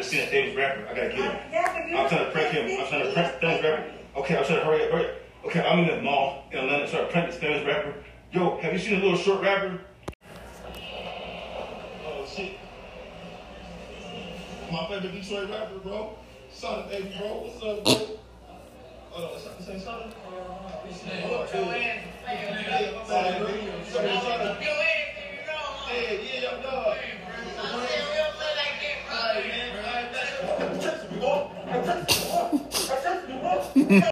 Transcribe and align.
just 0.00 0.10
seen 0.12 0.22
a 0.22 0.26
famous 0.26 0.56
rapper. 0.56 0.86
I 0.88 0.94
gotta 0.94 1.08
get 1.08 1.18
him. 1.18 1.36
Yeah, 1.52 2.00
I'm 2.00 2.08
trying 2.08 2.24
to 2.24 2.30
prank 2.30 2.52
him. 2.54 2.80
I'm 2.80 2.88
trying 2.88 3.04
to 3.04 3.12
prank 3.12 3.40
famous 3.40 3.62
rapper. 3.62 3.84
Okay, 4.16 4.36
I'm 4.36 4.44
trying 4.44 4.58
to 4.58 4.64
hurry 4.64 4.84
up, 4.84 4.90
hurry 4.92 5.04
up. 5.06 5.10
Okay, 5.46 5.60
I'm 5.60 5.78
in 5.80 5.86
the 5.96 6.02
mall 6.02 6.44
in 6.50 6.58
Atlanta 6.58 6.88
trying 6.90 7.06
to 7.06 7.12
prank 7.12 7.30
this 7.30 7.38
famous 7.38 7.66
rapper. 7.66 7.94
Yo, 8.32 8.58
have 8.60 8.72
you 8.72 8.78
seen 8.78 9.00
a 9.00 9.02
little 9.02 9.18
short 9.18 9.42
rapper? 9.42 9.80
Oh 12.06 12.26
shit. 12.26 12.56
My 14.72 14.88
favorite 14.88 15.12
Detroit 15.12 15.50
rapper, 15.50 15.78
bro. 15.78 16.18
Sonic 16.52 16.90
baby, 16.90 17.14
bro. 17.18 17.28
What's 17.28 17.56
up, 17.62 17.84
bro? 17.84 18.16
Hold 19.10 19.34
on, 19.34 19.40
Sonic, 19.40 19.60
say 19.60 19.78
Sonic? 19.84 20.14
Hold 20.14 21.40
up, 21.40 21.50
yeah. 21.52 22.02
Yeah, 22.26 23.04
Sonic, 23.06 23.38
bro. 23.38 23.48
Sonic, 23.84 24.22
Sonic. 24.22 24.66
Yeah, 25.90 26.12
yeah, 26.12 26.40
yo, 26.42 26.62
dog. 26.62 26.96
Alright, 27.58 28.29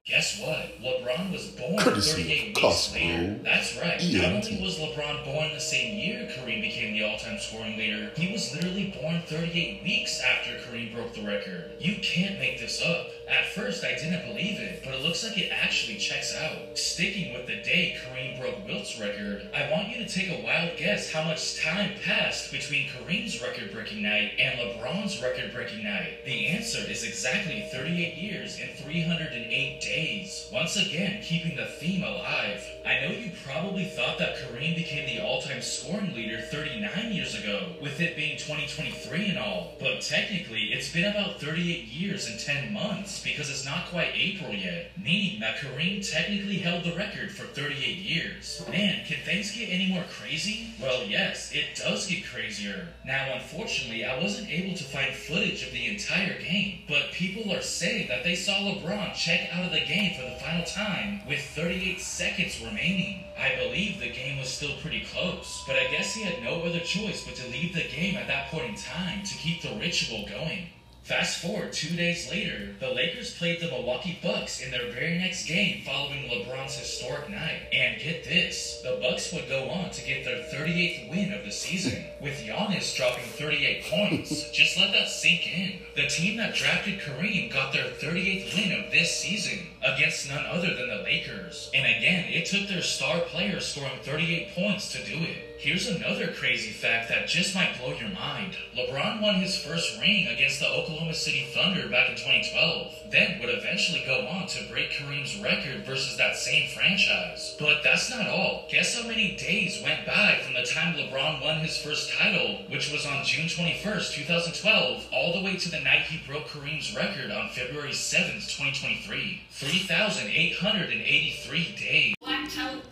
Guess 0.05 0.41
what? 0.41 0.81
LeBron 0.83 1.33
was 1.33 1.47
born 1.49 1.79
Courtesy 1.79 2.23
38 2.23 2.57
weeks 2.57 2.95
later. 2.95 3.41
That's 3.45 3.77
right. 3.77 4.01
Not 4.01 4.45
only 4.45 4.63
was 4.63 4.79
LeBron 4.79 5.25
born 5.25 5.53
the 5.55 5.61
same 5.61 5.99
year 5.99 6.29
Kareem 6.33 6.61
became 6.63 6.95
the 6.95 7.05
all-time 7.05 7.39
scoring 7.39 7.77
leader, 7.77 8.11
he 8.17 8.33
was 8.33 8.55
literally 8.55 8.95
born 9.01 9.23
38 9.27 9.83
weeks 9.83 10.21
after 10.23 10.53
Kareem 10.53 10.95
broke 10.95 11.15
the 11.15 11.23
record. 11.23 11.73
You 11.79 11.97
can't 12.03 12.39
make 12.39 12.59
this 12.61 12.83
up. 12.83 13.11
At 13.29 13.45
first, 13.45 13.85
I 13.85 13.95
didn't 13.95 14.27
believe 14.27 14.59
it, 14.59 14.81
but 14.83 14.95
it 14.95 15.03
looks 15.03 15.23
like 15.23 15.37
it 15.37 15.53
actually 15.53 15.99
checks 15.99 16.35
out. 16.35 16.79
Sticking 16.79 17.35
with 17.35 17.47
the 17.47 17.57
day 17.57 17.95
Kareem 18.01 18.41
broke 18.41 18.67
Wilt's 18.67 18.99
record, 18.99 19.51
I 19.55 19.71
want 19.71 19.89
you 19.89 20.03
to 20.03 20.09
take 20.09 20.31
a 20.31 20.43
wild 20.43 20.79
guess 20.79 21.13
how 21.13 21.25
much 21.25 21.61
time 21.61 21.91
passed 22.03 22.51
between 22.51 22.89
Kareem's 22.89 23.43
record-breaking 23.43 24.03
night 24.03 24.33
and 24.39 24.59
LeBron's 24.59 25.21
record-breaking 25.23 25.85
night. 25.85 26.25
The 26.25 26.47
answer 26.47 26.79
is 26.79 27.05
exactly 27.05 27.69
38 27.71 28.15
years 28.15 28.59
and 28.61 28.71
308 28.71 29.81
days. 29.83 30.49
Once 30.51 30.77
again, 30.77 31.21
keeping 31.23 31.55
the 31.55 31.67
theme 31.67 32.05
alive. 32.05 32.65
I 32.89 33.01
know 33.03 33.11
you 33.11 33.31
probably 33.45 33.85
thought 33.85 34.17
that 34.17 34.37
Kareem 34.37 34.75
became 34.75 35.05
the 35.05 35.23
all-time 35.23 35.61
scoring 35.61 36.15
leader 36.15 36.41
39 36.41 37.13
years 37.13 37.35
ago, 37.35 37.75
with 37.83 38.01
it 38.01 38.17
being 38.17 38.39
2023 38.39 39.29
and 39.29 39.39
all. 39.39 39.75
But 39.79 40.01
technically, 40.01 40.73
it's 40.73 40.91
been 40.91 41.05
about 41.05 41.39
38 41.39 41.85
years 41.85 42.27
and 42.27 42.41
10 42.41 42.73
months 42.73 43.23
because 43.23 43.51
it's 43.51 43.67
not 43.67 43.91
quite 43.91 44.13
April 44.15 44.55
yet, 44.55 44.93
meaning 44.97 45.39
that 45.41 45.59
Kareem 45.59 46.01
technically 46.11 46.57
held 46.57 46.83
the 46.83 46.97
record 46.97 47.31
for 47.31 47.45
38 47.45 47.77
years. 47.77 48.63
Man, 48.71 49.05
can 49.05 49.19
things 49.23 49.55
get 49.55 49.69
any 49.69 49.89
more 49.89 50.05
crazy? 50.19 50.73
Well, 50.81 51.05
yes, 51.05 51.53
it 51.53 51.77
does 51.77 52.07
get 52.07 52.25
crazier. 52.25 52.89
Now, 53.05 53.35
unfortunately, 53.35 54.07
I 54.07 54.19
wasn't 54.19 54.49
able 54.49 54.75
to 54.75 54.85
find 54.85 55.15
footage 55.15 55.63
of 55.63 55.73
the 55.73 55.89
entire 55.89 56.41
game, 56.41 56.85
but 56.89 57.13
people 57.13 57.53
are 57.53 57.61
saying 57.61 58.09
that 58.09 58.25
they 58.25 58.35
saw 58.35 58.55
LeBron 58.55 59.13
check 59.15 59.51
out 59.53 59.67
of 59.67 59.73
the 59.73 59.81
game 59.81 60.15
for 60.15 60.23
the 60.23 60.41
final 60.41 60.65
time 60.65 61.21
with 61.29 61.41
38 61.55 62.01
seconds 62.01 62.59
remaining. 62.61 62.78
I 62.79 63.57
believe 63.57 63.99
the 63.99 64.09
game 64.09 64.39
was 64.39 64.49
still 64.49 64.77
pretty 64.81 65.01
close, 65.01 65.65
but 65.67 65.75
I 65.75 65.89
guess 65.89 66.15
he 66.15 66.23
had 66.23 66.45
no 66.45 66.63
other 66.63 66.79
choice 66.79 67.25
but 67.25 67.35
to 67.37 67.49
leave 67.49 67.75
the 67.75 67.83
game 67.83 68.17
at 68.17 68.29
that 68.29 68.53
point 68.53 68.67
in 68.67 68.75
time 68.77 69.25
to 69.25 69.35
keep 69.35 69.63
the 69.63 69.75
ritual 69.75 70.29
going. 70.29 70.69
Fast 71.09 71.41
forward 71.41 71.73
two 71.73 71.97
days 71.97 72.31
later, 72.31 72.75
the 72.81 72.91
Lakers 72.91 73.33
played 73.33 73.61
the 73.61 73.69
Milwaukee 73.69 74.19
Bucks 74.23 74.61
in 74.61 74.71
their 74.71 74.93
very 74.93 75.17
next 75.17 75.47
game 75.47 75.83
following 75.83 76.29
LeBron's 76.29 76.77
historic 76.77 77.31
night. 77.31 77.63
And 77.73 77.99
get 77.99 78.25
this, 78.25 78.83
the 78.83 78.99
Bucks 79.01 79.33
would 79.33 79.49
go 79.49 79.71
on 79.71 79.89
to 79.89 80.05
get 80.05 80.27
their 80.27 80.43
38th 80.53 81.09
win 81.09 81.33
of 81.33 81.47
the 81.47 81.51
season, 81.51 82.05
with 82.21 82.39
Giannis 82.41 82.95
dropping 82.95 83.25
38 83.25 83.85
points. 83.85 84.51
Just 84.53 84.77
let 84.77 84.93
that 84.93 85.09
sink 85.09 85.47
in. 85.47 85.79
The 85.97 86.09
team 86.09 86.37
that 86.37 86.55
drafted 86.55 87.01
Kareem 87.01 87.51
got 87.51 87.73
their 87.73 87.89
38th 87.89 88.55
win 88.55 88.85
of 88.85 88.91
this 88.91 89.17
season 89.17 89.61
against 89.83 90.29
none 90.29 90.45
other 90.45 90.75
than 90.75 90.89
the 90.89 91.03
Lakers. 91.05 91.71
And 91.73 91.87
again, 91.87 92.27
it 92.29 92.45
took 92.45 92.69
their 92.69 92.83
star 92.83 93.21
player 93.21 93.61
scoring 93.61 93.99
38 94.03 94.55
points 94.55 94.93
to 94.93 94.99
do 95.07 95.23
it. 95.23 95.48
Here's 95.59 95.89
another 95.89 96.33
crazy 96.35 96.71
fact 96.71 97.09
that 97.09 97.27
just 97.27 97.53
might 97.53 97.77
blow 97.81 97.93
your 97.93 98.11
mind. 98.11 98.55
LeBron 98.77 99.21
won 99.21 99.41
his 99.41 99.61
first 99.61 99.99
ring 100.01 100.29
against 100.29 100.61
the 100.61 100.69
Oklahoma 100.69 101.13
City 101.15 101.49
Thunder 101.53 101.89
back 101.89 102.11
in 102.11 102.15
2012, 102.15 102.95
then 103.11 103.41
would 103.41 103.49
eventually 103.51 104.05
go 104.07 104.25
on 104.29 104.47
to 104.47 104.63
break 104.71 104.93
Kareem's 104.93 105.37
record 105.41 105.85
versus 105.85 106.17
that 106.17 106.37
same 106.37 106.69
franchise. 106.71 107.57
But 107.59 107.83
that's 107.83 108.09
not 108.09 108.29
all. 108.29 108.69
Guess 108.71 109.03
how 109.03 109.09
many 109.09 109.35
days 109.37 109.83
went 109.83 110.07
by 110.07 110.39
from 110.45 110.55
the 110.55 110.63
time 110.63 110.95
LeBron 110.95 111.43
won 111.43 111.59
his 111.59 111.77
first 111.77 112.13
title, 112.17 112.59
which 112.71 112.93
was 112.93 113.05
on 113.05 113.25
June 113.25 113.49
21st, 113.49 114.15
2012, 114.15 115.09
all 115.13 115.33
the 115.33 115.43
way 115.45 115.57
to 115.57 115.69
the 115.73 115.81
night 115.81 116.03
he 116.03 116.21
broke 116.25 116.47
Kareem's 116.47 116.95
record 116.95 117.33
on 117.33 117.49
February 117.51 117.91
7th, 117.91 118.47
2023. 118.57 119.43
3,883 119.51 121.75
days. 121.77 122.15
Black 122.21 122.49
tele- 122.49 122.83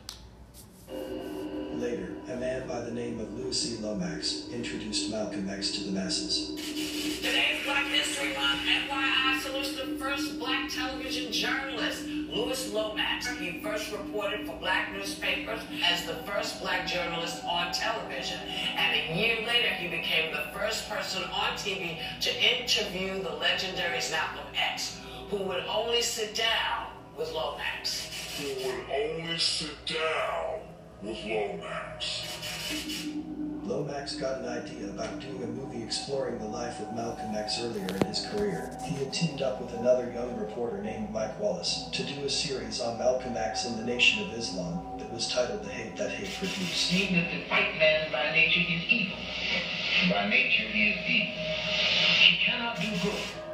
Later, 1.78 2.15
a 2.28 2.36
man 2.36 2.66
by 2.66 2.80
the 2.80 2.90
name 2.90 3.20
of 3.20 3.32
Louis 3.34 3.56
C. 3.56 3.82
Lomax 3.82 4.48
introduced 4.52 5.10
Malcolm 5.12 5.48
X 5.48 5.70
to 5.72 5.84
the 5.84 5.92
masses. 5.92 6.56
Today's 7.22 7.64
Black 7.64 7.86
History 7.86 8.34
Month. 8.34 8.62
FYI 8.62 9.40
salutes 9.40 9.72
the 9.76 9.96
first 9.96 10.38
black 10.40 10.68
television 10.68 11.30
journalist, 11.30 12.04
Louis 12.06 12.72
Lomax. 12.72 13.28
He 13.38 13.60
first 13.60 13.92
reported 13.92 14.44
for 14.44 14.56
black 14.56 14.92
newspapers 14.92 15.60
as 15.84 16.04
the 16.06 16.14
first 16.30 16.60
black 16.60 16.86
journalist 16.86 17.44
on 17.44 17.72
television. 17.72 18.40
And 18.76 18.96
a 18.96 19.16
year 19.16 19.46
later, 19.46 19.68
he 19.68 19.88
became 19.88 20.32
the 20.32 20.50
first 20.52 20.88
person 20.88 21.22
on 21.24 21.52
TV 21.52 21.98
to 22.22 22.60
interview 22.60 23.22
the 23.22 23.34
legendary 23.36 24.00
Malcolm 24.10 24.52
X, 24.56 24.98
who 25.30 25.36
would 25.44 25.64
only 25.68 26.02
sit 26.02 26.34
down 26.34 26.88
with 27.16 27.32
Lomax. 27.32 28.10
who 28.36 28.66
would 28.66 28.84
only 28.90 29.38
sit 29.38 29.74
down 29.86 30.60
with 31.06 31.24
Lomax. 31.24 32.26
Lomax 33.64 34.16
got 34.16 34.40
an 34.40 34.48
idea 34.48 34.90
about 34.90 35.20
doing 35.20 35.42
a 35.42 35.46
movie 35.46 35.82
exploring 35.82 36.38
the 36.38 36.46
life 36.46 36.80
of 36.80 36.94
Malcolm 36.94 37.34
X 37.34 37.60
earlier 37.60 37.86
in 37.86 38.06
his 38.06 38.26
career. 38.26 38.76
He 38.84 38.96
had 38.96 39.12
teamed 39.12 39.42
up 39.42 39.60
with 39.60 39.72
another 39.74 40.10
young 40.12 40.36
reporter 40.36 40.82
named 40.82 41.10
Mike 41.12 41.38
Wallace 41.40 41.88
to 41.92 42.02
do 42.04 42.24
a 42.24 42.28
series 42.28 42.80
on 42.80 42.98
Malcolm 42.98 43.36
X 43.36 43.66
and 43.66 43.78
the 43.78 43.84
Nation 43.84 44.24
of 44.24 44.36
Islam 44.36 44.98
that 44.98 45.12
was 45.12 45.28
titled 45.28 45.64
The 45.64 45.70
Hate 45.70 45.96
That 45.96 46.10
Hate 46.10 46.32
Produced. 46.38 46.92
Even 46.92 47.16
if 47.16 47.30
the 47.30 47.50
white 47.50 47.76
man 47.78 48.10
by 48.12 48.30
nature 48.32 48.60
is 48.60 48.82
evil, 48.88 49.18
by 50.10 50.28
nature 50.28 50.68
he 50.68 50.90
is 50.90 50.98
evil. 51.08 51.36
He 52.18 52.36
cannot 52.44 52.80
do 52.80 52.88
good. 53.02 53.45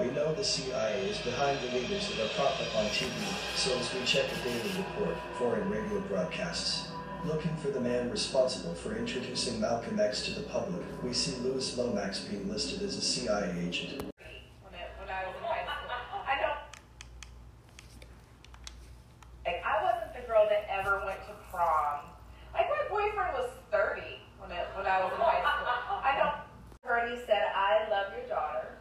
We 0.00 0.10
know 0.12 0.32
the 0.32 0.44
CIA 0.44 1.08
is 1.08 1.18
behind 1.18 1.58
the 1.60 1.76
leaders 1.76 2.08
that 2.08 2.24
are 2.24 2.28
propped 2.34 2.60
up 2.60 2.76
on 2.76 2.84
TV, 2.86 3.10
so 3.56 3.76
as 3.78 3.92
we 3.92 4.04
check 4.04 4.26
a 4.30 4.44
daily 4.48 4.70
report, 4.78 5.16
foreign 5.38 5.68
radio 5.70 6.00
broadcasts. 6.02 6.88
Looking 7.24 7.56
for 7.56 7.70
the 7.70 7.80
man 7.80 8.08
responsible 8.10 8.74
for 8.74 8.94
introducing 8.96 9.60
Malcolm 9.60 9.98
X 9.98 10.22
to 10.26 10.32
the 10.32 10.42
public, 10.42 10.82
we 11.02 11.12
see 11.12 11.36
Louis 11.42 11.76
Lomax 11.76 12.20
being 12.20 12.48
listed 12.48 12.80
as 12.82 12.96
a 12.96 13.00
CIA 13.00 13.52
agent. 13.58 13.90
when, 14.62 14.74
it, 14.74 14.90
when 15.00 15.10
I 15.10 15.26
was 15.26 15.34
in 15.36 15.42
high 15.42 15.66
school. 15.66 16.22
I 16.24 16.36
don't. 16.40 16.58
Like, 19.44 19.62
I 19.66 19.82
wasn't 19.82 20.14
the 20.14 20.28
girl 20.30 20.46
that 20.48 20.64
ever 20.70 21.02
went 21.04 21.18
to 21.26 21.34
prom. 21.50 22.04
Like, 22.54 22.66
my 22.70 22.88
boyfriend 22.88 23.34
was 23.34 23.50
30 23.72 24.02
when, 24.38 24.52
it, 24.52 24.66
when 24.76 24.86
I 24.86 25.02
was 25.02 25.12
in 25.12 25.18
high 25.18 25.42
school. 25.42 26.00
I 26.04 26.14
don't. 26.16 26.34
Heard 26.88 27.10
he 27.10 27.16
said, 27.26 27.42
I 27.54 27.90
love 27.90 28.12
your 28.16 28.26
daughter, 28.28 28.78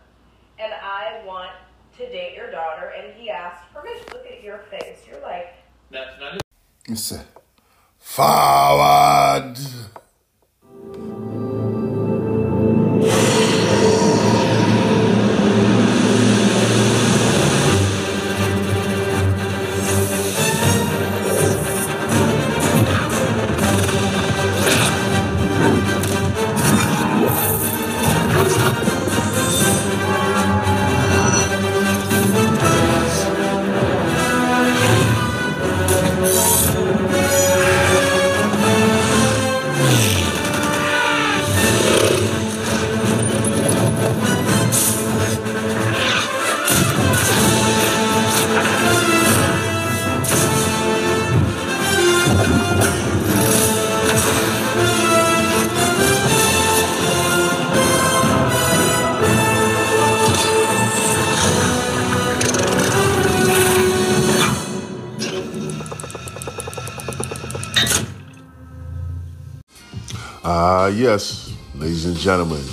and 0.60 0.72
I 0.72 1.24
want 1.26 1.52
to 1.98 2.08
date 2.08 2.38
your 2.38 2.50
daughter, 2.52 2.94
and 2.96 3.14
he 3.16 3.30
asked 3.30 3.64
permission. 3.74 4.06
Look 4.14 4.26
at 4.28 4.44
your 4.44 4.60
face. 4.70 5.00
You're 5.10 5.22
like, 5.22 5.56
That's 5.90 6.18
not 6.20 6.36
it. 6.36 6.42
It's 6.88 7.12
a 7.12 7.26
forward. 8.18 8.57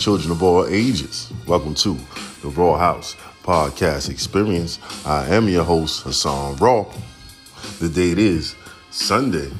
Children 0.04 0.32
of 0.32 0.42
all 0.42 0.66
ages, 0.66 1.32
welcome 1.46 1.74
to 1.74 1.96
the 2.42 2.48
Raw 2.50 2.76
House 2.76 3.16
Podcast 3.42 4.10
Experience. 4.10 4.78
I 5.06 5.26
am 5.28 5.48
your 5.48 5.64
host, 5.64 6.02
Hassan 6.02 6.56
Raw. 6.56 6.84
The 7.78 7.88
date 7.88 8.18
is 8.18 8.54
Sunday, 8.90 9.50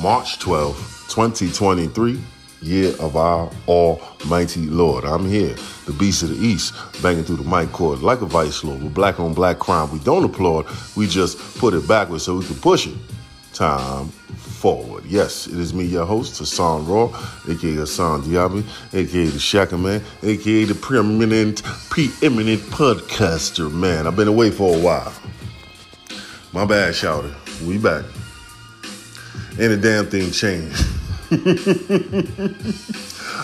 March 0.00 0.38
12th, 0.38 1.10
2023, 1.10 2.18
year 2.62 2.94
of 3.00 3.16
our 3.16 3.50
Almighty 3.68 4.64
Lord. 4.64 5.04
I'm 5.04 5.28
here, 5.28 5.54
the 5.84 5.92
beast 5.92 6.22
of 6.22 6.30
the 6.30 6.36
East, 6.36 6.72
banging 7.02 7.24
through 7.24 7.36
the 7.36 7.44
mic 7.44 7.70
cord 7.72 8.00
like 8.00 8.22
a 8.22 8.26
vice 8.26 8.64
lord 8.64 8.82
with 8.82 8.94
black 8.94 9.20
on 9.20 9.34
black 9.34 9.58
crime. 9.58 9.92
We 9.92 9.98
don't 9.98 10.24
applaud, 10.24 10.64
we 10.96 11.06
just 11.06 11.36
put 11.58 11.74
it 11.74 11.86
backwards 11.86 12.24
so 12.24 12.38
we 12.38 12.46
can 12.46 12.56
push 12.56 12.86
it. 12.86 12.96
Time 13.52 14.10
forward. 14.66 15.04
Yes, 15.06 15.46
it 15.46 15.60
is 15.60 15.72
me, 15.72 15.84
your 15.84 16.04
host, 16.04 16.38
Hassan 16.38 16.86
Raw, 16.88 17.04
aka 17.48 17.74
Hassan 17.74 18.22
Diaby, 18.22 18.64
aka 18.94 19.26
the 19.26 19.38
Shaka 19.38 19.78
Man, 19.78 20.02
aka 20.24 20.64
the 20.64 20.74
preeminent, 20.74 21.62
preeminent 21.88 22.60
podcaster 22.62 23.70
man. 23.70 24.08
I've 24.08 24.16
been 24.16 24.26
away 24.26 24.50
for 24.50 24.76
a 24.76 24.80
while. 24.80 25.12
My 26.52 26.64
bad, 26.64 26.96
shouter. 26.96 27.32
We 27.64 27.78
back. 27.78 28.04
Ain't 29.60 29.70
a 29.70 29.76
damn 29.76 30.06
thing 30.06 30.32
changed. 30.32 30.84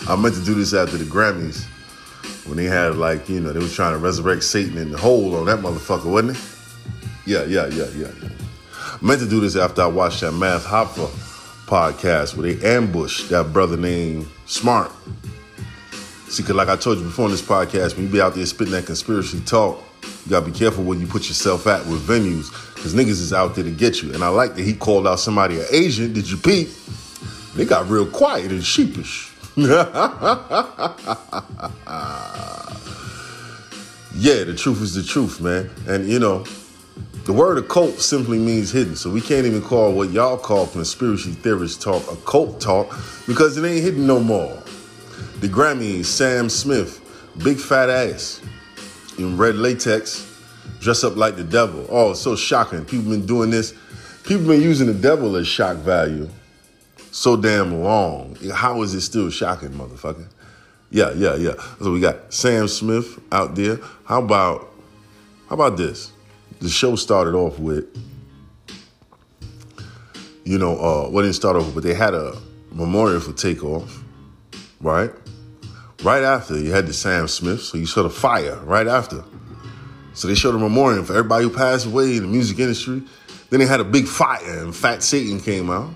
I 0.09 0.17
meant 0.17 0.35
to 0.35 0.45
do 0.45 0.55
this 0.55 0.75
after 0.75 0.97
the 0.97 1.05
Grammys 1.05 1.67
when 2.49 2.57
they 2.57 2.65
had 2.65 2.97
like, 2.97 3.29
you 3.29 3.39
know, 3.39 3.53
they 3.53 3.61
was 3.61 3.77
trying 3.77 3.93
to 3.93 3.99
resurrect 3.99 4.43
Satan 4.43 4.77
in 4.77 4.91
the 4.91 4.99
hole 4.99 5.37
on 5.37 5.47
that 5.47 5.61
motherfucker, 5.61 6.11
wasn't 6.11 6.37
it? 6.37 6.43
Yeah, 7.27 7.45
yeah, 7.45 7.69
yeah, 7.69 7.87
yeah, 7.95 8.11
yeah. 8.21 8.29
Meant 9.03 9.21
to 9.21 9.29
do 9.29 9.41
this 9.41 9.57
after 9.57 9.83
I 9.83 9.87
watched 9.87 10.21
that 10.21 10.31
Math 10.31 10.65
Hoffa 10.65 11.09
podcast 11.67 12.37
where 12.37 12.53
they 12.53 12.65
ambushed 12.65 13.31
that 13.31 13.53
brother 13.53 13.77
named 13.77 14.29
Smart. 14.47 14.93
See, 16.29 16.45
cause 16.45 16.55
like 16.55 16.69
I 16.69 16.77
told 16.77 16.99
you 16.99 17.05
before 17.05 17.25
in 17.25 17.33
this 17.33 17.43
podcast, 17.43 17.97
when 17.97 18.07
you 18.07 18.13
be 18.13 18.21
out 18.21 18.37
there 18.37 18.47
spitting 18.47 18.73
that 18.75 18.87
conspiracy 18.87 19.41
talk, 19.41 19.83
you 20.03 20.31
gotta 20.31 20.47
be 20.47 20.53
careful 20.53 20.85
where 20.85 20.97
you 20.97 21.09
put 21.09 21.27
yourself 21.27 21.67
at 21.67 21.85
with 21.87 22.07
venues, 22.07 22.53
cause 22.77 22.95
niggas 22.95 23.09
is 23.21 23.33
out 23.33 23.57
there 23.57 23.65
to 23.65 23.73
get 23.73 24.03
you. 24.03 24.15
And 24.15 24.23
I 24.23 24.29
like 24.29 24.55
that 24.55 24.63
he 24.63 24.73
called 24.73 25.09
out 25.09 25.19
somebody 25.19 25.59
an 25.59 25.67
Asian. 25.73 26.13
Did 26.13 26.31
you 26.31 26.37
peep? 26.37 26.69
They 27.57 27.65
got 27.65 27.89
real 27.89 28.07
quiet 28.07 28.53
and 28.53 28.65
sheepish. 28.65 29.33
yeah, 29.57 29.67
the 34.15 34.55
truth 34.57 34.81
is 34.81 34.95
the 34.95 35.03
truth, 35.03 35.41
man. 35.41 35.69
And 35.89 36.09
you 36.09 36.21
know, 36.21 36.45
the 37.25 37.33
word 37.33 37.59
occult 37.59 38.01
simply 38.01 38.39
means 38.39 38.71
hidden. 38.71 38.97
So 38.97 39.11
we 39.11 39.21
can't 39.21 39.47
even 39.47 39.63
call 39.63 39.93
what 39.93 40.11
y'all 40.11 40.37
call 40.37 40.67
conspiracy 40.67 41.31
theorists 41.31 41.83
talk 41.83 42.03
occult 42.11 42.61
talk 42.61 42.91
because 43.27 43.57
it 43.57 43.65
ain't 43.65 43.83
hidden 43.83 44.07
no 44.07 44.19
more. 44.19 44.63
The 45.41 45.49
Grammys, 45.49 46.07
Sam 46.07 46.49
Smith, 46.49 47.01
big 47.43 47.59
fat 47.59 47.91
ass 47.91 48.41
in 49.19 49.37
red 49.37 49.57
latex, 49.57 50.29
dress 50.81 51.05
up 51.05 51.17
like 51.17 51.37
the 51.37 51.45
devil. 51.45 51.87
Oh, 51.89 52.13
it's 52.13 52.21
so 52.21 52.37
shocking. 52.37 52.85
People 52.85 53.11
been 53.11 53.27
doing 53.27 53.51
this. 53.51 53.75
People 54.25 54.47
been 54.47 54.63
using 54.63 54.87
the 54.87 54.95
devil 54.95 55.37
as 55.37 55.47
shock 55.47 55.79
value 55.79 56.29
so 57.13 57.37
damn 57.37 57.83
long. 57.83 58.37
How 58.53 58.83
is 58.83 58.95
it 58.95 59.03
still 59.03 59.31
shocking, 59.31 59.71
motherfucker? 59.71 60.27
Yeah, 60.91 61.13
yeah, 61.13 61.37
yeah. 61.37 61.55
So 61.81 61.93
we 61.93 62.01
got 62.01 62.33
Sam 62.33 62.69
Smith 62.69 63.19
out 63.33 63.55
there. 63.55 63.79
How 64.05 64.23
about 64.23 64.71
how 65.49 65.55
about 65.55 65.77
this? 65.77 66.12
The 66.63 66.69
show 66.69 66.95
started 66.95 67.35
off 67.35 67.59
with, 67.59 67.85
you 70.45 70.59
know, 70.59 70.79
uh, 70.79 71.11
didn't 71.11 71.33
start 71.33 71.57
off 71.57 71.67
with, 71.67 71.75
but 71.75 71.83
they 71.83 71.93
had 71.93 72.15
a 72.15 72.41
memorial 72.71 73.19
for 73.19 73.33
Takeoff, 73.33 74.05
right? 74.81 75.11
Right 76.05 76.23
after 76.23 76.57
you 76.57 76.71
had 76.71 76.87
the 76.87 76.93
Sam 76.93 77.27
Smith, 77.27 77.63
so 77.63 77.79
you 77.79 77.87
saw 77.87 78.05
the 78.05 78.11
fire 78.11 78.61
right 78.61 78.87
after. 78.87 79.25
So 80.15 80.29
they 80.29 80.37
showed 80.37 80.55
a 80.55 80.59
memorial 80.59 81.03
for 81.03 81.15
everybody 81.15 81.43
who 81.43 81.51
passed 81.51 81.87
away 81.87 82.17
in 82.17 82.23
the 82.23 82.29
music 82.29 82.61
industry. 82.61 83.03
Then 83.51 83.59
they 83.59 83.67
had 83.67 83.81
a 83.81 83.85
big 83.85 84.07
fire, 84.07 84.61
and 84.61 84.75
Fat 84.75 85.03
Satan 85.03 85.41
came 85.41 85.69
out 85.69 85.91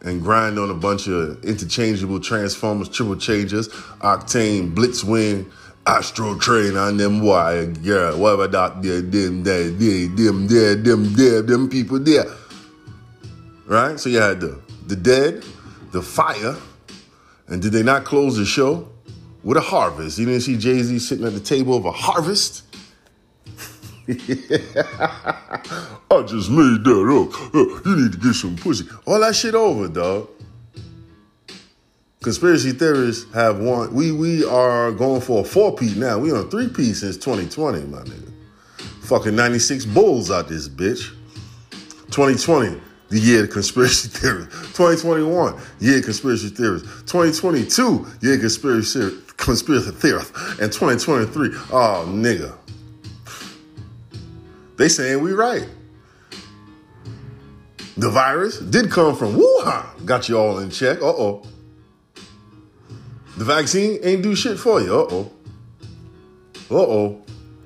and 0.00 0.22
grind 0.22 0.58
on 0.58 0.70
a 0.70 0.74
bunch 0.74 1.06
of 1.06 1.44
interchangeable 1.44 2.20
transformers, 2.20 2.88
triple 2.88 3.16
changers, 3.16 3.68
octane, 4.00 4.74
blitzwing, 4.74 5.50
astro 5.86 6.36
train 6.38 6.76
on 6.76 6.96
them 6.96 7.20
wire, 7.20 7.72
yeah, 7.80 8.14
whatever 8.14 8.48
that 8.48 8.82
there, 8.82 9.00
them 9.00 9.44
there, 9.44 9.70
them 9.70 10.46
there, 10.48 10.74
them 10.74 11.14
there, 11.14 11.42
them 11.42 11.68
people 11.68 11.98
there. 12.00 12.26
Right? 13.66 13.98
So 13.98 14.08
you 14.08 14.20
had 14.20 14.40
the 14.40 14.60
the 14.86 14.96
dead, 14.96 15.44
the 15.92 16.02
fire, 16.02 16.56
and 17.48 17.62
did 17.62 17.72
they 17.72 17.82
not 17.82 18.04
close 18.04 18.36
the 18.36 18.44
show 18.44 18.88
with 19.42 19.56
a 19.56 19.60
harvest? 19.60 20.18
You 20.18 20.26
didn't 20.26 20.42
see 20.42 20.56
Jay-Z 20.56 20.98
sitting 21.00 21.26
at 21.26 21.34
the 21.34 21.40
table 21.40 21.76
of 21.76 21.84
a 21.84 21.92
harvest? 21.92 22.62
I 24.08 24.14
just 26.26 26.48
made 26.50 26.84
that 26.84 27.06
up. 27.10 27.54
Uh, 27.54 27.90
you 27.90 27.96
need 27.96 28.12
to 28.12 28.18
get 28.18 28.34
some 28.34 28.54
pussy. 28.56 28.86
All 29.04 29.18
that 29.20 29.34
shit 29.34 29.54
over, 29.54 29.88
dog. 29.88 30.28
Conspiracy 32.22 32.72
theorists 32.72 33.32
have 33.34 33.60
one. 33.60 33.92
We 33.94 34.10
we 34.10 34.44
are 34.44 34.90
going 34.90 35.20
for 35.20 35.42
a 35.42 35.44
four 35.44 35.74
piece 35.74 35.96
now. 35.96 36.18
We 36.18 36.32
on 36.32 36.50
three 36.50 36.68
piece 36.68 37.00
since 37.00 37.16
2020, 37.16 37.86
my 37.86 37.98
nigga. 37.98 38.32
Fucking 39.02 39.36
96 39.36 39.84
bulls 39.86 40.30
out 40.30 40.48
this 40.48 40.68
bitch. 40.68 41.12
2020, 42.10 42.80
the 43.10 43.20
year 43.20 43.44
of 43.44 43.50
conspiracy 43.50 44.08
theories. 44.12 44.46
2021, 44.46 45.60
year 45.78 45.98
of 45.98 46.04
conspiracy 46.04 46.48
theories. 46.48 46.82
2022, 46.82 48.06
year 48.22 48.34
of 48.34 48.40
conspiracy 48.40 49.18
conspiracy 49.36 49.90
theorists. 49.92 50.32
And 50.58 50.72
2023, 50.72 51.50
oh 51.70 52.04
nigga. 52.08 52.56
They 54.76 54.88
saying 54.88 55.22
we 55.22 55.32
right. 55.32 55.68
The 57.96 58.10
virus 58.10 58.58
did 58.58 58.90
come 58.90 59.14
from 59.14 59.36
Wuhan. 59.36 60.04
Got 60.04 60.28
you 60.28 60.38
all 60.38 60.58
in 60.58 60.70
check. 60.70 61.00
Uh 61.00 61.06
oh. 61.06 61.42
The 63.36 63.44
vaccine 63.44 63.98
ain't 64.02 64.22
do 64.22 64.34
shit 64.34 64.58
for 64.58 64.80
you. 64.80 64.94
Uh 64.94 65.06
oh. 65.10 65.32
Uh 66.70 66.74
oh. 66.74 67.22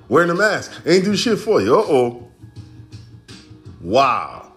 Wearing 0.09 0.27
the 0.27 0.35
mask 0.35 0.81
ain't 0.85 1.05
do 1.05 1.15
shit 1.15 1.39
for 1.39 1.61
you. 1.61 1.75
Uh 1.75 1.85
oh. 1.87 2.27
Wow. 3.81 4.53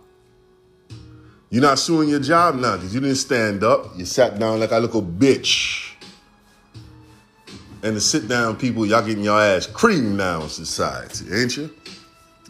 You're 1.51 1.63
not 1.63 1.79
suing 1.79 2.09
your 2.09 2.19
job 2.19 2.57
now 2.57 2.77
because 2.77 2.93
you 2.93 3.01
didn't 3.01 3.17
stand 3.17 3.63
up. 3.63 3.97
You 3.97 4.05
sat 4.05 4.41
down 4.41 4.59
like 4.59 4.73
a 4.73 4.79
little 4.79 5.03
bitch. 5.03 5.93
And 7.85 7.95
the 7.95 8.01
sit 8.01 8.27
down 8.27 8.57
people, 8.57 8.85
y'all 8.85 9.07
getting 9.07 9.23
your 9.23 9.41
ass 9.41 9.67
creamed 9.67 10.17
now 10.17 10.43
in 10.43 10.49
society, 10.49 11.27
ain't 11.33 11.57
you? 11.57 11.71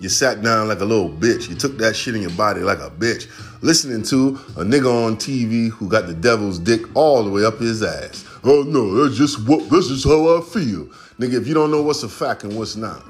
You 0.00 0.08
sat 0.08 0.42
down 0.42 0.68
like 0.68 0.80
a 0.80 0.84
little 0.84 1.10
bitch. 1.10 1.48
You 1.50 1.54
took 1.54 1.76
that 1.78 1.94
shit 1.94 2.14
in 2.14 2.22
your 2.22 2.30
body 2.30 2.62
like 2.62 2.78
a 2.78 2.90
bitch. 2.90 3.28
Listening 3.62 4.02
to 4.04 4.40
a 4.56 4.64
nigga 4.64 4.90
on 4.90 5.16
TV 5.16 5.68
who 5.70 5.88
got 5.88 6.06
the 6.06 6.14
devil's 6.14 6.58
dick 6.58 6.82
all 6.96 7.22
the 7.24 7.30
way 7.30 7.44
up 7.44 7.58
his 7.58 7.82
ass. 7.82 8.24
Oh 8.44 8.62
no, 8.62 8.94
that's 8.94 9.16
just 9.16 9.48
what 9.48 9.70
this 9.70 9.90
is 9.90 10.04
how 10.04 10.36
I 10.36 10.42
feel. 10.42 10.86
Nigga, 11.18 11.40
if 11.40 11.46
you 11.46 11.54
don't 11.54 11.70
know 11.70 11.82
what's 11.82 12.02
a 12.02 12.08
fact 12.08 12.44
and 12.44 12.56
what's 12.58 12.76
not. 12.76 13.02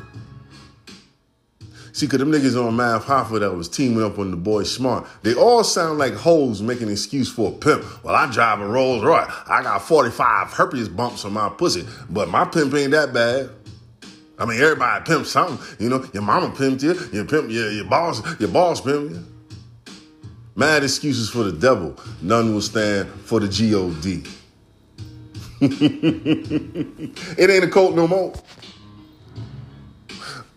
See, 1.92 2.08
cause 2.08 2.18
them 2.18 2.32
niggas 2.32 2.60
on 2.60 2.74
Math 2.74 3.04
Hoffa 3.04 3.38
that 3.38 3.52
was 3.52 3.68
teaming 3.68 4.02
up 4.02 4.18
on 4.18 4.32
the 4.32 4.36
boy 4.36 4.64
Smart, 4.64 5.06
they 5.22 5.34
all 5.34 5.62
sound 5.62 5.98
like 5.98 6.12
hoes 6.14 6.60
making 6.60 6.88
excuse 6.88 7.30
for 7.30 7.50
a 7.50 7.54
pimp. 7.54 7.84
Well, 8.02 8.16
I 8.16 8.28
drive 8.32 8.60
a 8.60 8.66
Rolls 8.66 9.04
Royce. 9.04 9.30
I 9.48 9.62
got 9.62 9.80
45 9.80 10.52
herpes 10.52 10.88
bumps 10.88 11.24
on 11.24 11.34
my 11.34 11.48
pussy, 11.50 11.86
but 12.10 12.28
my 12.28 12.44
pimp 12.44 12.74
ain't 12.74 12.90
that 12.90 13.12
bad. 13.12 13.48
I 14.38 14.44
mean, 14.44 14.60
everybody 14.60 15.04
pimps 15.04 15.30
something. 15.30 15.58
You 15.78 15.88
know, 15.88 16.04
your 16.12 16.24
mama 16.24 16.48
pimped 16.48 16.82
you, 16.82 16.94
your 17.12 17.26
pimp, 17.26 17.50
your, 17.50 17.70
your 17.70 17.84
boss, 17.84 18.22
your 18.40 18.48
boss 18.48 18.80
pimped 18.80 19.10
you. 19.10 19.24
Mad 20.56 20.82
excuses 20.82 21.30
for 21.30 21.44
the 21.44 21.52
devil. 21.52 21.96
None 22.22 22.52
will 22.52 22.60
stand 22.60 23.08
for 23.08 23.38
the 23.38 23.48
G-O-D. 23.48 24.24
It 25.60 27.50
ain't 27.50 27.64
a 27.64 27.68
cult 27.68 27.94
no 27.94 28.06
more. 28.06 28.34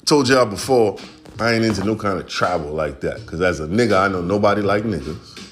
Told 0.06 0.30
y'all 0.30 0.46
before, 0.46 0.98
I 1.40 1.54
ain't 1.54 1.66
into 1.66 1.84
no 1.84 1.96
kind 1.96 2.20
of 2.20 2.28
travel 2.28 2.72
like 2.72 3.02
that. 3.02 3.26
Cause 3.26 3.42
as 3.42 3.60
a 3.60 3.68
nigga, 3.68 4.00
I 4.00 4.08
know 4.08 4.22
nobody 4.22 4.62
like 4.62 4.84
niggas. 4.84 5.52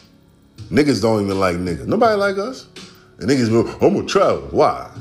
Niggas 0.69 1.01
don't 1.01 1.23
even 1.23 1.39
like 1.39 1.57
niggas. 1.57 1.85
Nobody 1.85 2.17
like 2.17 2.37
us. 2.37 2.67
And 3.19 3.29
niggas 3.29 3.49
go, 3.49 3.67
I'm 3.85 3.93
gonna 3.93 4.07
travel. 4.07 4.47
Why? 4.51 4.91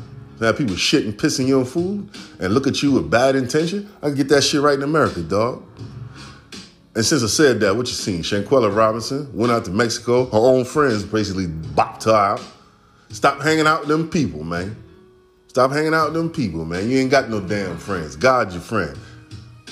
Have 0.41 0.59
people 0.59 0.75
shitting, 0.75 1.13
pissing 1.13 1.47
your 1.47 1.65
food 1.65 2.11
and 2.39 2.53
look 2.53 2.67
at 2.67 2.83
you 2.83 2.93
with 2.93 3.11
bad 3.11 3.35
intention, 3.35 3.89
I 4.03 4.09
can 4.09 4.17
get 4.17 4.29
that 4.29 4.43
shit 4.43 4.61
right 4.61 4.75
in 4.77 4.83
America, 4.83 5.23
dog. 5.23 5.63
And 6.95 7.05
since 7.05 7.23
I 7.25 7.29
said 7.29 7.61
that, 7.61 7.75
what 7.75 7.87
you 7.87 7.95
seen? 7.95 8.23
Shanquella 8.23 8.75
Robinson 8.75 9.35
went 9.37 9.53
out 9.53 9.65
to 9.65 9.71
Mexico. 9.71 10.27
Her 10.27 10.39
own 10.39 10.65
friends 10.65 11.03
basically 11.03 11.47
bopped 11.47 12.05
her 12.05 12.13
out. 12.15 12.43
Stop 13.11 13.41
hanging 13.41 13.67
out 13.67 13.81
with 13.81 13.89
them 13.89 14.09
people, 14.11 14.43
man. 14.45 14.77
Stop 15.49 15.71
hanging 15.71 15.95
out 15.95 16.07
with 16.07 16.15
them 16.15 16.31
people, 16.31 16.65
man. 16.65 16.91
You 16.91 16.99
ain't 16.99 17.11
got 17.11 17.31
no 17.31 17.41
damn 17.41 17.79
friends. 17.79 18.17
God's 18.17 18.55
your 18.55 18.63
friend. 18.63 18.99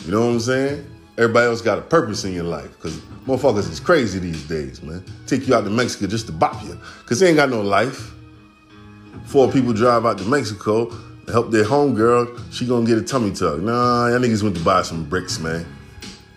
You 0.04 0.12
know 0.12 0.20
what 0.20 0.32
I'm 0.32 0.40
saying? 0.40 0.86
Everybody 1.18 1.46
else 1.46 1.60
got 1.60 1.78
a 1.78 1.82
purpose 1.82 2.24
in 2.24 2.32
your 2.32 2.44
life. 2.44 2.78
Cause 2.80 2.96
motherfuckers 3.26 3.70
is 3.70 3.80
crazy 3.80 4.18
these 4.18 4.46
days, 4.46 4.82
man. 4.82 5.04
Take 5.26 5.46
you 5.46 5.54
out 5.54 5.64
to 5.64 5.70
Mexico 5.70 6.06
just 6.06 6.26
to 6.26 6.32
bop 6.32 6.62
you. 6.64 6.78
Cause 7.06 7.20
they 7.20 7.28
ain't 7.28 7.36
got 7.36 7.50
no 7.50 7.60
life. 7.60 8.12
four 9.26 9.50
people 9.50 9.72
drive 9.72 10.06
out 10.06 10.18
to 10.18 10.24
Mexico 10.24 10.86
to 11.26 11.32
help 11.32 11.50
their 11.50 11.64
homegirl. 11.64 12.40
She 12.52 12.66
gonna 12.66 12.86
get 12.86 12.98
a 12.98 13.02
tummy 13.02 13.32
tuck. 13.32 13.60
Nah, 13.60 14.08
y'all 14.08 14.18
niggas 14.18 14.42
went 14.42 14.56
to 14.56 14.64
buy 14.64 14.82
some 14.82 15.04
bricks, 15.04 15.38
man. 15.38 15.66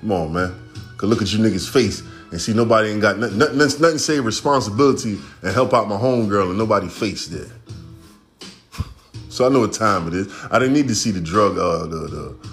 Come 0.01 0.11
on, 0.11 0.33
man. 0.33 0.55
Cause 0.97 1.09
look 1.09 1.21
at 1.21 1.31
you 1.31 1.39
niggas' 1.39 1.69
face 1.69 2.01
and 2.35 2.41
see 2.41 2.51
nobody 2.51 2.89
ain't 2.89 2.99
got 2.99 3.17
nothing, 3.17 3.37
nothing, 3.37 3.57
nothing 3.57 3.97
say 3.97 4.19
responsibility 4.19 5.17
and 5.41 5.53
help 5.53 5.73
out 5.73 5.87
my 5.87 5.95
homegirl 5.95 6.49
and 6.49 6.57
nobody 6.57 6.89
face 6.89 7.27
there. 7.27 7.47
So 9.29 9.45
I 9.45 9.49
know 9.49 9.61
what 9.61 9.71
time 9.71 10.05
it 10.09 10.13
is. 10.13 10.27
I 10.51 10.59
didn't 10.59 10.73
need 10.73 10.89
to 10.89 10.95
see 10.95 11.11
the 11.11 11.21
drug, 11.21 11.57
uh, 11.57 11.85
the, 11.85 11.95
the, 11.95 12.49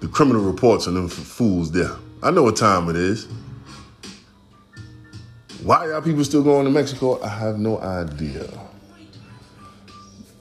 the 0.00 0.08
criminal 0.08 0.40
reports 0.40 0.86
on 0.86 0.94
them 0.94 1.10
fools 1.10 1.70
there. 1.70 1.90
I 2.22 2.30
know 2.30 2.44
what 2.44 2.56
time 2.56 2.88
it 2.88 2.96
is. 2.96 3.28
Why 5.64 5.88
y'all 5.88 6.00
people 6.00 6.24
still 6.24 6.42
going 6.42 6.64
to 6.64 6.70
Mexico? 6.70 7.22
I 7.22 7.28
have 7.28 7.58
no 7.58 7.78
idea. 7.78 8.48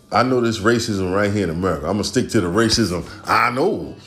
I 0.10 0.24
know 0.24 0.40
this 0.40 0.60
racism 0.60 1.14
right 1.14 1.34
here 1.34 1.44
in 1.44 1.50
America. 1.50 1.86
I'm 1.86 1.96
gonna 1.96 2.06
stick 2.06 2.30
to 2.30 2.40
the 2.40 2.48
racism 2.48 3.06
I 3.28 3.52
know. 3.52 3.98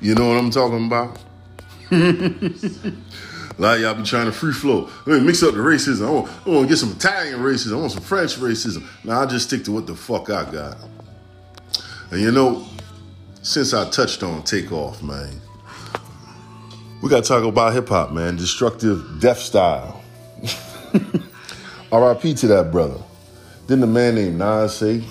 You 0.00 0.14
know 0.14 0.28
what 0.28 0.38
I'm 0.38 0.50
talking 0.50 0.86
about? 0.86 1.18
A 3.58 3.62
lot 3.62 3.76
of 3.76 3.80
y'all 3.80 3.94
be 3.94 4.02
trying 4.02 4.26
to 4.26 4.32
free 4.32 4.52
flow. 4.52 4.90
Let 5.06 5.20
me 5.20 5.26
mix 5.26 5.42
up 5.42 5.54
the 5.54 5.60
racism. 5.60 6.06
I 6.06 6.10
want, 6.10 6.30
I 6.46 6.50
want 6.50 6.62
to 6.62 6.68
get 6.68 6.76
some 6.76 6.92
Italian 6.92 7.40
racism. 7.40 7.72
I 7.72 7.80
want 7.80 7.92
some 7.92 8.02
French 8.02 8.36
racism. 8.36 8.86
Now 9.02 9.22
I 9.22 9.26
just 9.26 9.48
stick 9.48 9.64
to 9.64 9.72
what 9.72 9.86
the 9.86 9.94
fuck 9.94 10.28
I 10.28 10.50
got. 10.50 10.76
And 12.10 12.20
you 12.20 12.32
know, 12.32 12.66
since 13.42 13.72
I 13.72 13.88
touched 13.88 14.22
on 14.22 14.42
takeoff, 14.42 15.02
man, 15.02 15.40
we 17.02 17.08
gotta 17.08 17.26
talk 17.26 17.44
about 17.44 17.72
hip 17.72 17.88
hop, 17.88 18.12
man. 18.12 18.36
Destructive 18.36 19.20
death 19.20 19.38
style. 19.38 20.02
R.I.P. 21.92 22.34
to 22.34 22.46
that 22.48 22.70
brother. 22.70 23.00
Then 23.68 23.80
the 23.80 23.86
man 23.86 24.16
named 24.16 24.38
Nas 24.38 24.76
say, 24.76 25.02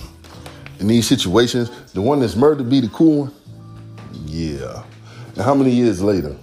in 0.78 0.86
these 0.86 1.06
situations, 1.08 1.70
the 1.92 2.00
one 2.00 2.20
that's 2.20 2.36
murdered 2.36 2.70
be 2.70 2.80
the 2.80 2.88
cool 2.88 3.24
one? 3.24 3.34
Yeah. 4.26 4.84
And 5.34 5.44
how 5.44 5.54
many 5.54 5.70
years 5.70 6.02
later? 6.02 6.36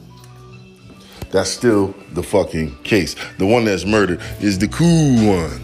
That's 1.34 1.50
still 1.50 1.96
the 2.12 2.22
fucking 2.22 2.76
case. 2.84 3.16
The 3.40 3.48
one 3.48 3.66
that's 3.66 3.86
murdered 3.86 4.22
is 4.40 4.60
the 4.60 4.68
cool 4.68 5.16
one. 5.28 5.60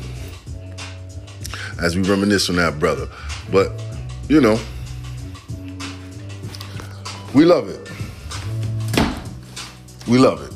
As 1.80 1.96
we 1.96 2.02
reminisce 2.02 2.50
on 2.50 2.56
that 2.56 2.80
brother. 2.80 3.08
But, 3.52 3.72
you 4.28 4.42
know, 4.42 4.60
we 7.36 7.46
love 7.46 7.70
it. 7.70 7.88
We 10.08 10.18
love 10.18 10.42
it. 10.42 10.52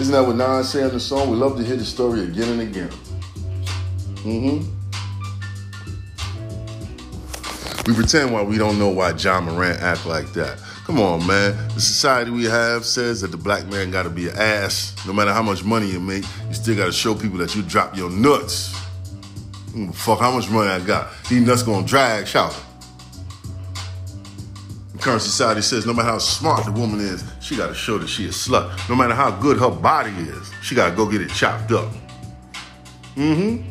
Isn't 0.00 0.12
that 0.14 0.26
what 0.26 0.36
Nas 0.36 0.70
said 0.70 0.86
in 0.86 0.94
the 0.94 1.00
song? 1.00 1.28
We 1.28 1.36
love 1.36 1.58
to 1.58 1.62
hear 1.62 1.76
the 1.76 1.84
story 1.84 2.22
again 2.22 2.58
and 2.58 2.62
again. 2.62 2.90
Mm-hmm. 4.24 4.64
We 7.86 7.94
pretend 7.94 8.32
why 8.32 8.40
we 8.40 8.56
don't 8.56 8.78
know 8.78 8.88
why 8.88 9.10
Ja 9.10 9.42
Morant 9.42 9.78
act 9.82 10.06
like 10.06 10.32
that. 10.32 10.58
Come 10.84 10.98
on, 10.98 11.24
man. 11.26 11.56
The 11.74 11.80
society 11.80 12.30
we 12.30 12.44
have 12.44 12.84
says 12.84 13.20
that 13.20 13.30
the 13.30 13.36
black 13.36 13.66
man 13.68 13.90
gotta 13.92 14.10
be 14.10 14.28
an 14.28 14.36
ass. 14.36 14.94
No 15.06 15.12
matter 15.12 15.32
how 15.32 15.42
much 15.42 15.62
money 15.62 15.90
you 15.90 16.00
make, 16.00 16.24
you 16.48 16.54
still 16.54 16.76
gotta 16.76 16.92
show 16.92 17.14
people 17.14 17.38
that 17.38 17.54
you 17.54 17.62
drop 17.62 17.96
your 17.96 18.10
nuts. 18.10 18.76
Fuck 19.94 20.18
how 20.18 20.32
much 20.32 20.50
money 20.50 20.70
I 20.70 20.80
got. 20.80 21.08
These 21.28 21.46
nuts 21.46 21.62
gonna 21.62 21.86
drag, 21.86 22.26
shout. 22.26 22.60
Current 25.00 25.22
society 25.22 25.62
says 25.62 25.86
no 25.86 25.92
matter 25.92 26.08
how 26.08 26.18
smart 26.18 26.64
the 26.64 26.72
woman 26.72 27.00
is, 27.00 27.24
she 27.40 27.56
gotta 27.56 27.74
show 27.74 27.98
that 27.98 28.08
she 28.08 28.26
a 28.26 28.28
slut. 28.28 28.88
No 28.88 28.96
matter 28.96 29.14
how 29.14 29.30
good 29.30 29.58
her 29.58 29.70
body 29.70 30.10
is, 30.10 30.50
she 30.62 30.74
gotta 30.74 30.94
go 30.94 31.10
get 31.10 31.20
it 31.20 31.30
chopped 31.30 31.70
up. 31.72 31.92
Mm-hmm. 33.14 33.68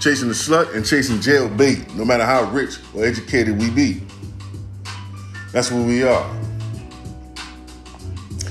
Chasing 0.00 0.28
the 0.28 0.34
slut 0.34 0.74
and 0.74 0.86
chasing 0.86 1.20
jail 1.20 1.48
bait, 1.48 1.94
no 1.94 2.04
matter 2.04 2.24
how 2.24 2.50
rich 2.50 2.78
or 2.94 3.04
educated 3.04 3.58
we 3.58 3.70
be. 3.70 4.02
That's 5.52 5.70
what 5.70 5.86
we 5.86 6.02
are. 6.04 6.30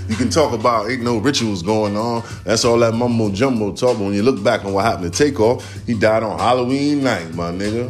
You 0.09 0.15
can 0.15 0.29
talk 0.29 0.53
about 0.53 0.89
ain't 0.89 1.03
no 1.03 1.19
rituals 1.19 1.61
going 1.61 1.95
on. 1.95 2.23
That's 2.43 2.65
all 2.65 2.79
that 2.79 2.95
mumbo 2.95 3.29
jumbo 3.29 3.73
talk. 3.73 3.97
But 3.97 4.05
when 4.05 4.13
you 4.13 4.23
look 4.23 4.43
back 4.43 4.65
on 4.65 4.73
what 4.73 4.83
happened 4.83 5.13
to 5.13 5.17
Takeoff, 5.23 5.85
he 5.85 5.93
died 5.93 6.23
on 6.23 6.39
Halloween 6.39 7.03
night, 7.03 7.33
my 7.35 7.51
nigga. 7.51 7.89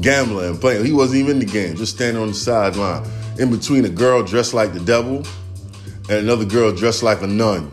Gambling 0.00 0.58
playing. 0.58 0.86
He 0.86 0.92
wasn't 0.92 1.20
even 1.20 1.32
in 1.32 1.38
the 1.40 1.52
game, 1.52 1.76
just 1.76 1.94
standing 1.94 2.20
on 2.22 2.28
the 2.28 2.34
sideline. 2.34 3.06
In 3.38 3.50
between 3.50 3.84
a 3.84 3.90
girl 3.90 4.22
dressed 4.22 4.54
like 4.54 4.72
the 4.72 4.80
devil 4.80 5.22
and 6.08 6.18
another 6.18 6.44
girl 6.44 6.72
dressed 6.72 7.02
like 7.02 7.20
a 7.20 7.26
nun. 7.26 7.70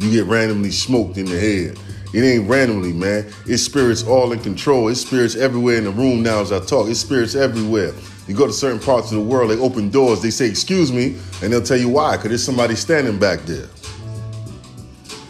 You 0.00 0.10
get 0.10 0.26
randomly 0.26 0.70
smoked 0.70 1.16
in 1.16 1.26
the 1.26 1.38
head. 1.38 1.78
It 2.16 2.24
ain't 2.24 2.48
randomly, 2.48 2.94
man. 2.94 3.30
It's 3.44 3.62
spirits 3.62 4.02
all 4.02 4.32
in 4.32 4.40
control. 4.40 4.88
It's 4.88 5.02
spirits 5.02 5.36
everywhere 5.36 5.76
in 5.76 5.84
the 5.84 5.90
room 5.90 6.22
now 6.22 6.40
as 6.40 6.50
I 6.50 6.60
talk. 6.60 6.88
It's 6.88 6.98
spirits 6.98 7.34
everywhere. 7.34 7.92
You 8.26 8.34
go 8.34 8.46
to 8.46 8.54
certain 8.54 8.78
parts 8.78 9.12
of 9.12 9.18
the 9.18 9.22
world, 9.22 9.50
they 9.50 9.58
open 9.58 9.90
doors, 9.90 10.22
they 10.22 10.30
say, 10.30 10.46
excuse 10.46 10.90
me, 10.90 11.18
and 11.42 11.52
they'll 11.52 11.60
tell 11.62 11.76
you 11.76 11.90
why, 11.90 12.16
because 12.16 12.30
there's 12.30 12.42
somebody 12.42 12.74
standing 12.74 13.18
back 13.18 13.40
there. 13.40 13.68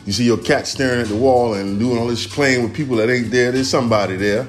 You 0.04 0.12
see 0.12 0.22
your 0.22 0.38
cat 0.38 0.68
staring 0.68 1.00
at 1.00 1.08
the 1.08 1.16
wall 1.16 1.54
and 1.54 1.76
doing 1.76 1.98
all 1.98 2.06
this 2.06 2.24
playing 2.24 2.62
with 2.62 2.72
people 2.72 2.94
that 2.98 3.10
ain't 3.10 3.32
there. 3.32 3.50
There's 3.50 3.68
somebody 3.68 4.14
there. 4.14 4.46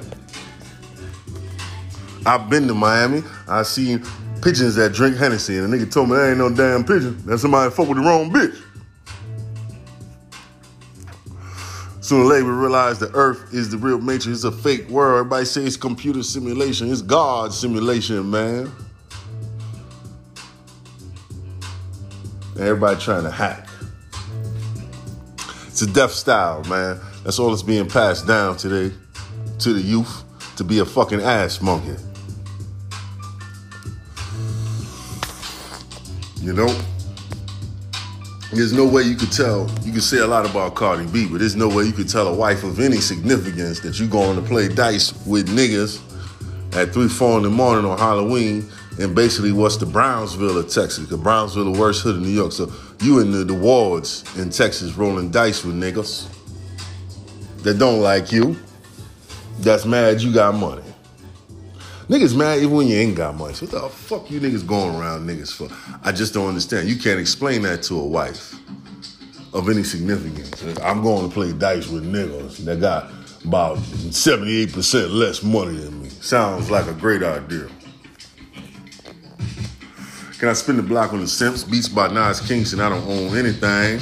I've 2.24 2.48
been 2.48 2.68
to 2.68 2.74
Miami. 2.74 3.24
I 3.48 3.64
seen 3.64 4.04
pigeons 4.42 4.76
that 4.76 4.92
drink 4.92 5.16
Hennessy, 5.16 5.58
and 5.58 5.74
a 5.74 5.76
nigga 5.76 5.90
told 5.90 6.10
me 6.10 6.14
that 6.14 6.28
ain't 6.28 6.38
no 6.38 6.54
damn 6.54 6.84
pigeon. 6.84 7.20
That's 7.26 7.42
somebody 7.42 7.74
fuck 7.74 7.88
with 7.88 7.98
the 7.98 8.04
wrong 8.04 8.30
bitch. 8.30 8.56
Sooner 12.08 12.22
or 12.22 12.26
later, 12.26 12.46
we 12.46 12.52
realize 12.52 12.98
the 12.98 13.10
Earth 13.12 13.52
is 13.52 13.68
the 13.68 13.76
real 13.76 13.98
matrix. 13.98 14.28
It's 14.28 14.44
a 14.44 14.50
fake 14.50 14.88
world. 14.88 15.18
Everybody 15.18 15.44
say 15.44 15.64
it's 15.64 15.76
computer 15.76 16.22
simulation. 16.22 16.90
It's 16.90 17.02
God 17.02 17.52
simulation, 17.52 18.30
man. 18.30 18.72
Everybody 22.58 22.98
trying 22.98 23.24
to 23.24 23.30
hack. 23.30 23.68
It's 25.66 25.82
a 25.82 25.86
death 25.86 26.12
style, 26.12 26.64
man. 26.64 26.98
That's 27.24 27.38
all 27.38 27.50
that's 27.50 27.62
being 27.62 27.86
passed 27.86 28.26
down 28.26 28.56
today 28.56 28.90
to 29.58 29.74
the 29.74 29.82
youth 29.82 30.24
to 30.56 30.64
be 30.64 30.78
a 30.78 30.86
fucking 30.86 31.20
ass 31.20 31.60
monkey. 31.60 32.02
You 36.40 36.54
know? 36.54 36.74
There's 38.50 38.72
no 38.72 38.86
way 38.86 39.02
you 39.02 39.14
could 39.14 39.30
tell. 39.30 39.70
You 39.82 39.92
could 39.92 40.02
say 40.02 40.18
a 40.18 40.26
lot 40.26 40.48
about 40.48 40.74
Cardi 40.74 41.06
B, 41.06 41.28
but 41.28 41.40
there's 41.40 41.54
no 41.54 41.68
way 41.68 41.84
you 41.84 41.92
could 41.92 42.08
tell 42.08 42.28
a 42.28 42.34
wife 42.34 42.64
of 42.64 42.80
any 42.80 42.96
significance 42.96 43.80
that 43.80 43.98
you're 43.98 44.08
going 44.08 44.36
to 44.36 44.42
play 44.42 44.68
dice 44.68 45.12
with 45.26 45.48
niggas 45.48 46.00
at 46.74 46.94
3, 46.94 47.08
4 47.08 47.38
in 47.38 47.42
the 47.42 47.50
morning 47.50 47.84
on 47.84 47.98
Halloween 47.98 48.66
and 48.98 49.14
basically 49.14 49.52
what's 49.52 49.76
the 49.76 49.86
Brownsville 49.86 50.58
of 50.58 50.64
Texas, 50.64 51.00
because 51.00 51.18
Brownsville 51.18 51.72
the 51.72 51.78
worst 51.78 52.02
hood 52.02 52.16
in 52.16 52.22
New 52.22 52.30
York. 52.30 52.52
So 52.52 52.72
you 53.00 53.20
in 53.20 53.30
the, 53.30 53.44
the 53.44 53.54
wards 53.54 54.24
in 54.38 54.50
Texas 54.50 54.94
rolling 54.94 55.30
dice 55.30 55.62
with 55.62 55.76
niggas 55.76 56.26
that 57.62 57.78
don't 57.78 58.00
like 58.00 58.32
you, 58.32 58.56
that's 59.60 59.84
mad 59.84 60.22
you 60.22 60.32
got 60.32 60.54
money. 60.54 60.82
Niggas 62.08 62.34
mad 62.34 62.58
even 62.58 62.74
when 62.74 62.86
you 62.86 62.96
ain't 62.96 63.16
got 63.16 63.34
money. 63.34 63.52
So 63.52 63.66
what 63.66 63.72
the 63.72 63.88
fuck 63.90 64.30
you 64.30 64.40
niggas 64.40 64.66
going 64.66 64.96
around 64.96 65.26
niggas 65.26 65.52
for? 65.52 65.68
I 66.02 66.10
just 66.10 66.32
don't 66.32 66.48
understand. 66.48 66.88
You 66.88 66.96
can't 66.96 67.20
explain 67.20 67.62
that 67.62 67.82
to 67.84 68.00
a 68.00 68.04
wife 68.04 68.54
of 69.52 69.68
any 69.68 69.82
significance. 69.82 70.62
I'm 70.78 71.02
going 71.02 71.28
to 71.28 71.34
play 71.34 71.52
dice 71.52 71.86
with 71.88 72.10
niggas 72.10 72.64
that 72.64 72.80
got 72.80 73.10
about 73.44 73.76
78% 73.78 75.12
less 75.12 75.42
money 75.42 75.76
than 75.76 76.02
me. 76.02 76.08
Sounds 76.08 76.70
like 76.70 76.86
a 76.86 76.94
great 76.94 77.22
idea. 77.22 77.68
Can 80.38 80.48
I 80.48 80.54
spin 80.54 80.76
the 80.76 80.82
block 80.82 81.12
on 81.12 81.20
the 81.20 81.28
Simps? 81.28 81.62
Beats 81.62 81.88
by 81.88 82.08
Nas 82.08 82.40
Kingston. 82.40 82.80
I 82.80 82.88
don't 82.88 83.06
own 83.06 83.36
anything. 83.36 84.00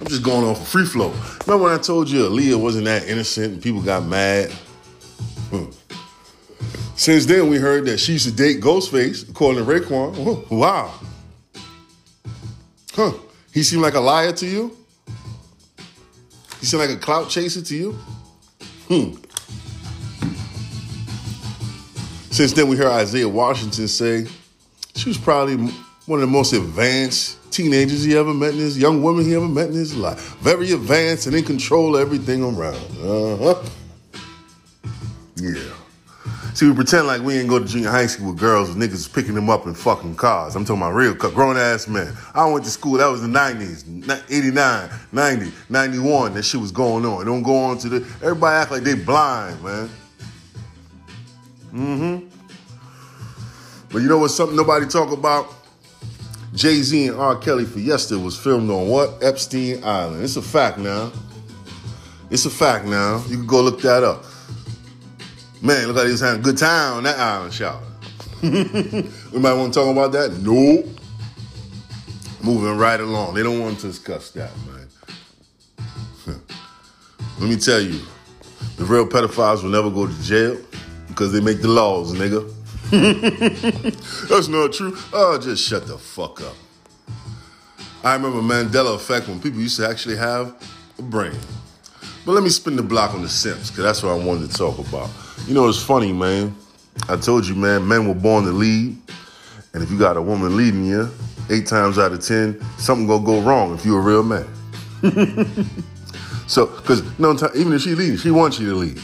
I'm 0.00 0.06
just 0.08 0.24
going 0.24 0.44
off 0.44 0.66
free 0.66 0.86
flow. 0.86 1.10
Remember 1.46 1.64
when 1.64 1.72
I 1.72 1.78
told 1.78 2.10
you 2.10 2.28
Aaliyah 2.28 2.60
wasn't 2.60 2.86
that 2.86 3.06
innocent 3.06 3.52
and 3.52 3.62
people 3.62 3.80
got 3.80 4.04
mad? 4.04 4.52
Since 6.98 7.26
then, 7.26 7.48
we 7.48 7.58
heard 7.58 7.84
that 7.84 7.98
she 7.98 8.14
used 8.14 8.26
to 8.26 8.32
date 8.34 8.60
Ghostface, 8.60 9.30
according 9.30 9.64
to 9.64 9.70
Raekwon. 9.70 10.14
Oh, 10.18 10.44
wow. 10.50 10.92
Huh. 12.92 13.12
He 13.54 13.62
seemed 13.62 13.82
like 13.82 13.94
a 13.94 14.00
liar 14.00 14.32
to 14.32 14.44
you? 14.44 14.76
He 16.58 16.66
seemed 16.66 16.80
like 16.80 16.90
a 16.90 16.96
clout 16.96 17.30
chaser 17.30 17.62
to 17.62 17.76
you? 17.76 17.92
Hmm. 18.88 19.14
Since 22.32 22.54
then, 22.54 22.66
we 22.66 22.76
heard 22.76 22.88
Isaiah 22.88 23.28
Washington 23.28 23.86
say 23.86 24.26
she 24.96 25.08
was 25.08 25.18
probably 25.18 25.54
one 26.06 26.20
of 26.20 26.22
the 26.22 26.32
most 26.32 26.52
advanced 26.52 27.52
teenagers 27.52 28.02
he 28.02 28.16
ever 28.16 28.34
met 28.34 28.54
in 28.54 28.58
his 28.58 28.76
young 28.76 29.04
woman 29.04 29.24
he 29.24 29.36
ever 29.36 29.48
met 29.48 29.68
in 29.68 29.74
his 29.74 29.96
life. 29.96 30.36
Very 30.38 30.72
advanced 30.72 31.28
and 31.28 31.36
in 31.36 31.44
control 31.44 31.94
of 31.94 32.02
everything 32.02 32.42
around. 32.42 32.74
Uh 33.00 33.36
huh. 33.36 33.62
Yeah. 33.62 33.70
See, 36.58 36.66
we 36.66 36.74
pretend 36.74 37.06
like 37.06 37.22
we 37.22 37.38
ain't 37.38 37.48
go 37.48 37.60
to 37.60 37.64
junior 37.64 37.88
high 37.88 38.08
school 38.08 38.32
with 38.32 38.40
girls 38.40 38.68
with 38.68 38.78
niggas 38.78 39.14
picking 39.14 39.34
them 39.36 39.48
up 39.48 39.66
in 39.66 39.74
fucking 39.74 40.16
cars. 40.16 40.56
I'm 40.56 40.64
talking 40.64 40.82
about 40.82 40.90
real 40.90 41.14
grown 41.14 41.56
ass 41.56 41.86
men. 41.86 42.12
I 42.34 42.50
went 42.50 42.64
to 42.64 42.70
school, 42.72 42.94
that 42.94 43.06
was 43.06 43.22
the 43.22 43.28
90s, 43.28 44.24
89, 44.28 44.90
90, 45.12 45.52
91. 45.68 46.34
That 46.34 46.42
shit 46.42 46.60
was 46.60 46.72
going 46.72 47.06
on. 47.06 47.26
Don't 47.26 47.44
go 47.44 47.54
on 47.54 47.78
to 47.78 47.88
the. 47.88 47.96
Everybody 48.24 48.56
act 48.56 48.72
like 48.72 48.82
they 48.82 48.94
blind, 48.94 49.62
man. 49.62 49.88
Mm 51.72 52.18
hmm. 52.20 52.26
But 53.92 54.02
you 54.02 54.08
know 54.08 54.18
what? 54.18 54.32
Something 54.32 54.56
nobody 54.56 54.86
talk 54.86 55.12
about? 55.12 55.54
Jay 56.54 56.82
Z 56.82 57.06
and 57.06 57.20
R. 57.20 57.36
Kelly 57.36 57.66
Fiesta 57.66 58.18
was 58.18 58.36
filmed 58.36 58.68
on 58.68 58.88
what? 58.88 59.22
Epstein 59.22 59.84
Island. 59.84 60.24
It's 60.24 60.34
a 60.34 60.42
fact 60.42 60.78
now. 60.78 61.12
It's 62.30 62.46
a 62.46 62.50
fact 62.50 62.84
now. 62.84 63.22
You 63.28 63.36
can 63.36 63.46
go 63.46 63.62
look 63.62 63.80
that 63.82 64.02
up. 64.02 64.24
Man, 65.60 65.88
look 65.88 65.96
like 65.96 66.06
he 66.06 66.12
was 66.12 66.20
having 66.20 66.40
a 66.40 66.44
good 66.44 66.56
time 66.56 66.98
on 66.98 67.02
that 67.02 67.18
island 67.18 67.52
shower. 67.52 67.82
we 68.42 69.40
might 69.40 69.54
want 69.54 69.74
to 69.74 69.80
talk 69.80 69.90
about 69.90 70.12
that? 70.12 70.38
Nope. 70.40 70.86
Moving 72.42 72.78
right 72.78 73.00
along. 73.00 73.34
They 73.34 73.42
don't 73.42 73.58
want 73.58 73.80
to 73.80 73.88
discuss 73.88 74.30
that, 74.32 74.52
man. 74.66 74.88
Let 77.40 77.48
me 77.48 77.56
tell 77.56 77.80
you, 77.80 78.00
the 78.76 78.84
real 78.84 79.06
pedophiles 79.06 79.64
will 79.64 79.70
never 79.70 79.90
go 79.90 80.06
to 80.06 80.22
jail 80.22 80.56
because 81.08 81.32
they 81.32 81.40
make 81.40 81.60
the 81.60 81.68
laws, 81.68 82.12
nigga. 82.12 82.48
That's 84.28 84.46
not 84.46 84.72
true. 84.72 84.96
Oh, 85.12 85.38
just 85.38 85.66
shut 85.68 85.88
the 85.88 85.98
fuck 85.98 86.40
up. 86.40 86.54
I 88.04 88.14
remember 88.14 88.40
Mandela 88.40 88.94
effect 88.94 89.26
when 89.26 89.40
people 89.40 89.60
used 89.60 89.76
to 89.78 89.88
actually 89.88 90.16
have 90.16 90.54
a 90.98 91.02
brain. 91.02 91.36
But 92.24 92.32
let 92.32 92.44
me 92.44 92.50
spin 92.50 92.76
the 92.76 92.82
block 92.82 93.14
on 93.14 93.22
the 93.22 93.28
Simps, 93.28 93.70
because 93.70 93.84
that's 93.84 94.02
what 94.02 94.12
I 94.12 94.24
wanted 94.24 94.50
to 94.50 94.56
talk 94.56 94.78
about. 94.78 95.10
You 95.46 95.54
know, 95.54 95.68
it's 95.68 95.82
funny, 95.82 96.12
man. 96.12 96.54
I 97.08 97.16
told 97.16 97.46
you, 97.46 97.54
man, 97.54 97.86
men 97.86 98.08
were 98.08 98.14
born 98.14 98.44
to 98.44 98.50
lead. 98.50 98.96
And 99.72 99.82
if 99.82 99.90
you 99.90 99.98
got 99.98 100.16
a 100.16 100.22
woman 100.22 100.56
leading 100.56 100.84
you, 100.84 101.10
eight 101.50 101.66
times 101.66 101.98
out 101.98 102.12
of 102.12 102.24
ten, 102.24 102.60
something 102.78 103.06
gonna 103.06 103.24
go 103.24 103.40
wrong 103.40 103.74
if 103.74 103.84
you're 103.84 104.00
a 104.00 104.02
real 104.02 104.22
man. 104.22 104.46
so, 106.46 106.66
because 106.66 107.02
no, 107.18 107.36
time. 107.36 107.50
even 107.54 107.72
if 107.72 107.82
she 107.82 107.94
leads, 107.94 108.22
she 108.22 108.30
wants 108.30 108.58
you 108.58 108.70
to 108.70 108.74
lead. 108.74 109.00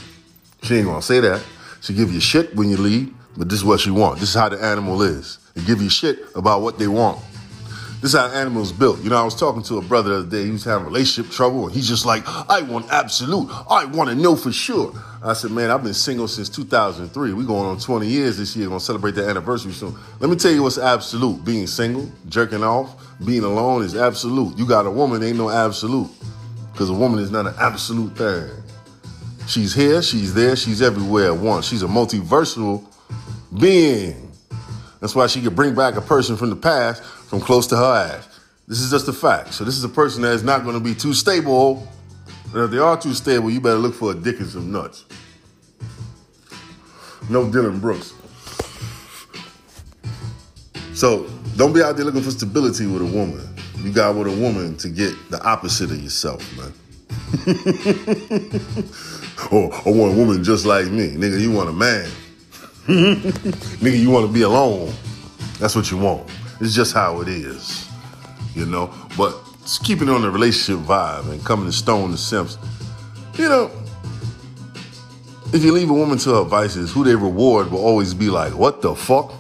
She 0.63 0.77
ain't 0.77 0.87
gonna 0.87 1.03
say 1.03 1.21
that. 1.21 1.43
She 1.81 1.95
give 1.95 2.13
you 2.13 2.21
shit 2.21 2.55
when 2.57 2.71
you 2.71 2.79
lead, 2.79 3.15
but 3.37 3.49
this 3.49 3.59
is 3.59 3.65
what 3.65 3.81
she 3.81 3.91
want. 3.91 4.19
This 4.19 4.31
is 4.31 4.35
how 4.35 4.49
the 4.49 4.63
animal 4.63 5.03
is. 5.03 5.39
They 5.55 5.63
give 5.63 5.81
you 5.83 5.91
shit 5.91 6.19
about 6.35 6.63
what 6.63 6.79
they 6.79 6.89
want. 6.89 7.21
This 8.05 8.13
is 8.13 8.21
how 8.21 8.27
animals 8.27 8.71
built. 8.71 9.03
You 9.03 9.09
know, 9.09 9.17
I 9.17 9.25
was 9.25 9.35
talking 9.35 9.63
to 9.63 9.79
a 9.79 9.81
brother 9.81 10.11
the 10.11 10.17
other 10.19 10.29
day. 10.29 10.45
He 10.45 10.51
was 10.51 10.63
having 10.63 10.85
relationship 10.85 11.33
trouble, 11.33 11.65
and 11.65 11.75
he's 11.75 11.89
just 11.89 12.05
like, 12.05 12.23
I 12.27 12.61
want 12.61 12.93
absolute. 12.93 13.49
I 13.71 13.87
want 13.87 14.11
to 14.11 14.15
know 14.15 14.37
for 14.37 14.53
sure. 14.53 14.93
I 15.23 15.33
said, 15.33 15.53
man, 15.53 15.71
I've 15.71 15.83
been 15.83 15.95
single 15.95 16.29
since 16.29 16.51
2003. 16.51 17.33
We 17.33 17.47
going 17.47 17.65
on 17.65 17.79
20 17.79 18.07
years 18.07 18.37
this 18.37 18.55
year. 18.57 18.69
Going 18.69 18.79
to 18.79 18.85
celebrate 18.85 19.13
the 19.13 19.27
anniversary 19.27 19.73
soon. 19.73 19.97
Let 20.21 20.29
me 20.29 20.37
tell 20.37 20.53
you 20.53 20.63
what's 20.63 20.77
absolute. 20.77 21.47
Being 21.47 21.67
single, 21.67 22.13
jerking 22.29 22.63
off, 22.63 22.95
being 23.25 23.43
alone 23.43 23.83
is 23.83 23.97
absolute. 23.97 24.59
You 24.59 24.67
got 24.67 24.85
a 24.85 24.91
woman, 24.91 25.23
ain't 25.23 25.39
no 25.39 25.49
absolute. 25.49 26.11
Because 26.73 26.91
a 26.91 26.95
woman 26.95 27.21
is 27.21 27.31
not 27.31 27.47
an 27.47 27.55
absolute 27.59 28.15
thing. 28.19 28.51
She's 29.47 29.73
here, 29.73 30.03
she's 30.03 30.35
there, 30.35 30.57
she's 30.57 30.83
everywhere 30.83 31.33
at 31.33 31.39
once. 31.39 31.67
She's 31.67 31.83
a 31.83 31.89
multiversal 31.89 32.85
being. 33.59 34.31
That's 35.01 35.15
why 35.15 35.27
she 35.27 35.41
could 35.41 35.57
bring 35.57 35.75
back 35.75 35.97
a 35.97 36.03
person 36.03 36.37
from 36.37 36.51
the 36.51 36.57
past 36.57 37.03
from 37.35 37.45
close 37.45 37.67
to 37.67 37.77
her 37.77 38.13
ass. 38.13 38.29
This 38.69 38.81
is 38.81 38.93
just 38.93 39.09
a 39.09 39.13
fact. 39.13 39.55
So 39.55 39.65
this 39.65 39.77
is 39.77 39.83
a 39.83 39.89
person 39.89 40.23
that 40.23 40.35
is 40.35 40.45
not 40.45 40.63
going 40.63 40.75
to 40.75 40.81
be 40.81 40.95
too 40.95 41.13
stable. 41.13 41.89
And 42.53 42.63
if 42.63 42.71
they 42.71 42.79
are 42.79 42.97
too 42.97 43.13
stable, 43.13 43.51
you 43.51 43.61
better 43.61 43.75
look 43.75 43.95
for 43.95 44.13
a 44.13 44.15
dick 44.15 44.39
and 44.39 44.49
some 44.49 44.71
nuts. 44.71 45.05
No 47.29 47.45
Dylan 47.47 47.81
Brooks. 47.81 48.15
So 50.95 51.29
don't 51.57 51.73
be 51.73 51.83
out 51.83 51.97
there 51.97 52.05
looking 52.05 52.23
for 52.23 52.31
stability 52.31 52.87
with 52.87 53.03
a 53.03 53.07
woman. 53.07 53.49
You 53.79 53.93
got 53.93 54.15
with 54.15 54.29
a 54.29 54.41
woman 54.41 54.77
to 54.77 54.89
get 54.89 55.13
the 55.31 55.43
opposite 55.43 55.91
of 55.91 56.01
yourself, 56.01 56.41
man. 56.57 56.73
or 59.51 59.75
I 59.75 59.91
want 59.91 60.13
a 60.13 60.17
woman 60.17 60.45
just 60.45 60.67
like 60.67 60.87
me. 60.87 61.17
Nigga, 61.17 61.41
you 61.41 61.51
want 61.51 61.69
a 61.69 61.73
man. 61.73 62.09
Nigga, 62.87 63.99
you 63.99 64.11
want 64.11 64.25
to 64.25 64.33
be 64.33 64.43
alone. 64.43 64.95
That's 65.59 65.75
what 65.75 65.91
you 65.91 65.99
want. 65.99 66.31
It's 66.61 66.75
just 66.75 66.95
how 66.95 67.21
it 67.21 67.29
is, 67.29 67.89
you 68.55 68.67
know. 68.67 68.93
But 69.17 69.37
just 69.63 69.85
keeping 69.85 70.09
on 70.09 70.23
the 70.23 70.31
relationship 70.31 70.85
vibe 70.85 71.31
and 71.31 71.45
coming 71.45 71.67
to 71.67 71.73
stone 71.73 72.11
the 72.11 72.19
simps, 72.19 72.59
you 73.35 73.49
know. 73.49 73.71
If 75.53 75.63
you 75.63 75.73
leave 75.73 75.91
a 75.91 75.95
woman 75.95 76.19
to 76.19 76.35
her 76.35 76.45
vices, 76.45 76.93
who 76.93 77.05
they 77.05 77.15
reward 77.15 77.71
will 77.71 77.85
always 77.85 78.15
be 78.15 78.29
like, 78.29 78.55
"What 78.55 78.83
the 78.83 78.95
fuck?" 78.95 79.33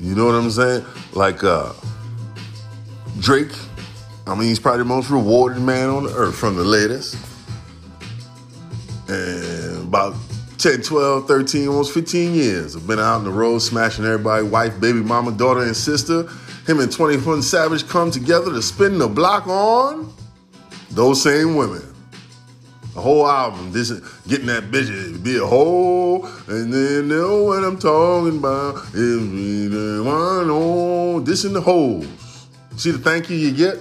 You 0.00 0.14
know 0.14 0.26
what 0.26 0.34
I'm 0.34 0.50
saying? 0.50 0.84
Like 1.12 1.42
uh, 1.42 1.72
Drake. 3.18 3.52
I 4.26 4.34
mean, 4.34 4.48
he's 4.48 4.60
probably 4.60 4.80
the 4.80 4.84
most 4.84 5.10
rewarded 5.10 5.62
man 5.62 5.88
on 5.88 6.04
the 6.04 6.14
earth 6.14 6.36
from 6.36 6.56
the 6.56 6.64
latest. 6.64 7.16
And 9.08 9.88
about 9.88 10.14
10, 10.58 10.82
12, 10.82 11.28
13, 11.28 11.68
almost 11.68 11.94
15 11.94 12.34
years. 12.34 12.74
I've 12.74 12.84
been 12.84 12.98
out 12.98 13.18
on 13.18 13.24
the 13.24 13.30
road 13.30 13.60
smashing 13.60 14.04
everybody, 14.04 14.42
wife, 14.42 14.80
baby, 14.80 14.98
mama, 14.98 15.30
daughter, 15.30 15.62
and 15.62 15.76
sister. 15.76 16.28
Him 16.66 16.80
and 16.80 16.90
21 16.90 17.42
Savage 17.42 17.88
come 17.88 18.10
together 18.10 18.50
to 18.52 18.60
spin 18.60 18.98
the 18.98 19.06
block 19.06 19.46
on 19.46 20.12
those 20.90 21.22
same 21.22 21.54
women. 21.54 21.82
A 22.96 23.00
whole 23.00 23.28
album, 23.28 23.70
this 23.70 23.92
getting 24.26 24.46
that 24.46 24.64
bitch 24.64 25.22
be 25.22 25.36
a 25.36 25.46
whole, 25.46 26.26
and 26.48 26.72
then 26.72 27.06
know 27.06 27.44
what 27.44 27.62
I'm 27.62 27.78
talking 27.78 28.38
about. 28.38 28.78
Is 28.94 29.22
me 29.22 29.68
the 29.68 30.02
one 30.04 30.50
on 30.50 31.22
this 31.22 31.44
in 31.44 31.52
the 31.52 31.60
holes. 31.60 32.48
See 32.76 32.90
the 32.90 32.98
thank 32.98 33.30
you 33.30 33.36
you 33.36 33.52
get 33.52 33.76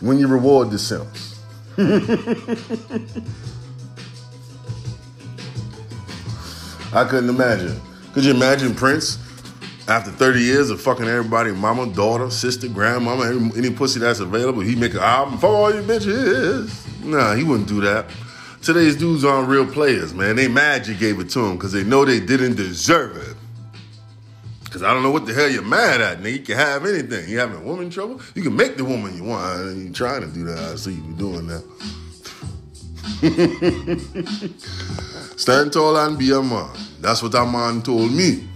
when 0.00 0.18
you 0.18 0.28
reward 0.28 0.70
the 0.70 0.78
simps. 0.78 1.40
I 6.92 7.04
couldn't 7.04 7.28
imagine. 7.28 7.80
Could 8.12 8.24
you 8.24 8.32
imagine 8.32 8.74
Prince 8.74 9.18
after 9.88 10.10
30 10.10 10.40
years 10.40 10.70
of 10.70 10.80
fucking 10.80 11.06
everybody, 11.06 11.52
mama, 11.52 11.86
daughter, 11.92 12.30
sister, 12.30 12.68
grandmama, 12.68 13.24
any 13.56 13.70
pussy 13.70 14.00
that's 14.00 14.20
available, 14.20 14.60
he 14.60 14.74
make 14.74 14.94
an 14.94 15.00
album 15.00 15.38
for 15.38 15.48
all 15.48 15.74
you 15.74 15.82
bitches? 15.82 17.04
Nah, 17.04 17.34
he 17.34 17.44
wouldn't 17.44 17.68
do 17.68 17.80
that. 17.82 18.06
Today's 18.62 18.96
dudes 18.96 19.24
aren't 19.24 19.48
real 19.48 19.66
players, 19.66 20.12
man. 20.14 20.36
They 20.36 20.48
mad 20.48 20.86
you 20.86 20.94
gave 20.94 21.20
it 21.20 21.30
to 21.30 21.40
them 21.40 21.56
because 21.56 21.72
they 21.72 21.84
know 21.84 22.04
they 22.04 22.20
didn't 22.20 22.56
deserve 22.56 23.16
it. 23.16 23.36
Because 24.64 24.82
I 24.82 24.92
don't 24.92 25.02
know 25.02 25.10
what 25.10 25.24
the 25.24 25.32
hell 25.32 25.48
you're 25.48 25.62
mad 25.62 26.00
at, 26.00 26.18
nigga. 26.18 26.32
You 26.32 26.38
can 26.40 26.56
have 26.56 26.84
anything. 26.84 27.28
You 27.28 27.38
having 27.38 27.64
woman 27.64 27.88
trouble? 27.88 28.20
You 28.34 28.42
can 28.42 28.54
make 28.54 28.76
the 28.76 28.84
woman 28.84 29.16
you 29.16 29.24
want. 29.24 29.60
Ain't 29.60 29.96
trying 29.96 30.20
to 30.20 30.26
do 30.26 30.44
that. 30.44 30.58
I 30.58 30.74
see 30.76 30.92
you 30.92 31.14
doing 31.16 31.46
that. 31.46 31.64
Stand 35.36 35.72
tall 35.72 35.96
and 35.96 36.18
be 36.18 36.32
a 36.32 36.42
man. 36.42 36.70
That's 37.00 37.22
what 37.22 37.32
that 37.32 37.50
man 37.50 37.82
told 37.82 38.12
me. 38.12 38.48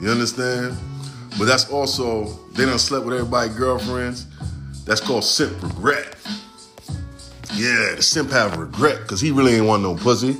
You 0.00 0.10
understand? 0.10 0.76
But 1.38 1.46
that's 1.46 1.70
also, 1.70 2.24
they 2.52 2.64
done 2.64 2.78
slept 2.78 3.06
with 3.06 3.14
everybody's 3.14 3.56
girlfriends. 3.56 4.26
That's 4.84 5.00
called 5.00 5.24
simp 5.24 5.60
regret. 5.62 6.16
Yeah, 7.54 7.94
the 7.96 8.02
simp 8.02 8.30
have 8.30 8.56
regret 8.56 9.02
because 9.02 9.20
he 9.20 9.30
really 9.30 9.54
ain't 9.54 9.66
want 9.66 9.82
no 9.82 9.94
pussy. 9.94 10.36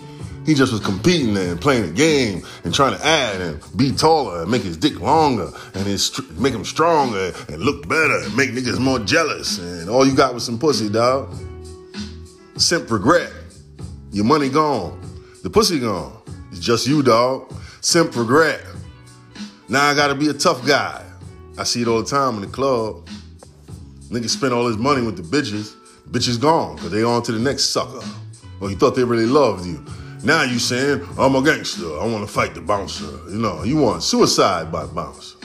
He 0.47 0.53
just 0.53 0.73
was 0.73 0.83
competing 0.83 1.37
and 1.37 1.61
playing 1.61 1.85
a 1.85 1.93
game 1.93 2.43
and 2.65 2.75
trying 2.75 2.97
to 2.97 3.05
add 3.05 3.41
and 3.41 3.63
be 3.77 3.93
taller 3.93 4.43
and 4.43 4.51
make 4.51 4.63
his 4.63 4.77
dick 4.77 5.01
longer 5.01 5.51
and 5.75 5.87
his, 5.87 6.21
make 6.33 6.53
him 6.53 6.65
stronger 6.65 7.33
and 7.49 7.63
look 7.63 7.89
better 7.89 8.19
and 8.19 8.37
make 8.37 8.51
niggas 8.51 8.79
more 8.79 8.99
jealous. 8.99 9.59
And 9.59 9.89
all 9.89 10.07
you 10.07 10.15
got 10.15 10.35
was 10.35 10.45
some 10.45 10.59
pussy, 10.59 10.91
dog. 10.91 11.35
Simp 12.57 12.89
regret. 12.91 13.33
Your 14.13 14.25
money 14.25 14.49
gone. 14.49 15.01
The 15.43 15.51
pussy 15.51 15.81
gone. 15.81 16.23
It's 16.53 16.61
just 16.61 16.87
you, 16.87 17.03
dog. 17.03 17.53
Simp 17.81 18.15
regret. 18.17 18.65
Now 19.69 19.89
I 19.89 19.95
gotta 19.95 20.15
be 20.15 20.29
a 20.29 20.33
tough 20.33 20.65
guy. 20.65 21.05
I 21.59 21.65
see 21.65 21.83
it 21.83 21.89
all 21.89 22.01
the 22.01 22.09
time 22.09 22.37
in 22.37 22.43
the 22.43 22.47
club. 22.47 23.09
Niggas 24.09 24.31
spend 24.31 24.55
all 24.55 24.67
his 24.69 24.77
money 24.77 25.05
with 25.05 25.17
the 25.17 25.23
bitches. 25.23 25.75
Bitches 26.11 26.41
gone, 26.41 26.79
cause 26.79 26.91
they 26.93 27.03
on 27.03 27.23
to 27.25 27.33
the 27.33 27.39
next 27.41 27.71
sucker. 27.71 28.07
Or 28.61 28.71
you 28.71 28.77
thought 28.77 28.95
they 28.95 29.05
really 29.05 29.27
loved 29.27 29.67
you. 29.67 29.85
Now 30.23 30.43
you 30.43 30.61
saying, 30.61 31.07
I'm 31.19 31.35
a 31.35 31.43
gangster. 31.43 31.99
I 31.99 32.07
want 32.07 32.27
to 32.27 32.33
fight 32.33 32.55
the 32.55 32.61
bouncer. 32.61 33.11
You 33.31 33.39
know, 33.39 33.65
you 33.65 33.77
want 33.77 34.03
suicide 34.05 34.71
by 34.71 34.87
bouncer. 34.87 35.37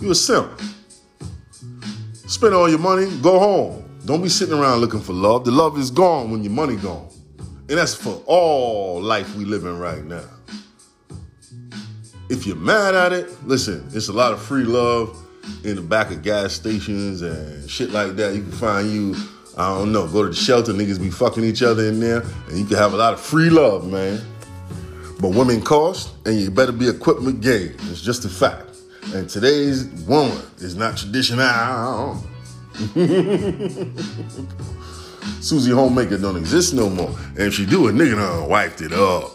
You 0.00 0.12
a 0.12 0.14
simp. 0.14 0.60
Spend 2.28 2.54
all 2.54 2.68
your 2.68 2.78
money, 2.78 3.06
go 3.20 3.38
home. 3.38 3.85
Don't 4.06 4.22
be 4.22 4.28
sitting 4.28 4.54
around 4.56 4.78
looking 4.78 5.00
for 5.00 5.12
love. 5.12 5.44
The 5.44 5.50
love 5.50 5.76
is 5.76 5.90
gone 5.90 6.30
when 6.30 6.44
your 6.44 6.52
money 6.52 6.76
gone. 6.76 7.08
And 7.68 7.76
that's 7.76 7.92
for 7.92 8.22
all 8.26 9.02
life 9.02 9.34
we 9.34 9.44
live 9.44 9.64
in 9.64 9.76
right 9.80 10.04
now. 10.04 10.22
If 12.30 12.46
you're 12.46 12.54
mad 12.54 12.94
at 12.94 13.12
it, 13.12 13.28
listen, 13.44 13.84
it's 13.92 14.06
a 14.06 14.12
lot 14.12 14.32
of 14.32 14.40
free 14.40 14.62
love 14.62 15.20
in 15.64 15.74
the 15.74 15.82
back 15.82 16.12
of 16.12 16.22
gas 16.22 16.52
stations 16.52 17.20
and 17.22 17.68
shit 17.68 17.90
like 17.90 18.14
that. 18.14 18.36
You 18.36 18.42
can 18.42 18.52
find 18.52 18.88
you, 18.88 19.16
I 19.58 19.76
don't 19.76 19.90
know, 19.90 20.06
go 20.06 20.22
to 20.22 20.28
the 20.28 20.36
shelter, 20.36 20.72
niggas 20.72 21.00
be 21.00 21.10
fucking 21.10 21.42
each 21.42 21.64
other 21.64 21.86
in 21.86 21.98
there, 21.98 22.20
and 22.48 22.56
you 22.56 22.64
can 22.64 22.76
have 22.76 22.94
a 22.94 22.96
lot 22.96 23.12
of 23.12 23.20
free 23.20 23.50
love, 23.50 23.90
man. 23.90 24.20
But 25.18 25.30
women 25.30 25.60
cost, 25.60 26.14
and 26.26 26.38
you 26.38 26.48
better 26.52 26.70
be 26.70 26.88
equipped 26.88 27.22
with 27.22 27.42
game. 27.42 27.74
It's 27.90 28.02
just 28.02 28.24
a 28.24 28.28
fact. 28.28 28.70
And 29.14 29.28
today's 29.28 29.86
woman 30.06 30.42
is 30.58 30.76
not 30.76 30.96
traditional. 30.96 32.22
Susie 35.40 35.70
Homemaker 35.70 36.18
don't 36.18 36.36
exist 36.36 36.74
no 36.74 36.90
more. 36.90 37.14
And 37.30 37.40
if 37.40 37.54
she 37.54 37.64
do, 37.64 37.88
a 37.88 37.92
nigga 37.92 38.16
done 38.16 38.48
wiped 38.48 38.82
it 38.82 38.92
up. 38.92 39.30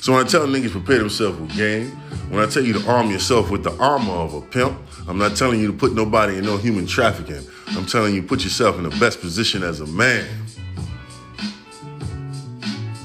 So 0.00 0.12
when 0.12 0.24
I 0.24 0.28
tell 0.28 0.46
niggas 0.46 0.72
prepare 0.72 0.98
themselves 0.98 1.38
with 1.38 1.56
game, 1.56 1.90
when 2.30 2.42
I 2.42 2.50
tell 2.50 2.64
you 2.64 2.72
to 2.72 2.90
arm 2.90 3.10
yourself 3.10 3.50
with 3.50 3.62
the 3.62 3.76
armor 3.76 4.12
of 4.12 4.34
a 4.34 4.40
pimp, 4.40 4.76
I'm 5.06 5.18
not 5.18 5.36
telling 5.36 5.60
you 5.60 5.68
to 5.68 5.72
put 5.72 5.92
nobody 5.92 6.38
in 6.38 6.44
no 6.44 6.56
human 6.56 6.86
trafficking. 6.86 7.46
I'm 7.76 7.86
telling 7.86 8.14
you 8.14 8.22
put 8.22 8.42
yourself 8.42 8.76
in 8.78 8.82
the 8.82 8.96
best 8.98 9.20
position 9.20 9.62
as 9.62 9.80
a 9.80 9.86
man. 9.86 10.26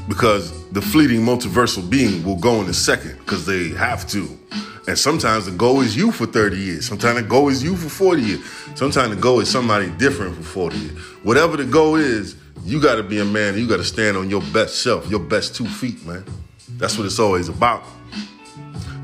Because 0.07 0.67
the 0.71 0.81
fleeting 0.81 1.21
multiversal 1.21 1.87
being 1.87 2.23
will 2.23 2.37
go 2.37 2.61
in 2.61 2.69
a 2.69 2.73
second 2.73 3.19
because 3.19 3.45
they 3.45 3.69
have 3.69 4.07
to. 4.07 4.39
And 4.87 4.97
sometimes 4.97 5.45
the 5.45 5.51
goal 5.51 5.81
is 5.81 5.97
you 5.97 6.13
for 6.13 6.25
30 6.25 6.57
years. 6.57 6.87
Sometimes 6.87 7.21
the 7.21 7.27
goal 7.27 7.49
is 7.49 7.61
you 7.61 7.75
for 7.75 7.89
40 7.89 8.21
years. 8.21 8.39
Sometimes 8.75 9.13
the 9.13 9.21
goal 9.21 9.41
is 9.41 9.49
somebody 9.49 9.89
different 9.91 10.35
for 10.37 10.43
40 10.43 10.77
years. 10.77 10.97
Whatever 11.23 11.57
the 11.57 11.65
goal 11.65 11.95
is, 11.95 12.37
you 12.63 12.81
got 12.81 12.95
to 12.95 13.03
be 13.03 13.19
a 13.19 13.25
man. 13.25 13.57
You 13.57 13.67
got 13.67 13.77
to 13.77 13.83
stand 13.83 14.15
on 14.15 14.29
your 14.29 14.41
best 14.53 14.81
self, 14.81 15.09
your 15.09 15.19
best 15.19 15.55
two 15.55 15.65
feet, 15.67 16.05
man. 16.05 16.23
That's 16.77 16.97
what 16.97 17.05
it's 17.05 17.19
always 17.19 17.49
about. 17.49 17.83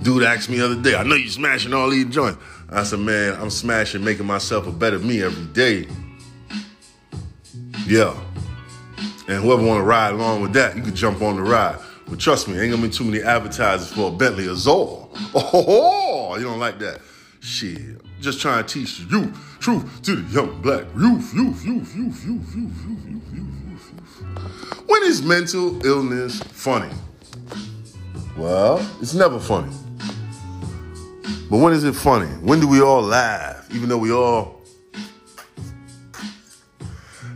Dude 0.03 0.23
asked 0.23 0.49
me 0.49 0.57
the 0.57 0.65
other 0.65 0.81
day, 0.81 0.95
I 0.95 1.03
know 1.03 1.15
you 1.15 1.29
smashing 1.29 1.73
all 1.73 1.89
these 1.89 2.05
joints. 2.05 2.37
I 2.69 2.83
said, 2.83 2.99
man, 2.99 3.39
I'm 3.41 3.49
smashing, 3.49 4.03
making 4.03 4.25
myself 4.25 4.67
a 4.67 4.71
better 4.71 4.99
me 4.99 5.21
every 5.21 5.45
day. 5.53 5.87
Yeah. 7.85 8.17
And 9.27 9.43
whoever 9.43 9.63
want 9.63 9.79
to 9.79 9.83
ride 9.83 10.13
along 10.13 10.41
with 10.41 10.53
that, 10.53 10.75
you 10.77 10.81
can 10.81 10.95
jump 10.95 11.21
on 11.21 11.35
the 11.35 11.41
ride. 11.41 11.77
But 12.13 12.19
trust 12.19 12.47
me, 12.47 12.59
ain't 12.59 12.69
gonna 12.69 12.87
be 12.87 12.93
too 12.93 13.05
many 13.05 13.23
advertisers 13.23 13.91
for 13.91 14.09
a 14.09 14.11
Bentley 14.11 14.47
or 14.47 14.53
Zoll. 14.53 15.09
Oh, 15.33 16.35
you 16.37 16.43
don't 16.43 16.59
like 16.59 16.77
that? 16.77 17.01
Shit. 17.39 18.05
Just 18.21 18.39
trying 18.39 18.63
to 18.63 18.71
teach 18.71 18.99
you 18.99 19.33
truth 19.59 20.03
to 20.03 20.17
the 20.17 20.31
young 20.31 20.61
black 20.61 20.85
youth, 20.95 21.33
youth, 21.33 21.65
youth, 21.65 21.95
youth, 21.95 22.23
youth, 22.23 22.53
youth, 22.53 22.85
youth, 22.85 23.33
youth, 23.33 23.33
youth, 23.33 23.93
youth. 23.97 24.83
When 24.85 25.01
is 25.05 25.23
mental 25.23 25.83
illness 25.83 26.39
funny? 26.43 26.93
Well, 28.37 28.87
it's 29.01 29.15
never 29.15 29.39
funny. 29.39 29.73
But 31.49 31.57
when 31.57 31.73
is 31.73 31.83
it 31.83 31.95
funny? 31.95 32.27
When 32.27 32.59
do 32.59 32.67
we 32.67 32.79
all 32.79 33.01
laugh? 33.01 33.73
Even 33.73 33.89
though 33.89 33.97
we 33.97 34.11
all 34.11 34.61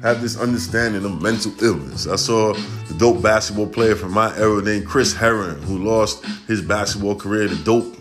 have 0.01 0.21
this 0.21 0.39
understanding 0.39 1.03
of 1.05 1.21
mental 1.21 1.51
illness. 1.63 2.07
I 2.07 2.15
saw 2.15 2.53
the 2.53 2.93
dope 2.97 3.21
basketball 3.21 3.67
player 3.67 3.95
from 3.95 4.11
my 4.11 4.35
era 4.37 4.61
named 4.61 4.87
Chris 4.87 5.13
Herren, 5.13 5.61
who 5.63 5.83
lost 5.83 6.23
his 6.47 6.61
basketball 6.61 7.15
career 7.15 7.47
to 7.47 7.55
dope. 7.63 7.95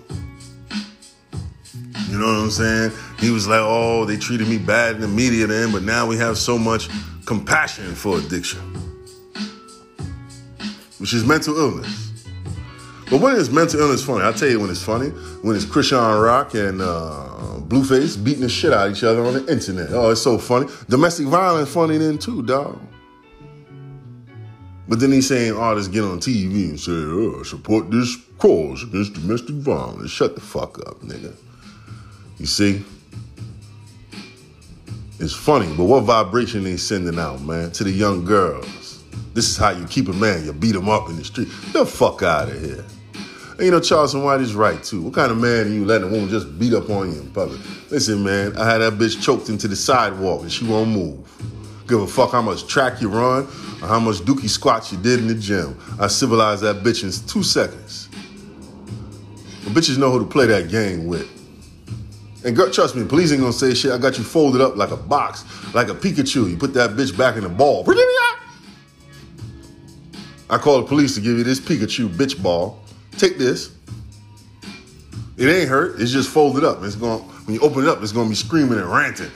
You 2.09 2.19
know 2.19 2.27
what 2.27 2.45
I'm 2.45 2.51
saying? 2.51 2.93
He 3.19 3.31
was 3.31 3.49
like, 3.49 3.61
oh, 3.63 4.05
they 4.05 4.17
treated 4.17 4.49
me 4.49 4.59
bad 4.59 4.97
in 4.97 5.01
the 5.01 5.09
media 5.09 5.47
then, 5.47 5.73
but 5.73 5.83
now 5.83 6.07
we 6.07 6.17
have 6.19 6.39
so 6.39 6.59
much 6.59 6.89
compassion 7.25 7.95
for 7.95 8.19
addiction, 8.19 8.61
which 10.99 11.13
is 11.13 11.25
mental 11.25 11.59
illness. 11.59 12.06
But 13.11 13.21
when 13.21 13.37
is 13.37 13.51
mental 13.51 13.81
illness 13.81 14.05
funny? 14.05 14.25
I'll 14.25 14.33
tell 14.33 14.49
you 14.49 14.59
when 14.59 14.71
it's 14.71 14.83
funny. 14.83 15.11
When 15.43 15.55
it's 15.55 15.65
Chrisean 15.65 16.23
Rock 16.23 16.55
and 16.55 16.81
uh, 16.83 17.61
Blueface 17.69 18.23
beating 18.23 18.43
the 18.43 18.49
shit 18.49 18.73
out 18.73 18.89
of 18.89 18.97
each 18.97 19.05
other 19.05 19.25
on 19.25 19.35
the 19.35 19.53
internet. 19.53 19.91
Oh, 19.93 20.11
it's 20.11 20.23
so 20.23 20.39
funny. 20.39 20.67
Domestic 20.89 21.27
violence 21.27 21.73
funny 21.73 21.99
then 21.99 22.19
too, 22.19 22.43
dog. 22.43 22.81
But 24.89 25.01
then 25.01 25.13
he's 25.13 25.29
saying 25.29 25.57
artists 25.57 25.89
get 25.89 26.03
on 26.03 26.19
TV 26.19 26.71
and 26.71 26.81
say, 26.81 26.93
oh, 26.93 27.43
support 27.43 27.91
this 27.91 28.17
cause 28.39 28.83
against 28.85 29.15
domestic 29.15 29.57
violence. 29.57 30.11
Shut 30.11 30.35
the 30.35 30.41
fuck 30.41 30.79
up, 30.87 31.01
nigga. 31.01 31.35
You 32.39 32.47
see? 32.47 32.85
It's 35.19 35.33
funny, 35.33 35.73
but 35.77 35.85
what 35.85 36.03
vibration 36.03 36.65
they 36.65 36.77
sending 36.77 37.19
out, 37.19 37.41
man, 37.41 37.71
to 37.73 37.85
the 37.85 37.91
young 37.91 38.25
girls? 38.25 38.86
This 39.37 39.51
is 39.51 39.59
how 39.59 39.69
you 39.69 39.85
keep 39.85 40.09
a 40.09 40.15
man. 40.15 40.47
You 40.47 40.55
beat 40.55 40.75
him 40.75 40.89
up 40.89 41.11
in 41.11 41.17
the 41.17 41.25
street. 41.25 41.49
The 41.75 41.85
fuck 41.85 42.23
out 42.23 42.49
of 42.49 42.59
here. 42.59 42.83
And 43.51 43.61
you 43.67 43.71
know, 43.71 43.81
Charleston 43.81 44.25
White 44.25 44.41
is 44.41 44.55
right 44.55 44.83
too. 44.83 45.03
What 45.03 45.13
kind 45.13 45.31
of 45.31 45.37
man 45.37 45.67
are 45.67 45.69
you 45.69 45.85
letting 45.85 46.09
a 46.09 46.11
woman 46.11 46.31
just 46.31 46.59
beat 46.59 46.73
up 46.73 46.89
on 46.89 47.13
you 47.13 47.21
in 47.21 47.31
public? 47.33 47.61
Listen, 47.91 48.25
man, 48.25 48.57
I 48.57 48.65
had 48.65 48.79
that 48.79 48.95
bitch 48.95 49.23
choked 49.23 49.51
into 49.51 49.69
the 49.69 49.77
sidewalk 49.77 50.41
and 50.41 50.51
she 50.51 50.67
won't 50.67 50.89
move. 50.89 51.31
Give 51.87 52.01
a 52.01 52.07
fuck 52.07 52.33
how 52.33 52.41
much 52.41 52.67
track 52.67 53.03
you 53.03 53.11
run 53.11 53.43
or 53.83 53.89
how 53.89 54.01
much 54.01 54.17
dookie 54.21 54.49
squats 54.49 54.91
you 54.91 54.97
did 54.97 55.19
in 55.19 55.29
the 55.29 55.35
gym. 55.35 55.79
I 56.01 56.07
civilized 56.07 56.63
that 56.63 56.77
bitch 56.77 57.05
in 57.05 57.29
two 57.29 57.43
seconds. 57.43 58.09
The 59.65 59.71
bitches 59.71 59.99
know 59.99 60.11
who 60.11 60.21
to 60.21 60.25
play 60.25 60.47
that 60.47 60.71
game 60.71 61.09
with. 61.09 61.31
And 62.43 62.57
girl, 62.57 62.71
trust 62.71 62.97
me, 62.97 63.05
police 63.05 63.33
ain't 63.33 63.41
gonna 63.43 63.53
say 63.53 63.75
shit. 63.75 63.93
I 63.93 63.99
got 63.99 64.17
you 64.17 64.25
folded 64.25 64.63
up 64.63 64.77
like 64.77 64.93
a 64.93 64.97
box, 64.97 65.45
like 65.75 65.89
a 65.89 65.95
Pikachu. 65.95 66.49
You 66.49 66.57
put 66.57 66.73
that 66.75 66.93
bitch 66.93 67.15
back 67.19 67.37
in 67.37 67.43
the 67.43 67.49
ball. 67.51 67.85
I 70.49 70.59
call 70.59 70.81
the 70.81 70.87
police 70.87 71.15
to 71.17 71.21
give 71.21 71.37
you 71.39 71.45
this 71.45 71.61
Pikachu 71.61 72.09
bitch 72.09 72.41
ball. 72.41 72.81
Take 73.13 73.39
this. 73.39 73.73
It 75.37 75.49
ain't 75.49 75.69
hurt. 75.69 76.01
It's 76.01 76.13
just 76.13 76.31
folded 76.31 76.65
up. 76.65 76.83
It's 76.83 76.95
going 76.95 77.21
when 77.47 77.55
you 77.55 77.61
open 77.61 77.85
it 77.85 77.89
up, 77.89 78.03
it's 78.03 78.13
gonna 78.13 78.29
be 78.29 78.35
screaming 78.35 78.79
and 78.79 78.91
ranting. 78.91 79.31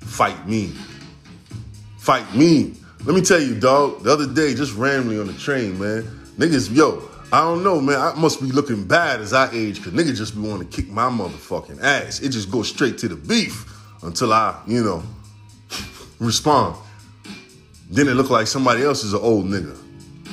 Fight 0.00 0.48
me. 0.48 0.72
Fight 1.98 2.34
me. 2.34 2.74
Let 3.04 3.14
me 3.14 3.22
tell 3.22 3.40
you, 3.40 3.54
dog. 3.54 4.02
The 4.02 4.12
other 4.12 4.26
day, 4.26 4.54
just 4.54 4.74
randomly 4.74 5.20
on 5.20 5.28
the 5.28 5.32
train, 5.34 5.78
man. 5.78 6.02
Niggas, 6.36 6.74
yo, 6.74 7.08
I 7.32 7.42
don't 7.42 7.62
know, 7.62 7.80
man. 7.80 8.00
I 8.00 8.14
must 8.14 8.40
be 8.40 8.48
looking 8.48 8.84
bad 8.84 9.20
as 9.20 9.32
I 9.32 9.48
age, 9.52 9.82
cause 9.82 9.92
niggas 9.92 10.16
just 10.16 10.34
be 10.34 10.40
wanting 10.40 10.68
to 10.68 10.76
kick 10.76 10.90
my 10.90 11.08
motherfucking 11.08 11.80
ass. 11.80 12.20
It 12.20 12.30
just 12.30 12.50
goes 12.50 12.68
straight 12.68 12.98
to 12.98 13.08
the 13.08 13.16
beef 13.16 13.64
until 14.02 14.32
I, 14.32 14.60
you 14.66 14.82
know, 14.82 15.04
respond. 16.18 16.76
Then 17.90 18.08
it 18.08 18.14
look 18.14 18.30
like 18.30 18.46
somebody 18.46 18.82
else 18.82 19.04
is 19.04 19.12
an 19.14 19.20
old 19.20 19.46
nigga. 19.46 19.76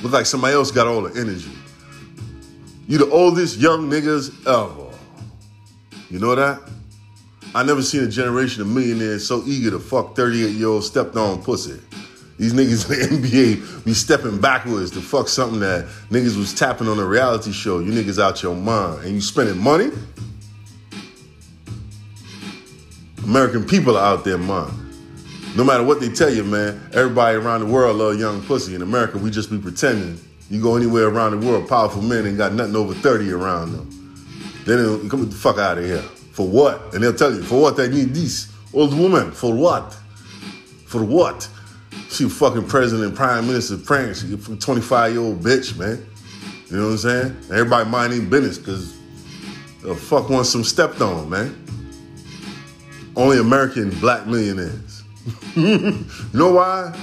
Look 0.04 0.12
like 0.12 0.26
somebody 0.26 0.54
else 0.54 0.72
got 0.72 0.88
all 0.88 1.02
the 1.02 1.20
energy. 1.20 1.52
You 2.88 2.98
the 2.98 3.10
oldest 3.10 3.58
young 3.58 3.90
niggas 3.90 4.46
ever. 4.46 4.96
You 6.10 6.20
know 6.20 6.36
that? 6.36 6.62
I 7.56 7.64
never 7.64 7.82
seen 7.82 8.04
a 8.04 8.08
generation 8.08 8.62
of 8.62 8.68
millionaires 8.68 9.26
so 9.26 9.42
eager 9.46 9.72
to 9.72 9.80
fuck 9.80 10.16
38 10.16 10.52
year 10.52 10.68
old 10.68 10.84
stepped 10.84 11.16
on 11.16 11.42
pussy. 11.42 11.80
These 12.38 12.54
niggas 12.54 12.92
in 13.12 13.22
the 13.22 13.28
NBA 13.30 13.86
be 13.86 13.94
stepping 13.94 14.42
backwards 14.42 14.92
to 14.92 15.02
fuck 15.02 15.30
something 15.30 15.62
that 15.62 15.86
niggas 16.10 16.38
was 16.38 16.54
tapping 16.54 16.88
on 16.90 17.00
a 17.00 17.06
reality 17.06 17.54
show. 17.54 17.80
You 17.80 17.92
niggas 17.94 18.22
out 18.22 18.44
your 18.44 18.56
mind. 18.56 19.06
And 19.06 19.16
you 19.16 19.22
spending 19.22 19.58
money? 19.58 19.90
American 23.24 23.66
people 23.66 23.98
are 23.98 24.06
out 24.06 24.26
there, 24.26 24.38
man. 24.38 24.85
No 25.56 25.64
matter 25.64 25.84
what 25.84 26.02
they 26.02 26.10
tell 26.10 26.30
you, 26.30 26.44
man, 26.44 26.82
everybody 26.94 27.38
around 27.38 27.62
the 27.62 27.68
world 27.68 27.96
love 27.96 28.20
young 28.20 28.42
pussy. 28.42 28.76
In 28.76 28.82
America, 28.82 29.18
we 29.18 29.32
just 29.32 29.50
be 29.50 29.58
pretending. 29.58 30.20
You 30.50 30.62
go 30.62 30.76
anywhere 30.76 31.08
around 31.08 31.40
the 31.40 31.48
world, 31.48 31.70
powerful 31.70 32.02
men 32.02 32.28
ain't 32.28 32.38
got 32.38 32.52
nothing 32.52 32.76
over 32.76 32.94
30 32.94 33.32
around 33.32 33.72
them. 33.72 34.24
Then 34.66 35.02
they 35.04 35.10
come 35.10 35.30
the 35.30 35.36
fuck 35.36 35.58
out 35.58 35.78
of 35.78 35.86
here. 35.86 36.02
For 36.34 36.46
what? 36.46 36.94
And 36.94 37.02
they'll 37.02 37.14
tell 37.14 37.34
you, 37.34 37.42
for 37.42 37.62
what 37.62 37.80
I 37.80 37.88
need 37.88 38.14
this? 38.14 38.52
Old 38.74 38.98
woman, 38.98 39.32
for 39.32 39.56
what? 39.56 39.94
For 40.88 41.02
what? 41.02 41.48
She 42.10 42.28
fucking 42.28 42.68
president 42.68 43.16
prime 43.16 43.48
minister 43.48 43.76
of 43.76 43.86
France. 43.86 44.22
She 44.22 44.34
a 44.34 44.38
25 44.38 45.14
year 45.14 45.22
old 45.22 45.40
bitch, 45.42 45.78
man. 45.78 46.06
You 46.70 46.78
know 46.78 46.86
what 46.88 46.92
I'm 46.92 46.98
saying? 46.98 47.38
Everybody 47.52 47.90
minding 47.90 48.30
business 48.30 48.58
because 48.58 48.98
the 49.82 49.96
fuck 49.96 50.30
wants 50.30 50.50
some 50.50 50.66
stepped 50.66 51.00
on, 51.00 51.30
man. 51.30 51.56
Only 53.16 53.40
American 53.40 53.92
black 54.02 54.28
millionaires. 54.28 54.95
You 55.56 56.06
know 56.34 56.54
why? 56.54 56.98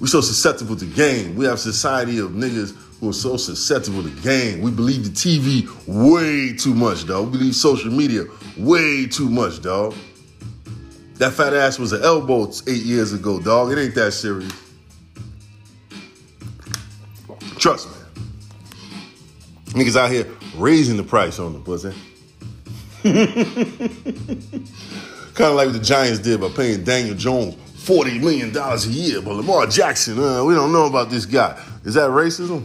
We're 0.00 0.06
so 0.06 0.20
susceptible 0.20 0.76
to 0.76 0.86
game. 0.86 1.34
We 1.34 1.44
have 1.46 1.54
a 1.54 1.58
society 1.58 2.18
of 2.18 2.32
niggas 2.32 2.76
who 3.00 3.10
are 3.10 3.14
so 3.14 3.36
susceptible 3.36 4.02
to 4.02 4.10
game. 4.22 4.60
We 4.60 4.70
believe 4.70 5.04
the 5.04 5.10
TV 5.10 5.68
way 5.86 6.56
too 6.56 6.74
much, 6.74 7.06
dog. 7.06 7.26
We 7.26 7.38
believe 7.38 7.54
social 7.54 7.90
media 7.90 8.24
way 8.56 9.06
too 9.06 9.28
much, 9.28 9.62
dog. 9.62 9.94
That 11.14 11.32
fat 11.32 11.54
ass 11.54 11.78
was 11.78 11.92
an 11.92 12.02
elbow 12.02 12.50
eight 12.66 12.82
years 12.82 13.12
ago, 13.12 13.40
dog. 13.40 13.72
It 13.72 13.78
ain't 13.78 13.94
that 13.94 14.12
serious. 14.12 14.52
Trust 17.58 17.88
me. 17.88 17.94
Niggas 19.66 19.96
out 19.96 20.10
here 20.10 20.28
raising 20.56 20.96
the 20.96 21.02
price 21.02 21.38
on 21.38 21.52
the 21.52 21.60
pussy. 21.60 21.94
kind 25.34 25.50
of 25.50 25.56
like 25.56 25.66
what 25.66 25.72
the 25.72 25.82
Giants 25.82 26.20
did 26.20 26.40
by 26.40 26.48
paying 26.48 26.84
Daniel 26.84 27.14
Jones 27.14 27.56
$40 27.84 28.20
million 28.20 28.56
a 28.56 28.76
year. 28.88 29.20
But 29.20 29.34
Lamar 29.34 29.66
Jackson, 29.66 30.18
uh, 30.18 30.44
we 30.44 30.54
don't 30.54 30.72
know 30.72 30.86
about 30.86 31.10
this 31.10 31.26
guy. 31.26 31.62
Is 31.84 31.94
that 31.94 32.10
racism? 32.10 32.64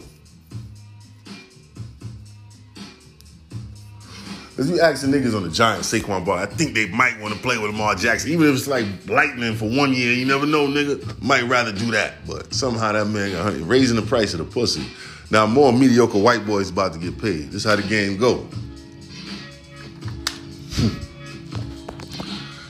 Cause 4.56 4.70
you 4.70 4.82
ask 4.82 5.06
the 5.06 5.08
niggas 5.08 5.34
on 5.38 5.44
the 5.44 5.50
Giants, 5.50 5.90
Saquon 5.90 6.26
Bar, 6.26 6.40
I 6.40 6.46
think 6.46 6.76
they 6.76 6.90
might 6.90 7.18
want 7.22 7.34
to 7.34 7.40
play 7.40 7.58
with 7.58 7.72
Lamar 7.72 7.96
Jackson, 7.96 8.32
even 8.32 8.50
if 8.50 8.56
it's 8.58 8.68
like 8.68 8.86
lightning 9.08 9.56
for 9.56 9.70
one 9.70 9.94
year. 9.94 10.12
You 10.12 10.26
never 10.26 10.46
know, 10.46 10.68
nigga. 10.68 11.22
Might 11.22 11.44
rather 11.44 11.72
do 11.72 11.92
that, 11.92 12.16
but 12.28 12.54
somehow 12.54 12.92
that 12.92 13.06
man 13.06 13.32
got 13.32 13.44
honey, 13.44 13.64
raising 13.64 13.96
the 13.96 14.02
price 14.02 14.34
of 14.34 14.40
the 14.40 14.44
pussy. 14.46 14.86
Now 15.32 15.46
more 15.46 15.72
mediocre 15.72 16.18
white 16.18 16.46
boys 16.46 16.70
about 16.72 16.92
to 16.92 17.00
get 17.00 17.18
paid. 17.18 17.52
This 17.52 17.56
is 17.56 17.64
how 17.64 17.78
the 17.78 17.84
game 17.84 18.18
go. 18.18 18.50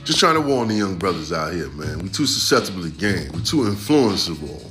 Just 0.10 0.22
trying 0.22 0.34
to 0.34 0.42
warn 0.42 0.70
the 0.70 0.74
young 0.74 0.96
brothers 0.96 1.32
out 1.32 1.54
here, 1.54 1.70
man. 1.70 2.00
We're 2.00 2.08
too 2.08 2.26
susceptible 2.26 2.82
to 2.82 2.90
game. 2.90 3.32
We're 3.32 3.42
too 3.42 3.58
influenceable. 3.58 4.66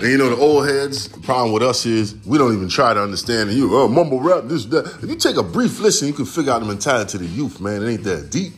And 0.00 0.10
you 0.10 0.18
know, 0.18 0.30
the 0.30 0.36
old 0.36 0.66
heads, 0.66 1.06
the 1.06 1.20
problem 1.20 1.52
with 1.52 1.62
us 1.62 1.86
is 1.86 2.16
we 2.26 2.36
don't 2.36 2.52
even 2.52 2.68
try 2.68 2.92
to 2.92 3.00
understand 3.00 3.52
you. 3.52 3.72
Oh, 3.76 3.86
mumble 3.86 4.20
rap, 4.20 4.46
this, 4.46 4.64
that. 4.64 4.86
If 5.00 5.08
you 5.08 5.14
take 5.14 5.36
a 5.36 5.44
brief 5.44 5.78
listen, 5.78 6.08
you 6.08 6.12
can 6.12 6.24
figure 6.24 6.50
out 6.50 6.58
the 6.58 6.66
mentality 6.66 7.18
of 7.18 7.22
the 7.22 7.28
youth, 7.28 7.60
man. 7.60 7.84
It 7.84 7.88
ain't 7.88 8.02
that 8.02 8.30
deep. 8.32 8.54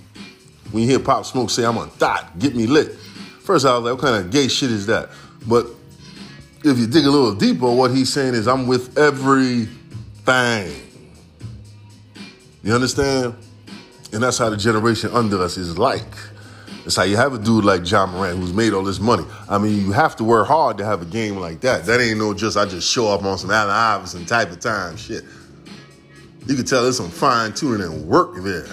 When 0.71 0.85
you 0.85 0.89
hear 0.89 1.01
Pop 1.01 1.27
Smoke 1.27 1.51
say, 1.51 1.67
I'm 1.67 1.77
a 1.77 1.87
thought, 1.87 2.39
get 2.39 2.57
me 2.57 2.67
lit. 2.67 2.95
First, 3.43 3.67
I 3.67 3.75
was 3.77 3.85
like, 3.85 3.93
what 3.93 4.11
kind 4.11 4.25
of 4.25 4.33
gay 4.33 4.49
shit 4.49 4.71
is 4.71 4.87
that? 4.87 5.11
But 5.47 5.67
if 6.65 6.79
you 6.79 6.87
dig 6.87 7.05
a 7.05 7.11
little 7.11 7.35
deeper, 7.35 7.71
what 7.71 7.91
he's 7.91 8.11
saying 8.11 8.33
is, 8.33 8.49
I'm 8.49 8.69
with 8.69 8.97
everything. 8.97 9.69
You 12.63 12.73
understand? 12.73 13.35
And 14.13 14.23
that's 14.23 14.39
how 14.39 14.51
the 14.51 14.57
generation 14.57 15.11
under 15.13 15.41
us 15.43 15.57
is 15.57 15.79
like. 15.79 16.07
It's 16.85 16.97
how 16.97 17.03
you 17.03 17.19
have 17.19 17.35
a 17.35 17.39
dude 17.39 17.65
like 17.65 17.89
Ja 17.91 18.07
Morant 18.07 18.39
who's 18.39 18.55
made 18.55 18.73
all 18.73 18.83
this 18.83 18.99
money. 18.99 19.25
I 19.49 19.59
mean, 19.59 19.79
you 19.85 19.93
have 19.93 20.17
to 20.17 20.25
work 20.25 20.49
hard 20.49 20.79
to 20.79 20.85
have 20.87 21.03
a 21.03 21.05
game 21.05 21.37
like 21.37 21.61
that. 21.61 21.85
That 21.85 22.01
ain't 22.01 22.19
no 22.19 22.33
just 22.33 22.57
I 22.57 22.65
just 22.65 22.91
show 22.91 23.09
up 23.09 23.25
on 23.25 23.37
some 23.37 23.51
Allen 23.51 23.71
Iverson 23.71 24.25
type 24.25 24.51
of 24.51 24.61
time 24.61 24.97
shit. 24.97 25.25
You 26.47 26.55
can 26.55 26.65
tell 26.65 26.83
there's 26.83 26.97
some 26.97 27.11
fine 27.11 27.53
tuning 27.53 27.87
and 27.87 28.09
work 28.09 28.37
there. 28.43 28.67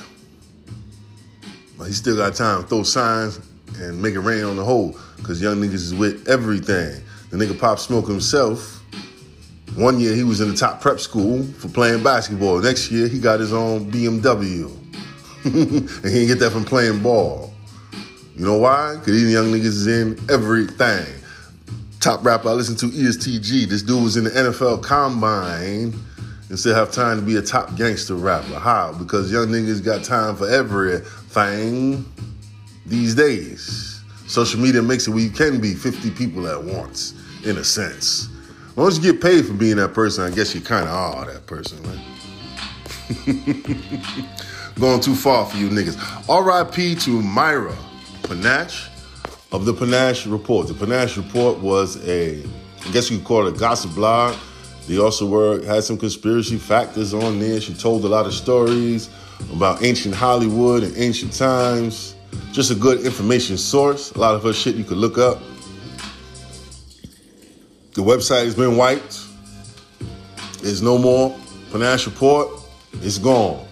But 1.78 1.88
he 1.88 1.92
still 1.92 2.16
got 2.16 2.36
time 2.36 2.62
to 2.62 2.68
throw 2.70 2.84
signs 2.84 3.42
and 3.80 4.02
make 4.02 4.14
it 4.14 4.22
rain 4.22 4.46
on 4.46 4.56
the 4.56 4.64
hole 4.64 4.98
because 5.18 5.42
young 5.42 5.58
niggas 5.58 5.74
is 5.74 5.94
with 5.94 6.30
everything. 6.30 7.04
The 7.32 7.38
nigga 7.38 7.60
Pop 7.60 7.80
Smoke 7.80 8.08
himself, 8.08 8.82
one 9.76 10.00
year 10.00 10.16
he 10.16 10.24
was 10.24 10.40
in 10.40 10.50
the 10.50 10.56
top 10.56 10.80
prep 10.80 11.02
school 11.02 11.44
for 11.44 11.68
playing 11.68 12.02
basketball. 12.02 12.60
Next 12.60 12.92
year 12.92 13.10
he 13.10 13.20
got 13.20 13.42
his 13.42 13.52
own 13.52 13.92
BMW. 13.92 14.85
And 15.46 15.90
he 15.90 16.10
didn't 16.10 16.28
get 16.28 16.40
that 16.40 16.52
from 16.52 16.66
playing 16.66 17.02
ball. 17.02 17.54
You 18.36 18.46
know 18.46 18.58
why? 18.58 18.96
Because 18.96 19.14
these 19.14 19.32
young 19.32 19.52
niggas 19.52 19.66
is 19.66 19.88
in 19.88 20.20
everything. 20.30 21.06
Top 22.00 22.26
rapper 22.26 22.50
I 22.50 22.52
listen 22.52 22.76
to 22.78 22.88
ESTG. 22.88 23.68
This 23.68 23.82
dude 23.82 24.04
was 24.04 24.18
in 24.18 24.26
the 24.26 24.30
NFL 24.32 24.84
Combine 24.84 25.94
and 26.50 26.60
still 26.60 26.76
have 26.76 26.92
time 26.92 27.20
to 27.20 27.26
be 27.26 27.38
a 27.38 27.42
top 27.42 27.76
gangster 27.76 28.16
rapper. 28.16 28.60
How? 28.60 28.94
Because 28.94 29.32
young 29.32 29.48
niggas 29.48 29.84
got 29.84 30.04
time 30.04 30.36
for 30.36 30.50
everything 30.50 32.06
these 32.86 33.16
days. 33.16 34.02
Social 34.28 34.60
media 34.60 34.82
makes 34.82 35.08
it 35.08 35.12
where 35.12 35.22
you 35.22 35.30
can 35.30 35.62
be 35.62 35.74
50 35.74 36.12
people 36.12 36.48
at 36.48 36.62
once, 36.62 37.14
in 37.46 37.58
a 37.58 37.64
sense. 37.64 38.30
Once 38.76 38.98
you 38.98 39.14
get 39.14 39.22
paid 39.22 39.46
for 39.46 39.54
being 39.54 39.78
that 39.78 39.94
person, 39.94 40.24
I 40.26 40.36
guess 40.36 40.54
you 40.54 40.62
kind 40.62 40.88
of 40.88 40.94
are 40.94 41.32
that 41.32 41.48
person, 41.48 41.82
right? 41.84 42.02
Going 44.80 45.00
too 45.00 45.16
far 45.16 45.46
for 45.46 45.56
you 45.56 45.70
niggas. 45.70 45.96
RIP 46.28 47.00
to 47.00 47.22
Myra 47.22 47.76
Panache 48.24 48.90
of 49.54 49.64
the 49.64 49.74
Panache 49.74 50.28
Report. 50.28 50.68
The 50.68 50.74
Panache 50.74 51.16
Report 51.16 51.60
was 51.60 52.06
a, 52.06 52.44
I 52.44 52.92
guess 52.92 53.10
you 53.10 53.18
could 53.18 53.26
call 53.26 53.48
it 53.48 53.56
a 53.56 53.58
gossip 53.58 53.96
blog. 53.96 54.36
They 54.88 54.98
also 54.98 55.28
were 55.28 55.64
had 55.64 55.86
some 55.86 55.98
conspiracy 55.98 56.58
factors 56.58 57.14
on 57.14 57.40
there. 57.40 57.62
She 57.62 57.74
told 57.74 58.04
a 58.04 58.10
lot 58.10 58.26
of 58.26 58.34
stories 58.34 59.10
about 59.54 59.82
ancient 59.82 60.14
Hollywood 60.14 60.84
and 60.84 60.96
ancient 60.98 61.32
times. 61.32 62.16
Just 62.52 62.70
a 62.70 62.76
good 62.76 63.06
information 63.06 63.58
source. 63.58 64.12
A 64.12 64.20
lot 64.20 64.36
of 64.36 64.44
her 64.44 64.52
shit 64.52 64.76
you 64.76 64.84
could 64.84 64.98
look 64.98 65.18
up. 65.18 65.40
The 67.94 68.02
website 68.02 68.44
has 68.44 68.56
been 68.56 68.76
wiped. 68.76 69.22
There's 70.62 70.82
no 70.82 70.98
more. 70.98 71.34
Panache 71.72 72.08
Report 72.08 72.50
is 73.02 73.18
gone. 73.18 73.66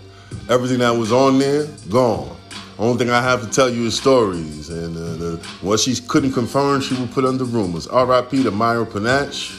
Everything 0.50 0.80
that 0.80 0.91
was 0.91 1.12
on 1.12 1.39
there, 1.39 1.67
gone. 1.89 2.36
Only 2.80 2.98
thing 2.98 3.10
I 3.12 3.22
have 3.22 3.41
to 3.41 3.50
tell 3.50 3.69
you 3.69 3.86
is 3.86 3.96
stories. 3.96 4.69
And 4.69 4.98
uh, 4.98 5.15
the, 5.15 5.48
what 5.62 5.80
she 5.80 5.96
couldn't 5.96 6.34
confirm, 6.34 6.82
she 6.82 6.96
would 6.96 7.12
put 7.12 7.26
under 7.26 7.43
rumors. 7.43 7.88
RIP 7.88 8.30
to 8.30 8.52
Myra 8.52 8.86
Panache, 8.86 9.56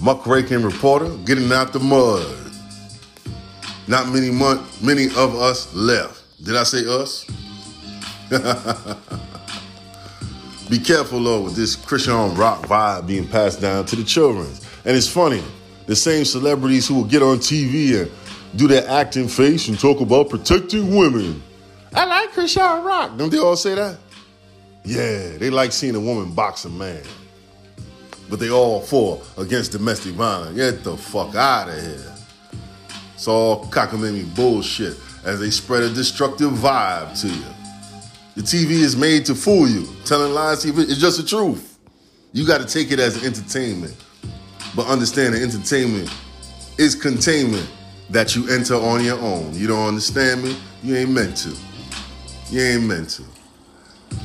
muckraking 0.00 0.62
reporter, 0.62 1.10
getting 1.24 1.50
out 1.52 1.72
the 1.72 1.80
mud. 1.80 2.26
Not 3.86 4.08
many 4.08 4.30
month, 4.30 4.82
many 4.82 5.06
of 5.06 5.34
us 5.34 5.74
left. 5.74 6.22
Did 6.42 6.56
I 6.56 6.62
say 6.62 6.84
us? 6.86 7.26
Be 10.70 10.78
careful 10.78 11.22
though 11.22 11.42
with 11.42 11.56
this 11.56 11.76
Chrisean 11.76 12.36
Rock 12.38 12.62
vibe 12.62 13.06
being 13.06 13.28
passed 13.28 13.60
down 13.60 13.84
to 13.86 13.96
the 13.96 14.04
children. 14.04 14.46
And 14.86 14.96
it's 14.96 15.08
funny, 15.08 15.42
the 15.86 15.94
same 15.94 16.24
celebrities 16.24 16.88
who 16.88 16.94
will 16.94 17.04
get 17.04 17.22
on 17.22 17.36
TV 17.36 18.00
and 18.00 18.10
do 18.56 18.68
their 18.68 18.88
acting 18.88 19.28
face 19.28 19.68
and 19.68 19.78
talk 19.78 20.00
about 20.00 20.30
protecting 20.30 20.94
women. 20.94 21.42
I 21.94 22.04
like 22.04 22.32
Chrisean 22.32 22.84
Rock. 22.84 23.16
Don't 23.16 23.30
they 23.30 23.38
all 23.38 23.56
say 23.56 23.74
that? 23.74 23.98
Yeah, 24.84 25.38
they 25.38 25.50
like 25.50 25.72
seeing 25.72 25.94
a 25.94 26.00
woman 26.00 26.32
box 26.34 26.64
a 26.64 26.70
man. 26.70 27.02
But 28.28 28.40
they 28.40 28.50
all 28.50 28.80
for 28.80 29.22
against 29.38 29.72
domestic 29.72 30.12
violence. 30.12 30.56
Get 30.56 30.84
the 30.84 30.96
fuck 30.96 31.34
out 31.34 31.68
of 31.68 31.80
here. 31.80 32.12
It's 33.14 33.28
all 33.28 33.66
cockamamie 33.66 34.34
bullshit 34.34 34.96
as 35.24 35.40
they 35.40 35.50
spread 35.50 35.82
a 35.82 35.92
destructive 35.92 36.50
vibe 36.52 37.20
to 37.22 37.28
you. 37.28 37.44
The 38.34 38.42
TV 38.42 38.70
is 38.70 38.96
made 38.96 39.24
to 39.26 39.34
fool 39.34 39.68
you. 39.68 39.86
Telling 40.04 40.32
lies 40.32 40.64
it's 40.64 40.98
just 40.98 41.18
the 41.18 41.26
truth. 41.26 41.78
You 42.32 42.46
got 42.46 42.58
to 42.60 42.66
take 42.66 42.90
it 42.90 42.98
as 42.98 43.22
entertainment. 43.24 43.94
But 44.74 44.86
understand 44.88 45.34
that 45.34 45.42
entertainment 45.42 46.12
is 46.78 46.96
containment 46.96 47.68
that 48.10 48.34
you 48.34 48.48
enter 48.48 48.74
on 48.74 49.04
your 49.04 49.18
own. 49.18 49.54
You 49.54 49.66
don't 49.66 49.88
understand 49.88 50.42
me? 50.42 50.56
You 50.82 50.96
ain't 50.96 51.10
meant 51.10 51.36
to. 51.38 51.54
You 52.50 52.62
ain't 52.62 52.84
meant 52.84 53.10
to. 53.10 53.24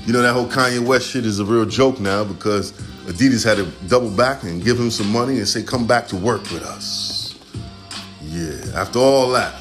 You 0.05 0.13
know 0.13 0.21
that 0.21 0.33
whole 0.33 0.47
Kanye 0.47 0.85
West 0.85 1.09
shit 1.09 1.25
is 1.25 1.39
a 1.39 1.45
real 1.45 1.65
joke 1.65 1.99
now 1.99 2.23
because 2.23 2.71
Adidas 3.05 3.43
had 3.43 3.57
to 3.57 3.65
double 3.87 4.09
back 4.09 4.43
and 4.43 4.63
give 4.63 4.79
him 4.79 4.91
some 4.91 5.11
money 5.11 5.37
and 5.37 5.47
say, 5.47 5.63
come 5.63 5.87
back 5.87 6.07
to 6.09 6.15
work 6.15 6.41
with 6.51 6.63
us. 6.63 7.35
Yeah, 8.21 8.59
after 8.75 8.99
all 8.99 9.31
that, 9.31 9.55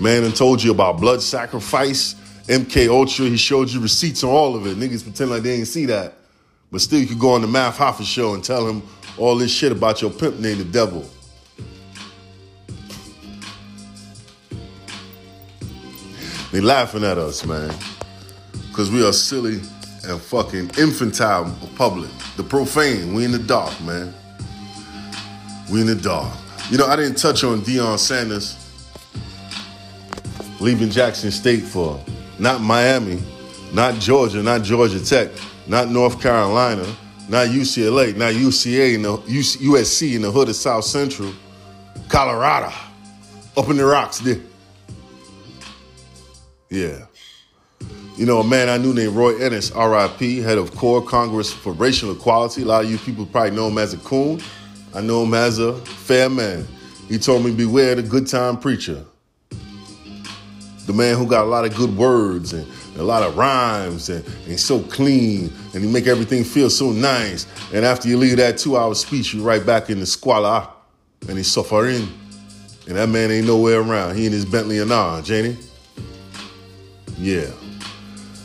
man, 0.00 0.24
and 0.24 0.34
told 0.34 0.62
you 0.62 0.72
about 0.72 1.00
blood 1.00 1.22
sacrifice, 1.22 2.14
MK 2.48 2.88
Ultra. 2.88 3.26
He 3.26 3.36
showed 3.36 3.70
you 3.70 3.80
receipts 3.80 4.24
on 4.24 4.30
all 4.30 4.56
of 4.56 4.66
it. 4.66 4.76
Niggas 4.76 5.04
pretend 5.04 5.30
like 5.30 5.42
they 5.42 5.54
ain't 5.54 5.68
see 5.68 5.86
that, 5.86 6.14
but 6.72 6.80
still, 6.80 6.98
you 6.98 7.06
could 7.06 7.20
go 7.20 7.34
on 7.34 7.40
the 7.40 7.46
Math 7.46 7.78
Hoffa 7.78 8.04
show 8.04 8.34
and 8.34 8.42
tell 8.42 8.66
him 8.66 8.82
all 9.16 9.36
this 9.36 9.52
shit 9.52 9.70
about 9.70 10.02
your 10.02 10.10
pimp 10.10 10.38
named 10.38 10.60
the 10.60 10.64
Devil. 10.64 11.08
They 16.52 16.60
laughing 16.60 17.04
at 17.04 17.16
us, 17.16 17.46
man, 17.46 17.72
because 18.68 18.90
we 18.90 19.06
are 19.06 19.12
silly 19.12 19.60
and 20.04 20.20
fucking 20.20 20.70
infantile 20.78 21.56
public. 21.76 22.10
The 22.36 22.42
profane. 22.42 23.14
We 23.14 23.24
in 23.24 23.32
the 23.32 23.38
dark, 23.38 23.78
man. 23.82 24.12
We 25.70 25.80
in 25.82 25.86
the 25.86 25.94
dark. 25.94 26.32
You 26.70 26.78
know, 26.78 26.86
I 26.86 26.96
didn't 26.96 27.16
touch 27.16 27.44
on 27.44 27.60
Deion 27.60 27.98
Sanders 27.98 28.56
leaving 30.60 30.90
Jackson 30.90 31.30
State 31.30 31.62
for 31.62 32.02
not 32.38 32.60
Miami, 32.60 33.22
not 33.72 33.94
Georgia, 33.94 34.42
not 34.42 34.62
Georgia 34.62 35.04
Tech, 35.04 35.30
not 35.66 35.88
North 35.88 36.20
Carolina, 36.20 36.84
not 37.28 37.48
UCLA, 37.48 38.16
not 38.16 38.34
UCA, 38.34 38.94
in 38.94 39.02
the 39.02 39.16
USC 39.16 40.14
in 40.14 40.22
the 40.22 40.30
hood 40.30 40.48
of 40.48 40.56
South 40.56 40.84
Central, 40.84 41.32
Colorado, 42.08 42.72
up 43.56 43.68
in 43.68 43.76
the 43.76 43.84
rocks 43.84 44.18
there. 44.18 44.40
Yeah. 46.70 47.06
You 48.16 48.26
know, 48.26 48.40
a 48.40 48.46
man 48.46 48.68
I 48.68 48.76
knew 48.76 48.94
named 48.94 49.14
Roy 49.14 49.38
Innis, 49.40 49.72
RIP, 49.72 50.20
head 50.44 50.56
of 50.56 50.74
Core 50.76 51.02
Congress 51.02 51.52
for 51.52 51.72
Racial 51.72 52.12
Equality. 52.12 52.62
A 52.62 52.66
lot 52.66 52.84
of 52.84 52.90
you 52.90 52.98
people 52.98 53.26
probably 53.26 53.50
know 53.50 53.68
him 53.68 53.78
as 53.78 53.92
a 53.92 53.96
coon. 53.98 54.40
I 54.94 55.00
know 55.00 55.24
him 55.24 55.34
as 55.34 55.58
a 55.58 55.74
fair 55.84 56.28
man. 56.28 56.66
He 57.08 57.18
told 57.18 57.44
me, 57.44 57.52
beware 57.52 57.96
the 57.96 58.02
good 58.02 58.28
time 58.28 58.56
preacher. 58.56 59.04
The 60.86 60.92
man 60.92 61.16
who 61.16 61.26
got 61.26 61.44
a 61.44 61.48
lot 61.48 61.64
of 61.64 61.74
good 61.74 61.96
words 61.96 62.52
and 62.52 62.66
a 62.96 63.02
lot 63.02 63.22
of 63.22 63.36
rhymes 63.36 64.08
and, 64.08 64.24
and 64.46 64.58
so 64.58 64.80
clean 64.80 65.52
and 65.74 65.84
he 65.84 65.90
make 65.90 66.06
everything 66.06 66.44
feel 66.44 66.70
so 66.70 66.90
nice. 66.90 67.46
And 67.72 67.84
after 67.84 68.08
you 68.08 68.16
leave 68.16 68.36
that 68.36 68.58
two 68.58 68.76
hour 68.76 68.94
speech, 68.94 69.34
you 69.34 69.42
right 69.42 69.64
back 69.64 69.90
in 69.90 69.98
the 69.98 70.06
squalor 70.06 70.68
and 71.28 71.36
he's 71.36 71.50
suffering. 71.50 72.08
And 72.86 72.96
that 72.96 73.08
man 73.08 73.30
ain't 73.30 73.46
nowhere 73.46 73.80
around. 73.80 74.16
He 74.16 74.26
and 74.26 74.34
his 74.34 74.44
Bentley 74.44 74.78
and 74.78 74.90
ain't 74.92 75.56
he? 75.56 75.69
Yeah. 77.20 77.50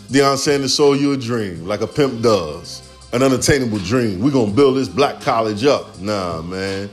Deion 0.09 0.37
Sanders 0.37 0.73
sold 0.73 0.99
you 0.99 1.13
a 1.13 1.17
dream, 1.17 1.65
like 1.65 1.81
a 1.81 1.87
pimp 1.87 2.21
does. 2.21 2.81
An 3.13 3.23
unattainable 3.23 3.79
dream. 3.79 4.19
We're 4.19 4.31
gonna 4.31 4.51
build 4.51 4.75
this 4.75 4.89
black 4.89 5.21
college 5.21 5.63
up. 5.63 5.99
Nah, 6.01 6.41
man. 6.41 6.89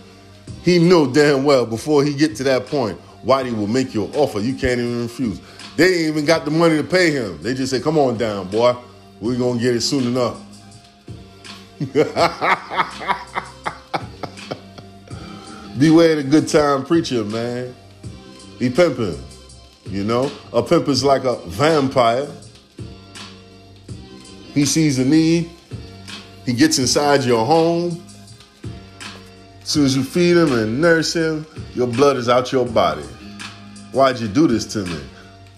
He 0.63 0.79
knew 0.79 1.13
damn 1.13 1.43
well 1.43 1.67
before 1.67 2.05
he 2.05 2.15
get 2.15 2.37
to 2.37 2.45
that 2.45 2.67
point 2.67 2.99
Whitey 3.25 3.57
will 3.57 3.67
make 3.67 3.95
you 3.95 4.05
an 4.05 4.15
offer 4.15 4.41
you 4.41 4.55
can't 4.55 4.81
even 4.81 5.03
refuse. 5.03 5.41
They 5.77 5.87
ain't 5.87 6.09
even 6.09 6.25
got 6.25 6.45
the 6.45 6.51
money 6.51 6.77
to 6.77 6.85
pay 6.85 7.11
him. 7.11 7.41
They 7.43 7.55
just 7.55 7.73
say, 7.73 7.81
come 7.81 7.99
on 7.99 8.19
down, 8.19 8.49
boy. 8.49 8.77
Going 9.21 9.59
to 9.59 9.63
get 9.63 9.77
it 9.77 9.81
soon 9.81 10.09
enough. 10.09 10.41
Beware 15.79 16.17
the 16.17 16.25
good 16.25 16.49
time 16.49 16.85
preacher, 16.85 17.25
man. 17.25 17.75
He 18.59 18.69
pimping. 18.69 19.19
You 19.87 20.05
know? 20.05 20.31
A 20.53 20.63
pimp 20.63 20.89
is 20.89 21.05
like 21.05 21.25
a 21.25 21.37
vampire. 21.47 22.29
He 24.55 24.65
sees 24.65 24.99
a 24.99 25.05
need. 25.05 25.51
He 26.45 26.53
gets 26.53 26.79
inside 26.79 27.25
your 27.25 27.45
home. 27.45 28.03
As 29.63 29.69
soon 29.69 29.85
as 29.85 29.97
you 29.97 30.03
feed 30.03 30.37
him 30.37 30.53
and 30.53 30.81
nurse 30.81 31.15
him, 31.15 31.47
your 31.75 31.87
blood 31.87 32.17
is 32.17 32.29
out 32.29 32.53
your 32.53 32.67
body. 32.67 33.07
Why'd 33.93 34.19
you 34.19 34.29
do 34.29 34.47
this 34.47 34.67
to 34.73 34.85
me? 34.85 35.01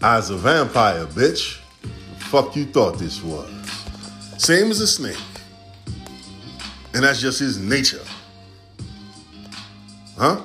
I 0.03 0.17
was 0.17 0.31
a 0.31 0.37
vampire, 0.37 1.07
bitch. 1.07 1.61
The 1.83 2.25
fuck 2.25 2.55
you 2.55 2.67
thought 2.67 2.99
this 2.99 3.23
was? 3.23 3.51
Same 4.37 4.71
as 4.71 4.81
a 4.81 4.87
snake. 4.87 5.17
And 6.93 7.03
that's 7.03 7.21
just 7.21 7.41
his 7.41 7.59
nature. 7.59 8.03
Huh? 10.17 10.43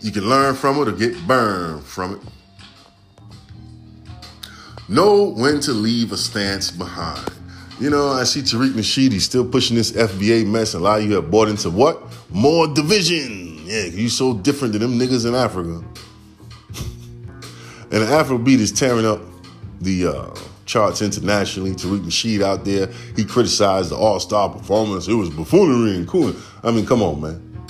You 0.00 0.10
can 0.10 0.28
learn 0.28 0.54
from 0.54 0.78
it 0.78 0.88
or 0.88 0.92
get 0.92 1.26
burned 1.26 1.84
from 1.84 2.14
it. 2.14 2.22
Know 4.92 5.30
when 5.30 5.58
to 5.60 5.72
leave 5.72 6.12
a 6.12 6.18
stance 6.18 6.70
behind. 6.70 7.26
You 7.80 7.88
know, 7.88 8.10
I 8.10 8.24
see 8.24 8.40
Tariq 8.42 8.72
Nasheed, 8.72 9.12
he's 9.12 9.24
still 9.24 9.48
pushing 9.48 9.74
this 9.74 9.92
FBA 9.92 10.46
mess, 10.46 10.74
and 10.74 10.82
a 10.82 10.84
lot 10.84 10.98
of 10.98 11.06
you 11.06 11.14
have 11.14 11.30
bought 11.30 11.48
into 11.48 11.70
what? 11.70 12.02
More 12.28 12.68
division. 12.68 13.62
Yeah, 13.64 13.84
you 13.84 14.10
so 14.10 14.34
different 14.34 14.74
than 14.74 14.82
them 14.82 14.98
niggas 14.98 15.26
in 15.26 15.34
Africa. 15.34 15.82
and 17.90 18.02
the 18.02 18.06
Afrobeat 18.06 18.58
is 18.58 18.70
tearing 18.70 19.06
up 19.06 19.22
the 19.80 20.08
uh, 20.08 20.36
charts 20.66 21.00
internationally. 21.00 21.70
Tariq 21.70 22.04
Nasheed 22.04 22.42
out 22.42 22.66
there, 22.66 22.88
he 23.16 23.24
criticized 23.24 23.88
the 23.88 23.96
all-star 23.96 24.50
performance. 24.50 25.08
It 25.08 25.14
was 25.14 25.30
buffoonery 25.30 25.96
and 25.96 26.06
cool. 26.06 26.34
I 26.62 26.70
mean, 26.70 26.84
come 26.84 27.02
on, 27.02 27.18
man. 27.18 27.66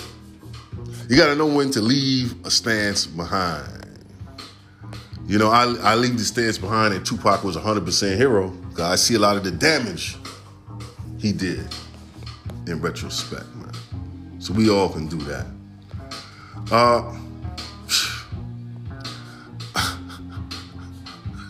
You 1.08 1.16
got 1.16 1.28
to 1.28 1.36
know 1.36 1.46
when 1.46 1.70
to 1.70 1.80
leave 1.82 2.34
a 2.44 2.50
stance 2.50 3.06
behind. 3.06 3.81
You 5.26 5.38
know, 5.38 5.50
I, 5.50 5.74
I 5.82 5.94
leave 5.94 6.18
the 6.18 6.24
stance 6.24 6.58
behind 6.58 6.94
and 6.94 7.06
Tupac 7.06 7.44
was 7.44 7.56
100% 7.56 8.16
hero. 8.16 8.52
I 8.78 8.96
see 8.96 9.14
a 9.14 9.18
lot 9.18 9.36
of 9.36 9.44
the 9.44 9.50
damage 9.50 10.16
he 11.18 11.32
did 11.32 11.66
in 12.66 12.80
retrospect, 12.80 13.46
man. 13.54 14.40
So 14.40 14.52
we 14.52 14.68
all 14.68 14.88
can 14.88 15.06
do 15.06 15.18
that. 15.18 15.46
Uh, 16.70 17.16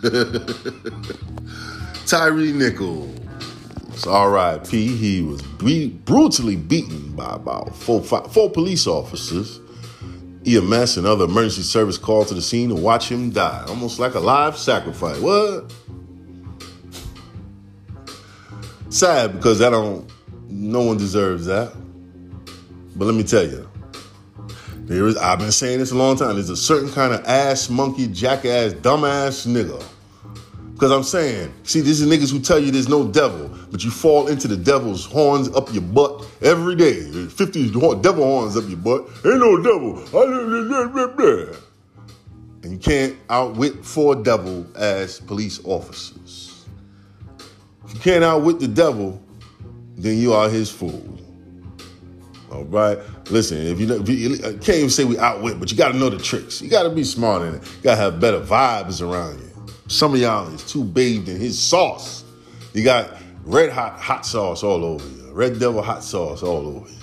Tyre 2.06 2.52
Nichols, 2.52 4.06
R.I.P. 4.06 4.96
He 4.96 5.22
was 5.22 5.42
brutally 5.42 6.56
beaten 6.56 7.12
by 7.12 7.34
about 7.34 7.74
four, 7.74 8.02
five, 8.02 8.32
four 8.32 8.50
police 8.50 8.86
officers. 8.86 9.60
EMS 10.46 10.96
and 10.96 11.06
other 11.06 11.24
emergency 11.24 11.62
service 11.62 11.98
called 11.98 12.28
to 12.28 12.34
the 12.34 12.42
scene 12.42 12.68
to 12.68 12.74
watch 12.74 13.08
him 13.08 13.30
die, 13.30 13.64
almost 13.68 13.98
like 13.98 14.14
a 14.14 14.20
live 14.20 14.56
sacrifice. 14.56 15.18
What? 15.20 15.72
Sad 18.88 19.36
because 19.36 19.62
I 19.62 19.70
don't. 19.70 20.10
No 20.48 20.82
one 20.82 20.98
deserves 20.98 21.46
that. 21.46 21.72
But 22.94 23.06
let 23.06 23.14
me 23.14 23.22
tell 23.22 23.44
you, 23.44 23.68
there 24.80 25.06
is. 25.06 25.16
I've 25.16 25.38
been 25.38 25.52
saying 25.52 25.78
this 25.78 25.92
a 25.92 25.96
long 25.96 26.16
time. 26.16 26.34
There's 26.34 26.50
a 26.50 26.56
certain 26.56 26.90
kind 26.90 27.14
of 27.14 27.24
ass 27.24 27.70
monkey, 27.70 28.08
jackass, 28.08 28.74
dumbass 28.74 29.46
nigga. 29.46 29.82
Because 30.82 30.96
I'm 30.96 31.04
saying, 31.04 31.54
see, 31.62 31.80
these 31.80 32.02
are 32.02 32.06
niggas 32.06 32.32
who 32.32 32.40
tell 32.40 32.58
you 32.58 32.72
there's 32.72 32.88
no 32.88 33.06
devil, 33.06 33.48
but 33.70 33.84
you 33.84 33.90
fall 33.92 34.26
into 34.26 34.48
the 34.48 34.56
devil's 34.56 35.04
horns 35.04 35.48
up 35.50 35.72
your 35.72 35.82
butt 35.82 36.26
every 36.42 36.74
day. 36.74 37.04
50 37.28 37.70
devil 37.70 38.24
horns 38.24 38.56
up 38.56 38.64
your 38.66 38.78
butt. 38.78 39.02
Ain't 39.24 39.38
no 39.38 39.62
devil. 39.62 40.02
And 42.64 42.72
you 42.72 42.78
can't 42.78 43.16
outwit 43.30 43.84
four 43.84 44.16
devil 44.16 44.66
as 44.76 45.20
police 45.20 45.64
officers. 45.64 46.66
If 47.84 47.94
you 47.94 48.00
can't 48.00 48.24
outwit 48.24 48.58
the 48.58 48.66
devil, 48.66 49.22
then 49.94 50.18
you 50.18 50.32
are 50.32 50.48
his 50.48 50.68
fool. 50.68 51.16
All 52.50 52.64
right. 52.64 52.98
Listen, 53.30 53.58
if 53.58 53.78
you, 53.78 54.00
if 54.00 54.08
you 54.08 54.36
can't 54.58 54.78
even 54.78 54.90
say 54.90 55.04
we 55.04 55.16
outwit, 55.16 55.60
but 55.60 55.70
you 55.70 55.76
got 55.78 55.92
to 55.92 55.96
know 55.96 56.10
the 56.10 56.18
tricks. 56.18 56.60
You 56.60 56.68
got 56.68 56.82
to 56.82 56.90
be 56.90 57.04
smart 57.04 57.42
in 57.42 57.54
it. 57.54 57.62
You 57.76 57.82
got 57.84 57.94
to 57.94 58.00
have 58.00 58.18
better 58.18 58.40
vibes 58.40 59.00
around 59.00 59.38
you. 59.38 59.51
Some 59.92 60.14
of 60.14 60.20
y'all 60.20 60.48
is 60.54 60.62
too 60.64 60.84
bathed 60.84 61.28
in 61.28 61.38
his 61.38 61.58
sauce. 61.58 62.24
You 62.72 62.82
got 62.82 63.10
red 63.44 63.70
hot 63.70 64.00
hot 64.00 64.24
sauce 64.24 64.62
all 64.62 64.86
over 64.86 65.06
you. 65.06 65.30
Red 65.32 65.58
devil 65.58 65.82
hot 65.82 66.02
sauce 66.02 66.42
all 66.42 66.66
over 66.66 66.88
you. 66.88 66.96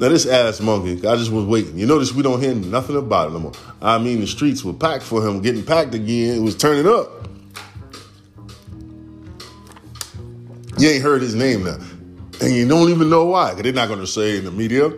Now 0.00 0.08
this 0.08 0.26
ass 0.26 0.60
monkey, 0.60 1.06
I 1.06 1.14
just 1.14 1.30
was 1.30 1.44
waiting. 1.44 1.78
You 1.78 1.86
notice 1.86 2.12
we 2.12 2.24
don't 2.24 2.42
hear 2.42 2.52
nothing 2.52 2.96
about 2.96 3.28
it 3.28 3.34
no 3.34 3.38
more. 3.38 3.52
I 3.80 3.98
mean, 3.98 4.18
the 4.18 4.26
streets 4.26 4.64
were 4.64 4.72
packed 4.72 5.04
for 5.04 5.24
him, 5.24 5.40
getting 5.40 5.64
packed 5.64 5.94
again. 5.94 6.36
It 6.36 6.42
was 6.42 6.56
turning 6.56 6.88
up. 6.88 7.08
You 10.78 10.88
ain't 10.88 11.02
heard 11.04 11.22
his 11.22 11.36
name 11.36 11.62
now. 11.62 11.78
And 12.40 12.52
you 12.52 12.66
don't 12.66 12.88
even 12.88 13.08
know 13.08 13.26
why, 13.26 13.50
because 13.50 13.62
they're 13.62 13.72
not 13.72 13.86
going 13.86 14.00
to 14.00 14.06
say 14.08 14.38
in 14.38 14.44
the 14.44 14.50
media, 14.50 14.92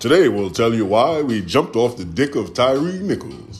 today 0.00 0.28
we'll 0.28 0.50
tell 0.50 0.74
you 0.74 0.84
why 0.84 1.22
we 1.22 1.42
jumped 1.42 1.76
off 1.76 1.96
the 1.96 2.04
dick 2.04 2.34
of 2.34 2.54
Tyre 2.54 2.80
Nichols. 2.80 3.59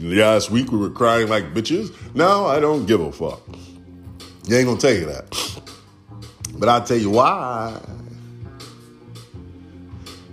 Last 0.00 0.50
week 0.50 0.70
we 0.70 0.78
were 0.78 0.90
crying 0.90 1.28
like 1.28 1.54
bitches. 1.54 1.92
Now 2.14 2.46
I 2.46 2.60
don't 2.60 2.86
give 2.86 3.00
a 3.00 3.10
fuck. 3.10 3.42
You 4.46 4.56
ain't 4.56 4.80
to 4.80 4.86
tell 4.86 4.96
you 4.96 5.06
that. 5.06 5.62
But 6.54 6.68
I'll 6.68 6.84
tell 6.84 6.96
you 6.96 7.10
why. 7.10 7.80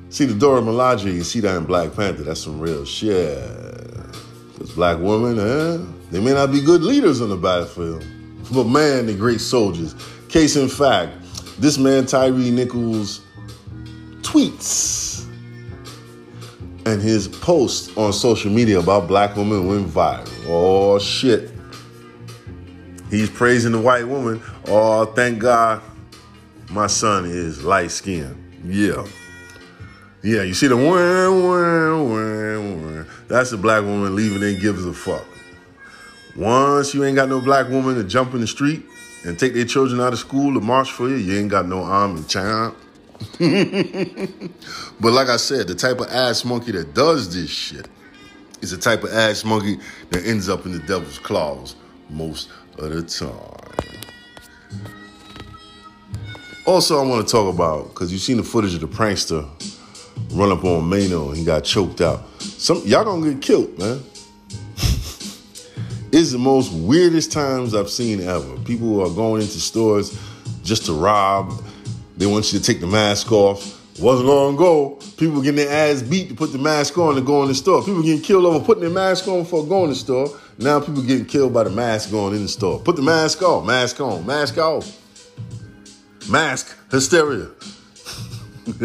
See 0.09 0.25
the 0.25 0.33
Dora 0.33 0.61
Milaje, 0.61 1.05
you 1.05 1.23
see 1.23 1.41
that 1.41 1.57
in 1.57 1.65
Black 1.65 1.93
Panther, 1.93 2.23
that's 2.23 2.41
some 2.41 2.59
real 2.59 2.85
shit. 2.85 3.37
Because 4.53 4.71
black 4.71 4.97
women, 4.99 5.37
eh, 5.37 5.85
they 6.11 6.21
may 6.21 6.33
not 6.33 6.51
be 6.51 6.61
good 6.61 6.81
leaders 6.81 7.19
on 7.19 7.29
the 7.29 7.35
battlefield, 7.35 8.05
but 8.53 8.63
man, 8.63 9.07
they're 9.07 9.17
great 9.17 9.41
soldiers. 9.41 9.93
Case 10.29 10.55
in 10.55 10.69
fact, 10.69 11.11
this 11.59 11.77
man 11.77 12.05
Tyre 12.05 12.31
Nichols 12.31 13.19
tweets 14.21 15.04
and 16.85 17.01
his 17.01 17.27
post 17.27 17.97
on 17.97 18.13
social 18.13 18.51
media 18.51 18.79
about 18.79 19.07
black 19.07 19.35
women 19.35 19.67
went 19.67 19.87
viral. 19.87 20.29
Oh 20.47 20.99
shit. 20.99 21.51
He's 23.09 23.29
praising 23.29 23.71
the 23.71 23.79
white 23.79 24.07
woman. 24.07 24.41
Oh, 24.67 25.05
thank 25.05 25.39
God 25.39 25.81
my 26.69 26.87
son 26.87 27.25
is 27.25 27.63
light 27.63 27.91
skinned. 27.91 28.35
Yeah. 28.65 29.05
Yeah, 30.23 30.41
you 30.41 30.55
see 30.55 30.67
the 30.67 30.75
wah, 30.75 31.29
wah, 31.29 32.03
wah, 32.03 32.59
wah. 32.59 33.03
That's 33.27 33.51
a 33.51 33.57
black 33.57 33.83
woman 33.83 34.15
leaving 34.15 34.43
and 34.43 34.59
gives 34.59 34.85
a 34.85 34.93
fuck. 34.93 35.25
Once 36.35 36.93
you 36.93 37.03
ain't 37.03 37.15
got 37.15 37.29
no 37.29 37.39
black 37.39 37.69
woman 37.69 37.95
to 37.95 38.03
jump 38.03 38.33
in 38.33 38.41
the 38.41 38.47
street 38.47 38.83
and 39.23 39.39
take 39.39 39.53
their 39.53 39.65
children 39.65 40.01
out 40.01 40.13
of 40.13 40.19
school 40.19 40.53
to 40.53 40.59
march 40.59 40.91
for 40.91 41.07
you, 41.07 41.15
you 41.15 41.39
ain't 41.39 41.49
got 41.49 41.67
no 41.67 41.83
arm 41.83 42.15
and 42.17 42.27
champ. 42.27 42.75
but 44.99 45.11
like 45.13 45.29
I 45.29 45.37
said, 45.37 45.67
the 45.67 45.75
type 45.75 45.99
of 45.99 46.07
ass 46.07 46.43
monkey 46.43 46.71
that 46.73 46.93
does 46.93 47.33
this 47.33 47.49
shit 47.49 47.87
is 48.61 48.71
the 48.71 48.77
type 48.77 49.03
of 49.03 49.13
ass 49.13 49.45
monkey 49.45 49.79
that 50.09 50.25
ends 50.25 50.49
up 50.49 50.65
in 50.65 50.71
the 50.71 50.79
devil's 50.79 51.19
claws 51.19 51.75
most 52.09 52.49
of 52.77 52.89
the 52.89 53.01
time. 53.03 53.95
Also, 56.65 56.99
I 56.99 57.07
want 57.07 57.25
to 57.25 57.31
talk 57.31 57.53
about 57.53 57.89
because 57.89 58.11
you've 58.11 58.21
seen 58.21 58.37
the 58.37 58.43
footage 58.43 58.73
of 58.73 58.81
the 58.81 58.87
prankster 58.87 59.47
run 60.31 60.51
up 60.51 60.63
on 60.63 60.89
Mano 60.89 61.29
and 61.29 61.37
he 61.37 61.45
got 61.45 61.63
choked 61.63 62.01
out. 62.01 62.27
Some 62.39 62.81
y'all 62.85 63.03
gonna 63.03 63.33
get 63.33 63.41
killed, 63.41 63.77
man. 63.77 64.01
it's 66.11 66.31
the 66.31 66.39
most 66.39 66.73
weirdest 66.73 67.31
times 67.31 67.75
I've 67.75 67.89
seen 67.89 68.21
ever. 68.21 68.57
People 68.59 68.99
are 69.01 69.13
going 69.13 69.41
into 69.41 69.59
stores 69.59 70.17
just 70.63 70.85
to 70.87 70.93
rob. 70.93 71.53
They 72.17 72.25
want 72.25 72.51
you 72.53 72.59
to 72.59 72.65
take 72.65 72.79
the 72.79 72.87
mask 72.87 73.31
off. 73.31 73.81
It 73.97 74.01
Wasn't 74.01 74.27
long 74.27 74.55
ago, 74.55 74.99
people 75.17 75.41
getting 75.41 75.65
their 75.65 75.71
ass 75.71 76.01
beat 76.01 76.29
to 76.29 76.35
put 76.35 76.51
the 76.51 76.57
mask 76.57 76.97
on 76.97 77.15
to 77.15 77.21
go 77.21 77.41
in 77.43 77.47
the 77.47 77.55
store. 77.55 77.81
People 77.81 78.03
getting 78.03 78.21
killed 78.21 78.45
over 78.45 78.63
putting 78.63 78.81
their 78.81 78.89
mask 78.89 79.27
on 79.27 79.43
before 79.43 79.65
going 79.65 79.87
to 79.87 79.93
the 79.93 79.99
store. 79.99 80.39
Now 80.57 80.79
people 80.79 81.01
getting 81.01 81.25
killed 81.25 81.53
by 81.53 81.63
the 81.63 81.69
mask 81.69 82.11
going 82.11 82.35
in 82.35 82.41
the 82.41 82.49
store. 82.49 82.79
Put 82.79 82.97
the 82.97 83.01
mask 83.01 83.41
on, 83.41 83.65
mask 83.65 84.01
on, 84.01 84.25
mask 84.25 84.57
off. 84.57 85.01
Mask 86.29 86.75
hysteria. 86.91 87.49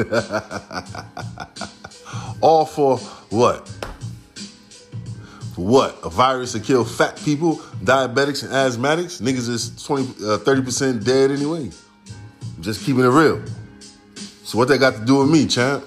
All 2.40 2.66
for 2.66 2.98
what? 3.30 3.68
For 5.54 5.64
what? 5.64 5.98
A 6.04 6.10
virus 6.10 6.52
to 6.52 6.60
kill 6.60 6.84
fat 6.84 7.20
people, 7.24 7.56
diabetics, 7.82 8.44
and 8.44 8.52
asthmatics? 8.52 9.20
Niggas 9.20 9.48
is 9.48 9.84
20, 9.84 10.02
uh, 10.24 10.38
30% 10.38 11.04
dead 11.04 11.30
anyway. 11.30 11.70
Just 12.60 12.84
keeping 12.84 13.04
it 13.04 13.08
real. 13.08 13.42
So 14.44 14.58
what 14.58 14.68
that 14.68 14.78
got 14.78 14.94
to 14.94 15.04
do 15.04 15.18
with 15.18 15.30
me, 15.30 15.46
champ? 15.46 15.84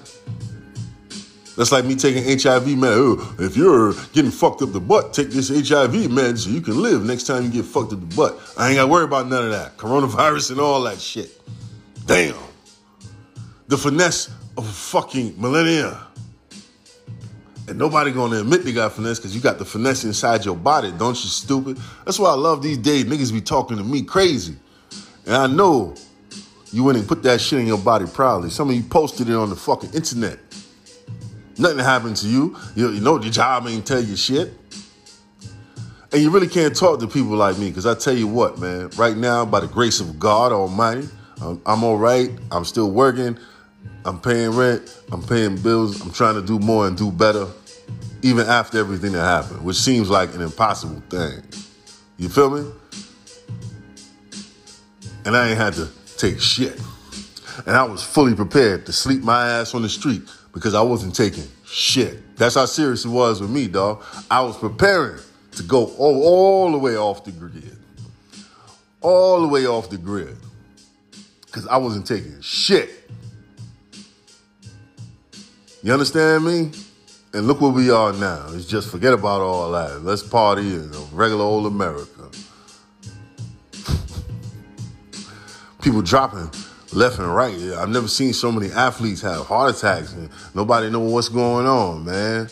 That's 1.56 1.70
like 1.70 1.84
me 1.84 1.94
taking 1.94 2.24
HIV 2.24 2.76
med. 2.76 2.92
Oh, 2.92 3.36
if 3.38 3.56
you're 3.56 3.92
getting 4.12 4.32
fucked 4.32 4.62
up 4.62 4.72
the 4.72 4.80
butt, 4.80 5.12
take 5.12 5.30
this 5.30 5.48
HIV 5.50 6.10
med 6.10 6.38
so 6.38 6.50
you 6.50 6.60
can 6.60 6.82
live 6.82 7.04
next 7.04 7.24
time 7.24 7.44
you 7.44 7.50
get 7.50 7.64
fucked 7.64 7.92
up 7.92 8.00
the 8.00 8.16
butt. 8.16 8.40
I 8.58 8.68
ain't 8.68 8.76
got 8.76 8.86
to 8.86 8.88
worry 8.88 9.04
about 9.04 9.28
none 9.28 9.44
of 9.44 9.50
that. 9.50 9.76
Coronavirus 9.76 10.52
and 10.52 10.60
all 10.60 10.82
that 10.82 11.00
shit. 11.00 11.40
Damn. 12.06 12.34
The 13.68 13.78
finesse 13.78 14.30
of 14.56 14.68
fucking 14.68 15.40
millennia. 15.40 16.00
And 17.66 17.78
nobody 17.78 18.10
gonna 18.12 18.40
admit 18.40 18.64
they 18.64 18.72
got 18.72 18.92
finesse 18.92 19.18
because 19.18 19.34
you 19.34 19.40
got 19.40 19.58
the 19.58 19.64
finesse 19.64 20.04
inside 20.04 20.44
your 20.44 20.56
body, 20.56 20.92
don't 20.92 21.16
you, 21.22 21.30
stupid? 21.30 21.78
That's 22.04 22.18
why 22.18 22.28
I 22.30 22.34
love 22.34 22.62
these 22.62 22.76
days. 22.76 23.04
Niggas 23.04 23.32
be 23.32 23.40
talking 23.40 23.78
to 23.78 23.84
me 23.84 24.02
crazy. 24.02 24.56
And 25.24 25.34
I 25.34 25.46
know 25.46 25.94
you 26.74 26.82
went 26.82 26.98
and 26.98 27.06
put 27.06 27.22
that 27.22 27.40
shit 27.40 27.60
in 27.60 27.68
your 27.68 27.78
body 27.78 28.04
proudly. 28.04 28.50
Some 28.50 28.68
of 28.68 28.74
you 28.74 28.82
posted 28.82 29.28
it 29.28 29.36
on 29.36 29.48
the 29.48 29.54
fucking 29.54 29.92
internet. 29.92 30.40
Nothing 31.56 31.78
happened 31.78 32.16
to 32.16 32.26
you. 32.26 32.56
You, 32.74 32.90
you 32.90 33.00
know 33.00 33.20
your 33.20 33.30
job 33.30 33.68
ain't 33.68 33.86
tell 33.86 34.02
you 34.02 34.16
shit. 34.16 34.52
And 36.12 36.20
you 36.20 36.30
really 36.30 36.48
can't 36.48 36.74
talk 36.74 36.98
to 36.98 37.06
people 37.06 37.36
like 37.36 37.58
me 37.58 37.68
because 37.68 37.86
I 37.86 37.94
tell 37.94 38.16
you 38.16 38.26
what, 38.26 38.58
man, 38.58 38.90
right 38.96 39.16
now, 39.16 39.44
by 39.44 39.60
the 39.60 39.68
grace 39.68 40.00
of 40.00 40.18
God 40.18 40.50
Almighty, 40.50 41.08
I'm, 41.40 41.62
I'm 41.64 41.84
all 41.84 41.96
right. 41.96 42.28
I'm 42.50 42.64
still 42.64 42.90
working. 42.90 43.38
I'm 44.04 44.20
paying 44.20 44.50
rent. 44.50 45.00
I'm 45.12 45.22
paying 45.22 45.56
bills. 45.56 46.00
I'm 46.00 46.10
trying 46.10 46.34
to 46.34 46.42
do 46.42 46.58
more 46.58 46.88
and 46.88 46.98
do 46.98 47.12
better, 47.12 47.46
even 48.22 48.48
after 48.48 48.78
everything 48.78 49.12
that 49.12 49.22
happened, 49.22 49.64
which 49.64 49.76
seems 49.76 50.10
like 50.10 50.34
an 50.34 50.42
impossible 50.42 51.04
thing. 51.08 51.40
You 52.16 52.28
feel 52.28 52.50
me? 52.50 52.68
And 55.24 55.36
I 55.36 55.50
ain't 55.50 55.58
had 55.58 55.74
to 55.74 55.88
take 56.16 56.40
shit. 56.40 56.80
And 57.66 57.76
I 57.76 57.84
was 57.84 58.02
fully 58.02 58.34
prepared 58.34 58.86
to 58.86 58.92
sleep 58.92 59.22
my 59.22 59.48
ass 59.48 59.74
on 59.74 59.82
the 59.82 59.88
street 59.88 60.22
because 60.52 60.74
I 60.74 60.82
wasn't 60.82 61.14
taking 61.14 61.44
shit. 61.64 62.36
That's 62.36 62.54
how 62.56 62.66
serious 62.66 63.04
it 63.04 63.08
was 63.08 63.40
with 63.40 63.50
me, 63.50 63.68
dog. 63.68 64.02
I 64.30 64.40
was 64.42 64.56
preparing 64.56 65.20
to 65.52 65.62
go 65.62 65.86
all, 65.98 66.22
all 66.24 66.72
the 66.72 66.78
way 66.78 66.96
off 66.96 67.24
the 67.24 67.32
grid. 67.32 67.76
All 69.00 69.42
the 69.42 69.48
way 69.48 69.66
off 69.66 69.90
the 69.90 69.98
grid. 69.98 70.36
Because 71.46 71.66
I 71.68 71.76
wasn't 71.76 72.06
taking 72.06 72.40
shit. 72.40 72.90
You 75.82 75.92
understand 75.92 76.44
me? 76.44 76.72
And 77.34 77.46
look 77.46 77.60
where 77.60 77.70
we 77.70 77.90
are 77.90 78.12
now. 78.12 78.46
It's 78.50 78.64
just 78.64 78.90
forget 78.90 79.12
about 79.12 79.40
all 79.40 79.70
that. 79.72 80.02
Let's 80.02 80.22
party 80.22 80.62
in 80.62 80.90
a 80.94 80.98
regular 81.12 81.44
old 81.44 81.66
America. 81.66 82.13
People 85.84 86.00
dropping 86.00 86.50
left 86.94 87.18
and 87.18 87.34
right. 87.34 87.54
I've 87.76 87.90
never 87.90 88.08
seen 88.08 88.32
so 88.32 88.50
many 88.50 88.72
athletes 88.72 89.20
have 89.20 89.44
heart 89.44 89.76
attacks 89.76 90.14
and 90.14 90.30
nobody 90.54 90.88
know 90.88 91.00
what's 91.00 91.28
going 91.28 91.66
on, 91.66 92.06
man. 92.06 92.48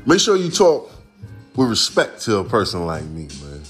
Make 0.06 0.18
sure 0.18 0.34
you 0.34 0.50
talk 0.50 0.90
with 1.56 1.68
respect 1.68 2.22
to 2.22 2.38
a 2.38 2.44
person 2.44 2.86
like 2.86 3.04
me, 3.04 3.28
man. 3.44 3.60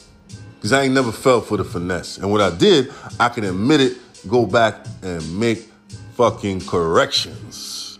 Because 0.54 0.72
I 0.72 0.82
ain't 0.82 0.94
never 0.94 1.10
felt 1.10 1.46
for 1.46 1.56
the 1.56 1.64
finesse. 1.64 2.18
And 2.18 2.30
what 2.30 2.40
I 2.40 2.56
did, 2.56 2.92
I 3.18 3.30
can 3.30 3.42
admit 3.42 3.80
it, 3.80 3.98
go 4.28 4.46
back 4.46 4.86
and 5.02 5.40
make 5.40 5.68
fucking 6.14 6.60
corrections. 6.66 7.98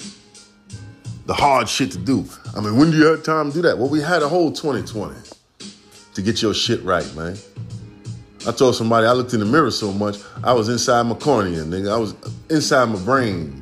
The 1.27 1.35
hard 1.35 1.69
shit 1.69 1.91
to 1.91 1.99
do. 1.99 2.25
I 2.57 2.61
mean, 2.61 2.77
when 2.77 2.93
do 2.93 2.99
you 2.99 3.07
have 3.07 3.25
time 3.25 3.49
to 3.51 3.55
do 3.55 3.63
that? 3.63 3.77
Well, 3.77 3.89
we 3.89 4.01
had 4.01 4.23
a 4.23 4.29
whole 4.29 4.53
2020 4.53 5.40
to 6.21 6.33
get 6.33 6.43
your 6.43 6.55
shit 6.55 6.83
right, 6.83 7.15
man. 7.15 7.37
I 8.47 8.53
told 8.53 8.75
somebody 8.75 9.07
I 9.07 9.13
looked 9.13 9.35
in 9.35 9.41
the 9.41 9.47
mirror 9.47 9.71
so 9.71 9.93
much, 9.93 10.19
I 10.43 10.53
was 10.53 10.69
inside 10.69 11.03
my 11.03 11.15
cornea, 11.15 11.63
nigga. 11.63 11.93
I 11.93 11.99
was 11.99 12.15
inside 12.49 12.87
my 12.87 12.99
brain. 13.01 13.61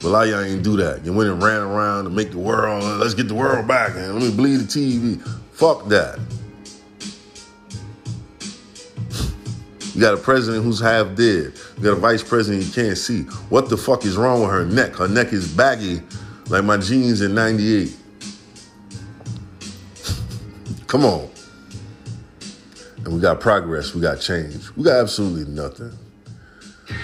But 0.00 0.08
a 0.08 0.10
lot 0.10 0.24
of 0.24 0.30
y'all 0.30 0.40
ain't 0.40 0.62
do 0.62 0.76
that. 0.78 1.04
You 1.04 1.12
went 1.12 1.30
and 1.30 1.42
ran 1.42 1.60
around 1.60 2.04
to 2.04 2.10
make 2.10 2.30
the 2.30 2.38
world, 2.38 2.82
let's 3.00 3.14
get 3.14 3.28
the 3.28 3.34
world 3.34 3.68
back, 3.68 3.94
and 3.94 4.14
let 4.14 4.22
me 4.22 4.34
bleed 4.34 4.56
the 4.56 4.64
TV. 4.64 5.20
Fuck 5.52 5.88
that. 5.88 6.18
You 9.94 10.00
got 10.00 10.14
a 10.14 10.18
president 10.18 10.64
who's 10.64 10.80
half 10.80 11.14
dead. 11.16 11.52
You 11.76 11.82
got 11.82 11.92
a 11.92 11.96
vice 11.96 12.22
president 12.22 12.64
you 12.64 12.72
can't 12.72 12.96
see. 12.96 13.22
What 13.50 13.68
the 13.68 13.76
fuck 13.76 14.04
is 14.04 14.16
wrong 14.16 14.40
with 14.40 14.50
her 14.50 14.64
neck? 14.64 14.94
Her 14.94 15.08
neck 15.08 15.32
is 15.32 15.52
baggy 15.52 16.00
like 16.48 16.64
my 16.64 16.76
jeans 16.78 17.20
in 17.20 17.34
98. 17.34 17.96
Come 20.90 21.04
on. 21.04 21.30
And 23.04 23.14
we 23.14 23.20
got 23.20 23.38
progress, 23.38 23.94
we 23.94 24.00
got 24.00 24.20
change. 24.20 24.70
We 24.76 24.82
got 24.82 24.98
absolutely 24.98 25.44
nothing. 25.44 25.96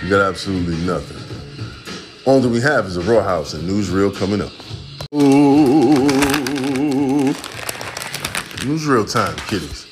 We 0.02 0.08
got 0.08 0.22
absolutely 0.22 0.76
nothing. 0.84 1.22
All 2.26 2.40
that 2.40 2.48
we 2.48 2.60
have 2.60 2.86
is 2.86 2.96
a 2.96 3.02
Raw 3.02 3.22
House 3.22 3.54
and 3.54 3.62
Newsreel 3.62 4.12
coming 4.16 4.40
up. 4.40 4.50
Ooh. 5.14 5.98
Newsreel 8.66 9.08
time, 9.08 9.36
kiddies. 9.46 9.86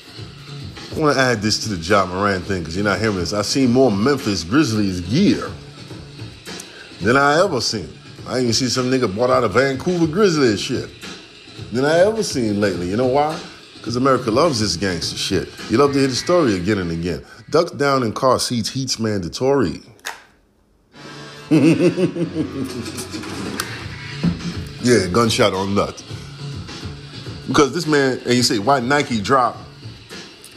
I 0.93 0.99
want 0.99 1.15
to 1.15 1.21
add 1.21 1.41
this 1.41 1.63
to 1.63 1.69
the 1.69 1.77
Ja 1.77 2.05
Morant 2.05 2.43
thing 2.43 2.63
because 2.63 2.75
you're 2.75 2.83
not 2.83 2.99
hearing 2.99 3.15
this. 3.15 3.31
I've 3.31 3.45
seen 3.45 3.71
more 3.71 3.89
Memphis 3.89 4.43
Grizzlies 4.43 4.99
gear 5.09 5.49
than 6.99 7.15
I 7.15 7.41
ever 7.41 7.61
seen. 7.61 7.87
I 8.27 8.41
even 8.41 8.51
see 8.51 8.67
some 8.67 8.91
nigga 8.91 9.15
bought 9.15 9.29
out 9.29 9.45
a 9.45 9.47
Vancouver 9.47 10.05
Grizzlies 10.05 10.59
shit 10.59 10.89
than 11.71 11.85
I 11.85 11.99
ever 11.99 12.23
seen 12.23 12.59
lately. 12.59 12.89
You 12.89 12.97
know 12.97 13.07
why? 13.07 13.39
Because 13.85 13.97
America 13.97 14.31
loves 14.31 14.59
this 14.59 14.75
gangster 14.77 15.15
shit. 15.15 15.47
You 15.69 15.77
love 15.77 15.93
to 15.93 15.99
hear 15.99 16.07
the 16.07 16.15
story 16.15 16.55
again 16.55 16.79
and 16.79 16.89
again. 16.89 17.23
Ducks 17.51 17.69
down 17.69 18.01
in 18.01 18.13
car 18.13 18.39
seats, 18.39 18.67
heat's 18.67 18.97
mandatory. 18.97 19.83
yeah, 24.81 25.05
gunshot 25.11 25.53
on 25.53 25.75
nut. 25.75 26.03
Because 27.47 27.75
this 27.75 27.85
man, 27.85 28.17
and 28.25 28.33
you 28.33 28.41
say, 28.41 28.57
why 28.57 28.79
Nike 28.79 29.21
drop 29.21 29.55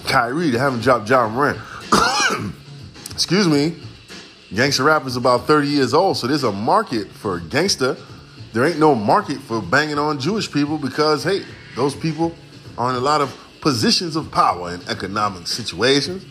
Kyrie? 0.06 0.48
They 0.48 0.56
haven't 0.56 0.80
dropped 0.80 1.10
Ja 1.10 1.28
Morant. 1.28 1.58
Excuse 3.10 3.46
me. 3.46 3.76
Gangster 4.54 4.84
rap 4.84 5.04
is 5.04 5.16
about 5.16 5.46
30 5.46 5.68
years 5.68 5.92
old, 5.92 6.16
so 6.16 6.26
there's 6.26 6.44
a 6.44 6.52
market 6.52 7.08
for 7.08 7.40
gangster. 7.40 7.94
There 8.54 8.64
ain't 8.64 8.78
no 8.78 8.94
market 8.94 9.36
for 9.36 9.60
banging 9.60 9.98
on 9.98 10.18
Jewish 10.18 10.50
people 10.50 10.78
because, 10.78 11.24
hey, 11.24 11.44
those 11.76 11.94
people 11.94 12.34
are 12.78 12.90
in 12.90 12.96
a 12.96 13.00
lot 13.00 13.20
of 13.20 13.36
positions 13.60 14.16
of 14.16 14.30
power 14.30 14.72
in 14.72 14.80
economic 14.88 15.46
situations, 15.46 16.24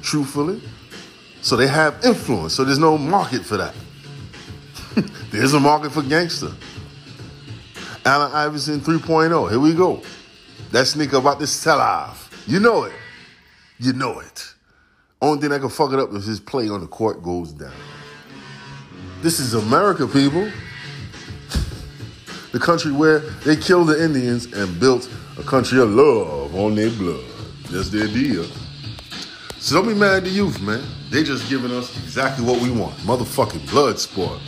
truthfully. 0.00 0.60
So 1.42 1.56
they 1.56 1.68
have 1.68 2.02
influence. 2.04 2.54
So 2.54 2.64
there's 2.64 2.78
no 2.78 2.96
market 2.96 3.44
for 3.44 3.58
that. 3.58 3.74
there's 5.30 5.52
a 5.52 5.60
market 5.60 5.92
for 5.92 6.02
gangster. 6.02 6.52
Allen 8.04 8.32
Iverson 8.32 8.80
3.0. 8.80 9.50
Here 9.50 9.60
we 9.60 9.74
go. 9.74 10.02
That 10.70 10.86
sneaker 10.86 11.18
about 11.18 11.38
to 11.40 11.46
sell 11.46 11.80
off. 11.80 12.44
You 12.46 12.58
know 12.58 12.84
it. 12.84 12.94
You 13.78 13.92
know 13.92 14.20
it. 14.20 14.54
Only 15.20 15.40
thing 15.40 15.50
that 15.50 15.60
can 15.60 15.68
fuck 15.68 15.92
it 15.92 15.98
up 15.98 16.12
is 16.14 16.24
his 16.24 16.40
play 16.40 16.68
on 16.68 16.80
the 16.80 16.86
court 16.86 17.22
goes 17.22 17.52
down. 17.52 17.72
This 19.20 19.38
is 19.38 19.54
America, 19.54 20.06
people. 20.06 20.50
The 22.52 22.58
country 22.58 22.92
where 22.92 23.20
they 23.46 23.56
killed 23.56 23.88
the 23.88 24.04
Indians 24.04 24.44
and 24.52 24.78
built 24.78 25.08
a 25.38 25.42
country 25.42 25.80
of 25.80 25.90
love 25.90 26.54
on 26.54 26.74
their 26.74 26.90
blood. 26.90 27.24
That's 27.70 27.88
their 27.88 28.06
deal. 28.06 28.44
So 29.58 29.76
don't 29.76 29.88
be 29.88 29.94
mad 29.94 30.18
at 30.18 30.24
the 30.24 30.30
youth, 30.30 30.60
man. 30.60 30.82
They 31.10 31.22
just 31.22 31.48
giving 31.48 31.70
us 31.70 31.96
exactly 32.02 32.44
what 32.44 32.60
we 32.60 32.70
want. 32.70 32.94
Motherfucking 32.98 33.70
blood 33.70 33.98
sport. 33.98 34.40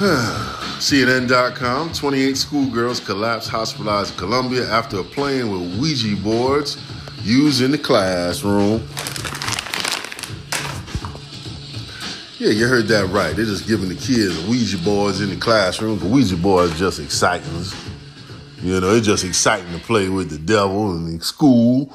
CNN.com 0.80 1.92
28 1.92 2.36
schoolgirls 2.36 3.00
collapse 3.00 3.46
hospitalized 3.46 4.12
in 4.14 4.18
Colombia 4.18 4.66
after 4.70 5.02
playing 5.02 5.50
with 5.50 5.78
Ouija 5.78 6.16
boards 6.16 6.78
used 7.22 7.60
in 7.60 7.70
the 7.70 7.78
classroom. 7.78 8.82
Yeah, 12.40 12.52
you 12.52 12.66
heard 12.68 12.88
that 12.88 13.04
right. 13.10 13.36
They're 13.36 13.44
just 13.44 13.68
giving 13.68 13.90
the 13.90 13.94
kids 13.94 14.42
Ouija 14.46 14.78
boards 14.78 15.20
in 15.20 15.28
the 15.28 15.36
classroom. 15.36 15.98
The 15.98 16.06
Ouija 16.06 16.38
boards 16.38 16.78
just 16.78 16.98
exciting. 16.98 17.46
You 18.62 18.80
know, 18.80 18.94
it's 18.94 19.06
just 19.06 19.26
exciting 19.26 19.70
to 19.74 19.78
play 19.78 20.08
with 20.08 20.30
the 20.30 20.38
devil 20.38 20.96
in 20.96 21.18
the 21.18 21.22
school. 21.22 21.94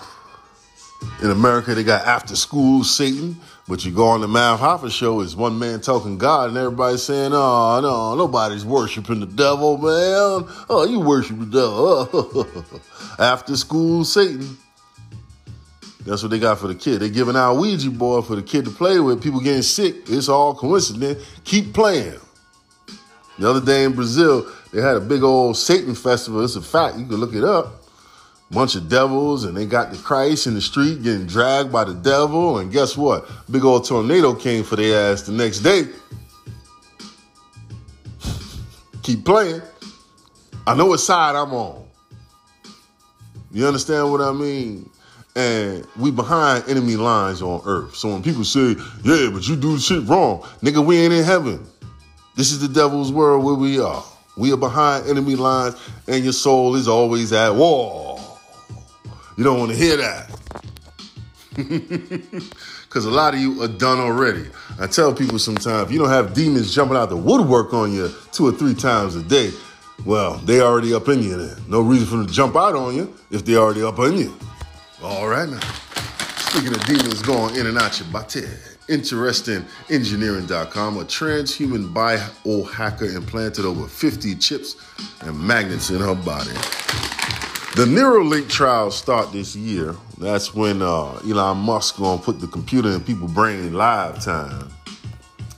In 1.24 1.32
America, 1.32 1.74
they 1.74 1.84
got 1.84 2.06
after 2.06 2.36
school 2.36 2.84
Satan. 2.84 3.38
But 3.68 3.86
you 3.86 3.92
go 3.92 4.06
on 4.06 4.22
the 4.22 4.28
Math 4.28 4.60
Hoffa 4.60 4.92
show, 4.92 5.22
it's 5.22 5.34
one 5.34 5.58
man 5.58 5.82
talking 5.82 6.20
God, 6.20 6.50
and 6.50 6.58
everybody's 6.60 7.02
saying, 7.02 7.32
oh, 7.34 7.80
no, 7.82 8.14
nobody's 8.14 8.64
worshiping 8.64 9.22
the 9.22 9.26
devil, 9.26 9.80
man. 9.80 10.48
Oh, 10.70 10.86
you 10.88 11.00
worship 11.00 11.40
the 11.40 11.46
devil. 11.48 12.48
after 13.20 13.56
school 13.58 14.06
Satan. 14.06 14.60
That's 16.06 16.22
what 16.22 16.30
they 16.30 16.40
got 16.40 16.60
for 16.60 16.68
the 16.68 16.76
kid. 16.76 17.02
They're 17.02 17.10
giving 17.10 17.36
out 17.36 17.56
Ouija 17.56 17.90
board 17.90 18.26
for 18.26 18.36
the 18.36 18.44
kid 18.44 18.66
to 18.66 18.72
play 18.72 19.00
with. 19.00 19.24
People 19.24 19.40
getting 19.40 19.64
sick. 19.64 20.08
It's 20.08 20.30
all 20.30 20.54
coincidence. 20.54 21.26
Keep 21.44 21.74
playing. 21.74 22.20
The 23.40 23.50
other 23.50 23.66
day 23.66 23.84
in 23.84 23.94
Brazil, 23.94 24.50
they 24.72 24.82
had 24.82 24.96
a 24.96 25.02
big 25.02 25.24
old 25.24 25.58
Satan 25.58 25.96
festival. 25.96 26.44
It's 26.44 26.56
a 26.56 26.62
fact. 26.62 26.98
You 26.98 27.06
can 27.06 27.16
look 27.16 27.34
it 27.34 27.44
up. 27.44 27.82
bunch 28.52 28.76
of 28.76 28.88
devils 28.88 29.46
and 29.46 29.58
they 29.58 29.66
got 29.66 29.92
the 29.92 29.98
Christ 29.98 30.46
in 30.46 30.54
the 30.54 30.62
street 30.62 31.02
getting 31.02 31.26
dragged 31.26 31.72
by 31.72 31.84
the 31.84 31.96
devil. 31.96 32.60
And 32.60 32.72
guess 32.72 32.96
what? 32.96 33.28
Big 33.50 33.66
old 33.66 33.86
tornado 33.86 34.36
came 34.36 34.64
for 34.64 34.76
their 34.76 35.12
ass 35.12 35.24
the 35.24 35.32
next 35.32 35.62
day. 35.62 35.86
Keep 39.02 39.26
playing. 39.26 39.62
I 40.68 40.76
know 40.76 40.86
what 40.86 41.00
side 41.00 41.36
I'm 41.36 41.52
on. 41.54 41.84
You 43.52 43.66
understand 43.66 44.12
what 44.12 44.22
I 44.22 44.32
mean? 44.32 44.90
And 45.36 45.86
we 45.98 46.12
behind 46.12 46.64
enemy 46.70 46.96
lines 46.96 47.42
on 47.42 47.62
earth. 47.66 47.96
So 47.96 48.10
when 48.10 48.24
people 48.24 48.46
say, 48.46 48.76
yeah, 49.04 49.30
but 49.32 49.48
you 49.48 49.56
do 49.56 49.78
shit 49.78 50.08
wrong, 50.08 50.42
nigga, 50.62 50.86
we 50.86 50.98
ain't 50.98 51.14
in 51.14 51.24
heaven. 51.24 51.66
This 52.36 52.52
is 52.52 52.60
the 52.60 52.68
devil's 52.68 53.12
world 53.12 53.44
where 53.44 53.56
we 53.56 53.80
are. 53.80 54.04
We 54.38 54.52
are 54.54 54.58
behind 54.58 55.08
enemy 55.10 55.36
lines, 55.36 55.76
and 56.08 56.24
your 56.24 56.34
soul 56.34 56.76
is 56.76 56.88
always 56.88 57.34
at 57.34 57.54
war. 57.54 58.20
You 59.38 59.44
don't 59.44 59.60
want 59.60 59.72
to 59.72 59.78
hear 59.78 59.98
that. 59.98 60.32
Because 62.96 63.08
a 63.08 63.12
lot 63.12 63.34
of 63.34 63.42
you 63.42 63.62
are 63.62 63.68
done 63.68 64.00
already. 64.00 64.46
I 64.80 64.88
tell 64.88 65.14
people 65.14 65.38
sometimes, 65.38 65.88
if 65.88 65.92
you 65.92 66.00
don't 66.00 66.08
have 66.08 66.34
demons 66.34 66.74
jumping 66.74 66.96
out 66.96 67.10
the 67.10 67.18
woodwork 67.18 67.74
on 67.74 67.92
you 67.92 68.10
two 68.32 68.48
or 68.48 68.54
three 68.54 68.74
times 68.74 69.18
a 69.18 69.22
day, 69.22 69.52
well, 70.06 70.36
they 70.38 70.62
already 70.62 70.94
up 70.94 71.10
in 71.10 71.22
you 71.22 71.36
then. 71.36 71.58
No 71.68 71.82
reason 71.82 72.08
for 72.08 72.16
them 72.16 72.28
to 72.28 72.32
jump 72.32 72.56
out 72.56 72.74
on 72.74 72.96
you 72.96 73.14
if 73.32 73.44
they 73.44 73.58
already 73.58 73.84
up 73.84 74.00
in 74.00 74.18
you. 74.18 74.34
All 75.06 75.28
right 75.28 75.48
now. 75.48 75.60
Speaking 76.38 76.74
of 76.74 76.84
demons 76.86 77.22
going 77.22 77.56
in 77.58 77.68
and 77.68 77.78
out 77.78 78.00
your 78.00 78.10
body, 78.10 78.46
interestingengineering.com, 78.88 80.98
a 80.98 81.04
transhuman 81.04 81.94
biohacker 81.94 83.16
implanted 83.16 83.66
over 83.66 83.88
50 83.88 84.34
chips 84.38 84.76
and 85.22 85.40
magnets 85.40 85.92
in 85.92 86.00
her 86.00 86.16
body. 86.16 86.50
The 87.76 87.86
Neuralink 87.86 88.50
trials 88.50 88.98
start 88.98 89.32
this 89.32 89.56
year. 89.56 89.94
That's 90.18 90.56
when 90.56 90.82
uh, 90.82 91.20
Elon 91.20 91.58
Musk 91.58 91.98
gonna 91.98 92.20
put 92.20 92.40
the 92.40 92.48
computer 92.48 92.90
in 92.90 93.02
people's 93.02 93.32
brain 93.32 93.60
in 93.60 93.76
live 93.76 94.24
time. 94.24 94.72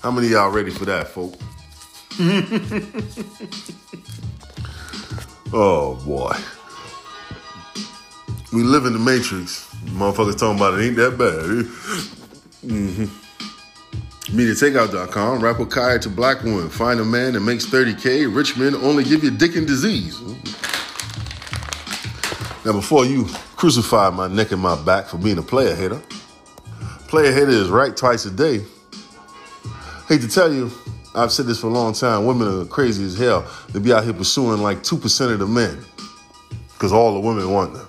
How 0.04 0.12
many 0.12 0.28
of 0.28 0.34
y'all 0.34 0.52
ready 0.52 0.72
for 0.72 0.84
that, 0.84 1.08
folks? 1.08 1.38
oh 5.54 5.96
boy. 6.06 6.36
We 8.54 8.64
live 8.64 8.86
in 8.86 8.94
the 8.94 9.00
matrix. 9.00 9.68
Motherfuckers 9.86 10.38
talking 10.38 10.58
about 10.58 10.80
it 10.80 10.86
ain't 10.86 10.96
that 10.98 11.18
bad. 11.18 12.14
Mm-hmm. 12.66 13.06
MediaTakeout.com. 14.36 15.40
Rapper 15.42 15.66
Kai 15.68 16.00
to 16.00 16.10
black 16.10 16.44
woman. 16.44 16.68
Find 16.70 17.00
a 17.00 17.06
man 17.06 17.34
that 17.34 17.40
makes 17.40 17.66
30K. 17.66 18.36
Rich 18.36 18.58
men 18.58 18.76
only 18.76 19.06
give 19.06 19.24
you 19.24 19.32
dick 19.32 19.56
and 19.56 19.66
disease. 19.66 20.20
Now, 22.66 22.74
before 22.74 23.06
you 23.06 23.26
crucify 23.56 24.10
my 24.10 24.28
neck 24.28 24.52
and 24.52 24.62
my 24.62 24.76
back 24.84 25.06
for 25.06 25.18
being 25.18 25.38
a 25.38 25.42
player 25.42 25.76
hater, 25.76 26.02
player 27.08 27.32
hater 27.32 27.52
is 27.52 27.70
right 27.70 27.96
twice 27.96 28.26
a 28.26 28.32
day. 28.32 28.66
Hate 30.10 30.22
to 30.22 30.28
tell 30.28 30.52
you, 30.52 30.72
I've 31.16 31.32
said 31.32 31.46
this 31.46 31.62
for 31.62 31.68
a 31.68 31.72
long 31.72 31.94
time. 31.94 32.26
Women 32.26 32.62
are 32.62 32.66
crazy 32.66 33.06
as 33.06 33.18
hell. 33.18 33.50
They 33.70 33.80
be 33.80 33.94
out 33.94 34.04
here 34.04 34.14
pursuing 34.14 34.62
like 34.62 34.80
2% 34.80 35.32
of 35.32 35.40
the 35.40 35.48
men 35.48 35.86
because 36.74 36.92
all 36.92 37.14
the 37.14 37.22
women 37.22 37.50
want 37.50 37.74
them. 37.74 37.87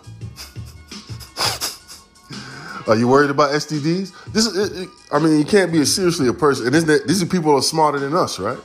Are 2.89 2.97
you 2.97 3.07
worried 3.07 3.31
about 3.31 3.51
STDs? 3.51 4.33
This 4.33 4.47
is, 4.47 4.57
it, 4.57 4.83
it, 4.85 4.89
I 5.13 5.19
mean, 5.19 5.39
you 5.39 5.45
can't 5.45 5.71
be 5.71 5.85
seriously 5.85 6.27
a 6.27 6.33
person. 6.33 6.67
And 6.67 6.75
isn't 6.75 6.89
it, 6.89 7.07
these 7.07 7.23
are 7.23 7.27
people 7.27 7.55
are 7.55 7.61
smarter 7.61 7.99
than 7.99 8.15
us, 8.15 8.39
right? 8.39 8.59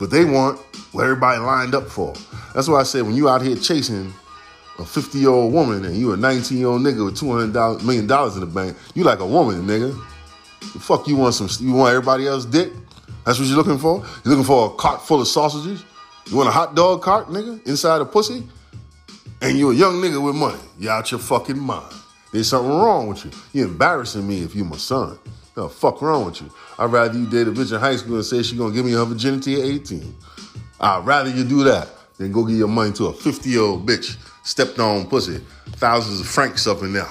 But 0.00 0.10
they 0.10 0.24
want 0.24 0.58
what 0.90 1.04
everybody 1.04 1.38
lined 1.40 1.76
up 1.76 1.88
for. 1.88 2.12
That's 2.54 2.66
why 2.68 2.80
I 2.80 2.82
say 2.82 3.00
when 3.02 3.14
you 3.14 3.28
out 3.28 3.40
here 3.40 3.54
chasing 3.54 4.12
a 4.80 4.84
50 4.84 5.18
year 5.18 5.28
old 5.30 5.52
woman 5.52 5.84
and 5.84 5.96
you 5.96 6.12
a 6.12 6.16
19 6.16 6.58
year 6.58 6.66
old 6.66 6.82
nigga 6.82 7.04
with 7.04 7.16
200 7.16 7.84
million 7.84 8.08
dollars 8.08 8.34
in 8.34 8.40
the 8.40 8.46
bank, 8.46 8.76
you 8.94 9.04
like 9.04 9.20
a 9.20 9.26
woman, 9.26 9.64
nigga. 9.64 9.94
The 10.72 10.80
fuck 10.80 11.06
you 11.06 11.16
want 11.16 11.34
some? 11.34 11.48
You 11.64 11.74
want 11.74 11.90
everybody 11.90 12.26
else 12.26 12.44
dick? 12.44 12.72
That's 13.24 13.38
what 13.38 13.46
you're 13.46 13.56
looking 13.56 13.78
for? 13.78 13.98
You're 14.24 14.34
looking 14.34 14.44
for 14.44 14.66
a 14.66 14.70
cart 14.70 15.02
full 15.02 15.20
of 15.20 15.28
sausages? 15.28 15.84
You 16.28 16.36
want 16.36 16.48
a 16.48 16.52
hot 16.52 16.74
dog 16.74 17.02
cart, 17.02 17.28
nigga, 17.28 17.64
inside 17.66 18.00
a 18.00 18.04
pussy? 18.04 18.42
And 19.40 19.56
you 19.56 19.70
a 19.70 19.74
young 19.74 19.94
nigga 20.00 20.20
with 20.20 20.34
money. 20.34 20.58
You 20.78 20.90
out 20.90 21.10
your 21.12 21.20
fucking 21.20 21.58
mind. 21.58 21.94
There's 22.32 22.48
something 22.48 22.72
wrong 22.72 23.08
with 23.08 23.24
you. 23.24 23.30
You're 23.52 23.68
embarrassing 23.68 24.26
me 24.26 24.42
if 24.42 24.54
you're 24.54 24.64
my 24.64 24.78
son. 24.78 25.18
The 25.54 25.68
fuck 25.68 26.00
wrong 26.00 26.24
with 26.24 26.40
you? 26.40 26.50
I'd 26.78 26.90
rather 26.90 27.16
you 27.16 27.26
date 27.26 27.46
a 27.46 27.50
bitch 27.52 27.72
in 27.72 27.78
high 27.78 27.96
school 27.96 28.16
and 28.16 28.24
say 28.24 28.42
she 28.42 28.56
gonna 28.56 28.72
give 28.72 28.86
me 28.86 28.92
her 28.92 29.04
virginity 29.04 29.60
at 29.60 29.66
18. 29.66 30.16
I'd 30.80 31.04
rather 31.04 31.28
you 31.28 31.44
do 31.44 31.62
that 31.64 31.90
than 32.16 32.32
go 32.32 32.44
give 32.44 32.56
your 32.56 32.68
money 32.68 32.92
to 32.92 33.06
a 33.06 33.12
50 33.12 33.50
year 33.50 33.60
old 33.60 33.86
bitch, 33.86 34.16
stepped 34.44 34.78
on 34.78 35.06
pussy, 35.06 35.44
thousands 35.72 36.20
of 36.20 36.26
francs 36.26 36.66
up 36.66 36.82
in 36.82 36.94
there. 36.94 37.08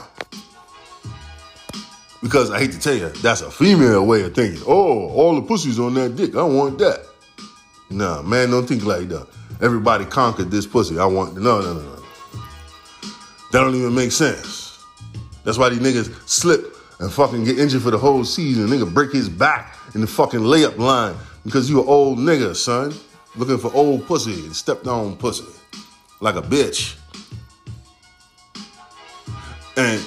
Because 2.24 2.50
I 2.50 2.60
hate 2.60 2.72
to 2.72 2.80
tell 2.80 2.96
you, 2.96 3.10
that's 3.10 3.42
a 3.42 3.52
female 3.52 4.06
way 4.06 4.24
of 4.24 4.34
thinking. 4.34 4.62
Oh, 4.66 5.10
all 5.10 5.36
the 5.36 5.42
pussies 5.42 5.80
on 5.80 5.94
that 5.96 6.16
dick. 6.16 6.36
I 6.36 6.44
want 6.44 6.80
that. 6.80 7.06
Nah, 7.92 8.22
man, 8.24 8.50
don't 8.50 8.68
think 8.68 8.86
like 8.86 9.08
that. 9.10 9.28
Everybody 9.62 10.06
conquered 10.06 10.50
this 10.50 10.66
pussy. 10.66 10.98
I 10.98 11.06
want 11.06 11.36
no, 11.36 11.62
no, 11.62 11.74
no, 11.74 11.82
no. 11.82 12.04
That 13.52 13.62
don't 13.62 13.76
even 13.76 13.94
make 13.94 14.12
sense. 14.12 14.61
That's 15.44 15.58
why 15.58 15.70
these 15.70 15.80
niggas 15.80 16.30
slip 16.30 16.76
and 17.00 17.12
fucking 17.12 17.44
get 17.44 17.60
injured 17.60 17.82
for 17.82 17.92
the 17.92 17.98
whole 17.98 18.24
season. 18.24 18.68
Nigga 18.68 18.92
break 18.92 19.12
his 19.12 19.28
back 19.28 19.76
in 19.96 20.02
the 20.02 20.08
fucking 20.08 20.40
layup 20.40 20.78
line 20.78 21.16
because 21.44 21.70
you 21.70 21.82
an 21.82 21.88
old 21.88 22.20
nigga, 22.20 22.56
son. 22.56 22.94
Looking 23.36 23.58
for 23.58 23.74
old 23.74 24.06
pussy 24.08 24.34
and 24.34 24.56
stepped 24.56 24.88
on 24.88 25.16
pussy. 25.16 25.46
Like 26.20 26.36
a 26.36 26.42
bitch. 26.42 26.98
And 29.78 30.02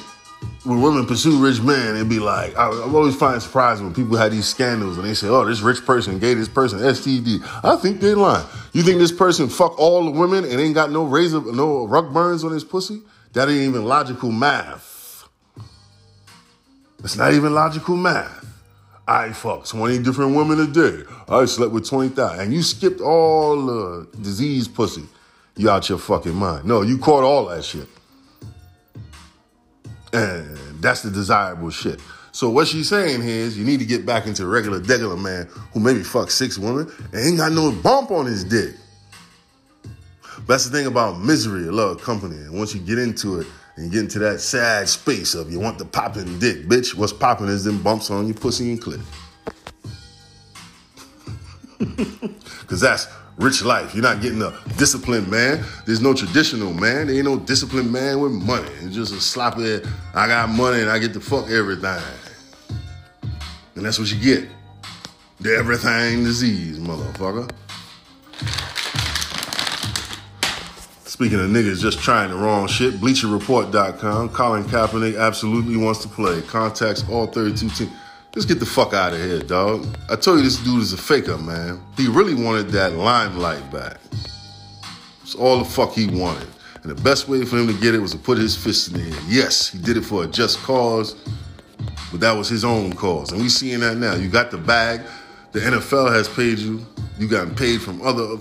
when 0.65 0.83
women 0.83 1.07
pursue 1.07 1.43
rich 1.43 1.61
men, 1.63 1.97
it'd 1.97 2.09
be 2.09 2.19
like, 2.19 2.57
I, 2.57 2.69
I 2.69 2.83
always 2.83 3.17
find 3.17 3.41
surprising 3.43 3.87
when 3.87 3.95
people 3.95 4.17
have 4.17 4.31
these 4.31 4.47
scandals 4.47 4.99
and 4.99 5.07
they 5.07 5.15
say, 5.15 5.29
oh, 5.29 5.45
this 5.45 5.61
rich 5.61 5.85
person 5.85 6.19
gave 6.19 6.37
this 6.37 6.49
person 6.49 6.79
STD. 6.79 7.41
I 7.65 7.77
think 7.77 8.01
they 8.01 8.15
lying. 8.15 8.47
You 8.73 8.83
think 8.83 8.99
this 8.99 9.13
person 9.13 9.49
fuck 9.49 9.79
all 9.79 10.05
the 10.05 10.11
women 10.11 10.45
and 10.45 10.61
ain't 10.61 10.75
got 10.75 10.91
no 10.91 11.05
razor, 11.05 11.41
no 11.41 11.87
rug 11.87 12.13
burns 12.13 12.45
on 12.45 12.53
his 12.53 12.65
pussy? 12.65 13.03
That 13.33 13.49
ain't 13.49 13.63
even 13.63 13.85
logical 13.85 14.31
math. 14.31 14.94
It's 17.05 17.17
not 17.17 17.35
even 17.35 17.53
logical 17.53 17.97
math. 17.97 18.47
I 19.07 19.33
fuck 19.33 19.67
20 19.67 19.99
different 19.99 20.35
women 20.35 20.59
a 20.61 20.67
day. 20.67 21.03
I 21.29 21.45
slept 21.45 21.73
with 21.73 21.87
20,000. 21.87 22.41
And 22.41 22.53
you 22.53 22.63
skipped 22.63 23.03
all 23.03 23.67
the 23.67 24.09
disease 24.23 24.67
pussy. 24.67 25.05
You 25.55 25.69
out 25.69 25.87
your 25.91 25.99
fucking 25.99 26.35
mind. 26.35 26.65
No, 26.65 26.81
you 26.81 26.97
caught 26.97 27.23
all 27.23 27.45
that 27.47 27.63
shit. 27.63 27.87
And 30.15 30.57
that's 30.81 31.03
the 31.03 31.11
desirable 31.11 31.69
shit. 31.69 32.01
So 32.33 32.49
what 32.49 32.67
she's 32.67 32.89
saying 32.89 33.21
here 33.21 33.37
is 33.37 33.59
you 33.59 33.67
need 33.67 33.81
to 33.81 33.87
get 33.87 34.07
back 34.07 34.27
into 34.27 34.45
a 34.45 34.49
regular 34.49 34.81
degular 34.81 35.21
man 35.21 35.47
who 35.75 35.81
maybe 35.81 36.03
fuck 36.03 36.31
six 36.31 36.59
women 36.59 36.91
and 37.13 37.27
ain't 37.27 37.37
got 37.37 37.53
no 37.53 37.71
bump 37.71 38.13
on 38.13 38.25
his 38.25 38.45
dick. 38.45 38.75
But 39.83 40.47
that's 40.47 40.69
the 40.69 40.77
thing 40.77 40.87
about 40.87 41.21
misery, 41.21 41.65
love 41.65 42.01
company. 42.03 42.37
And 42.37 42.57
once 42.57 42.75
you 42.75 42.81
get 42.81 42.99
into 42.99 43.41
it 43.41 43.47
and 43.77 43.91
get 43.91 44.01
into 44.01 44.19
that 44.21 44.41
sad 44.41 44.89
space 44.89 45.35
of 45.35 45.51
you 45.51 45.59
want 45.59 45.79
the 45.79 45.85
popping 45.85 46.39
dick, 46.39 46.67
bitch, 46.67 46.95
what's 46.95 47.13
popping 47.13 47.49
is 47.49 47.65
them 47.65 47.83
bumps 47.83 48.11
on 48.11 48.27
your 48.27 48.37
pussy 48.37 48.73
and 48.73 48.81
clit. 48.81 49.03
Cause 52.67 52.81
that's 52.81 53.09
rich 53.37 53.63
life. 53.63 53.95
You're 53.95 54.03
not 54.03 54.23
getting 54.23 54.43
a 54.43 54.57
disciplined 54.77 55.29
man. 55.29 55.65
There's 55.87 56.01
no 56.01 56.15
traditional 56.15 56.73
man. 56.73 57.09
There 57.09 57.17
ain't 57.17 57.25
no 57.25 57.39
disciplined 57.39 57.93
man 57.93 58.21
with 58.21 58.33
money. 58.33 58.71
It's 58.81 58.95
just 58.95 59.13
a 59.13 59.21
sloppy, 59.21 59.81
I 60.15 60.27
got 60.27 60.49
money 60.49 60.81
and 60.81 60.91
I 60.91 60.99
get 60.99 61.13
to 61.15 61.21
fuck 61.21 61.51
everything. 61.51 62.03
And 63.75 63.85
that's 63.85 63.99
what 63.99 64.11
you 64.13 64.21
get. 64.21 64.49
The 65.41 65.57
everything 65.57 66.23
disease, 66.23 66.79
motherfucker. 66.79 67.51
Speaking 71.15 71.39
of 71.39 71.49
niggas 71.49 71.81
just 71.81 72.01
trying 72.01 72.31
the 72.31 72.37
wrong 72.37 72.67
shit, 72.67 72.95
BleacherReport.com. 72.95 74.31
Colin 74.31 74.65
Kaepernick 74.65 75.17
absolutely 75.17 75.77
wants 75.77 76.03
to 76.03 76.09
play. 76.09 76.43
Contacts 76.43 77.09
all 77.09 77.29
32 77.29 77.69
teams. 77.69 77.93
Just 78.33 78.49
get 78.49 78.59
the 78.59 78.67
fuck 78.67 78.95
out 78.95 79.13
of 79.13 79.21
here, 79.21 79.39
dog. 79.39 79.87
I 80.11 80.17
told 80.17 80.39
you 80.39 80.45
this 80.45 80.57
dude 80.57 80.83
is 80.83 80.93
a 80.93 80.97
faker, 80.97 81.39
man. 81.39 81.81
He 81.97 82.09
really 82.09 82.35
wanted 82.35 82.71
that 82.71 82.95
limelight 82.95 83.71
back. 83.71 83.99
It's 85.23 85.37
all 85.37 85.59
the 85.59 85.65
fuck 85.65 85.93
he 85.93 86.09
wanted. 86.09 86.49
And 86.83 86.91
the 86.91 87.01
best 87.01 87.29
way 87.29 87.45
for 87.45 87.59
him 87.59 87.69
to 87.69 87.81
get 87.81 87.95
it 87.95 88.01
was 88.01 88.11
to 88.11 88.19
put 88.19 88.37
his 88.37 88.57
fist 88.57 88.89
in 88.89 88.95
the 88.95 89.17
air. 89.17 89.23
Yes, 89.29 89.69
he 89.69 89.79
did 89.79 89.97
it 89.97 90.05
for 90.05 90.25
a 90.25 90.27
just 90.27 90.59
cause, 90.65 91.15
but 92.11 92.19
that 92.23 92.33
was 92.33 92.49
his 92.49 92.65
own 92.65 92.93
cause. 92.93 93.31
And 93.31 93.41
we 93.41 93.49
seeing 93.49 93.79
that 93.79 93.99
now. 93.99 94.17
You 94.17 94.29
got 94.29 94.51
the 94.51 94.59
bag. 94.59 95.03
The 95.53 95.61
NFL 95.61 96.13
has 96.13 96.29
paid 96.29 96.59
you. 96.59 96.85
You 97.21 97.29
gotten 97.29 97.55
paid 97.55 97.83
from 97.83 98.03
other, 98.03 98.37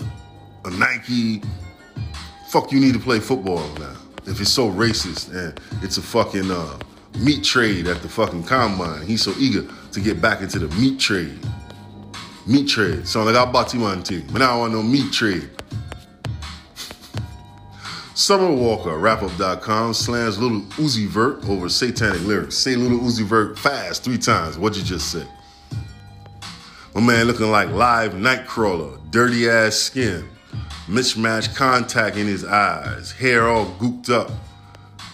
a 0.64 0.70
Nike. 0.70 1.40
Fuck, 2.54 2.70
you 2.70 2.78
need 2.78 2.94
to 2.94 3.00
play 3.00 3.18
football 3.18 3.66
now. 3.80 3.96
If 4.26 4.40
it's 4.40 4.52
so 4.52 4.70
racist 4.70 5.34
and 5.34 5.60
it's 5.82 5.98
a 5.98 6.00
fucking 6.00 6.52
uh, 6.52 6.78
meat 7.18 7.42
trade 7.42 7.88
at 7.88 8.00
the 8.00 8.08
fucking 8.08 8.44
combine. 8.44 9.04
He's 9.04 9.22
so 9.22 9.34
eager 9.40 9.66
to 9.90 10.00
get 10.00 10.20
back 10.20 10.40
into 10.40 10.60
the 10.60 10.72
meat 10.76 11.00
trade. 11.00 11.36
Meat 12.46 12.68
trade. 12.68 13.08
So 13.08 13.24
like 13.24 13.34
I 13.34 13.44
bought 13.50 13.74
you 13.74 13.80
one 13.80 14.04
too, 14.04 14.22
but 14.30 14.38
now 14.38 14.54
I 14.54 14.58
want 14.58 14.72
no 14.72 14.84
meat 14.84 15.12
trade. 15.12 15.50
Summer 18.14 18.52
Walker, 18.52 18.90
rapup.com, 18.90 19.92
slams 19.92 20.38
Little 20.38 20.60
Uzi 20.76 21.08
Vert 21.08 21.44
over 21.48 21.68
satanic 21.68 22.22
lyrics. 22.22 22.56
Say 22.56 22.76
Little 22.76 23.00
Uzi 23.00 23.24
Vert 23.24 23.58
fast 23.58 24.04
three 24.04 24.16
times. 24.16 24.58
What'd 24.58 24.78
you 24.78 24.84
just 24.84 25.10
say? 25.10 25.26
My 26.94 27.00
man 27.00 27.26
looking 27.26 27.50
like 27.50 27.70
live 27.70 28.12
Nightcrawler, 28.12 29.00
dirty 29.10 29.50
ass 29.50 29.74
skin, 29.74 30.28
mismatched 30.88 31.54
contact 31.54 32.16
in 32.16 32.26
his 32.26 32.44
eyes, 32.44 33.12
hair 33.12 33.48
all 33.48 33.66
gooped 33.78 34.10
up, 34.10 34.30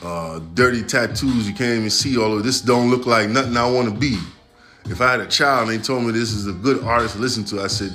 uh, 0.03 0.41
dirty 0.55 0.83
tattoos 0.83 1.49
you 1.49 1.55
can't 1.55 1.79
even 1.79 1.91
see 1.91 2.17
all 2.17 2.37
of 2.37 2.43
this. 2.43 2.61
Don't 2.61 2.91
look 2.91 3.07
like 3.07 3.29
nothing 3.29 3.57
I 3.57 3.71
want 3.71 3.89
to 3.89 3.95
be. 3.95 4.19
If 4.87 5.01
I 5.01 5.13
had 5.13 5.21
a 5.21 5.27
child 5.27 5.69
and 5.69 5.79
they 5.79 5.83
told 5.83 6.05
me 6.05 6.13
this 6.13 6.33
is 6.33 6.47
a 6.47 6.53
good 6.53 6.83
artist 6.83 7.15
to 7.15 7.21
listen 7.21 7.45
to, 7.47 7.61
I 7.61 7.67
said, 7.67 7.93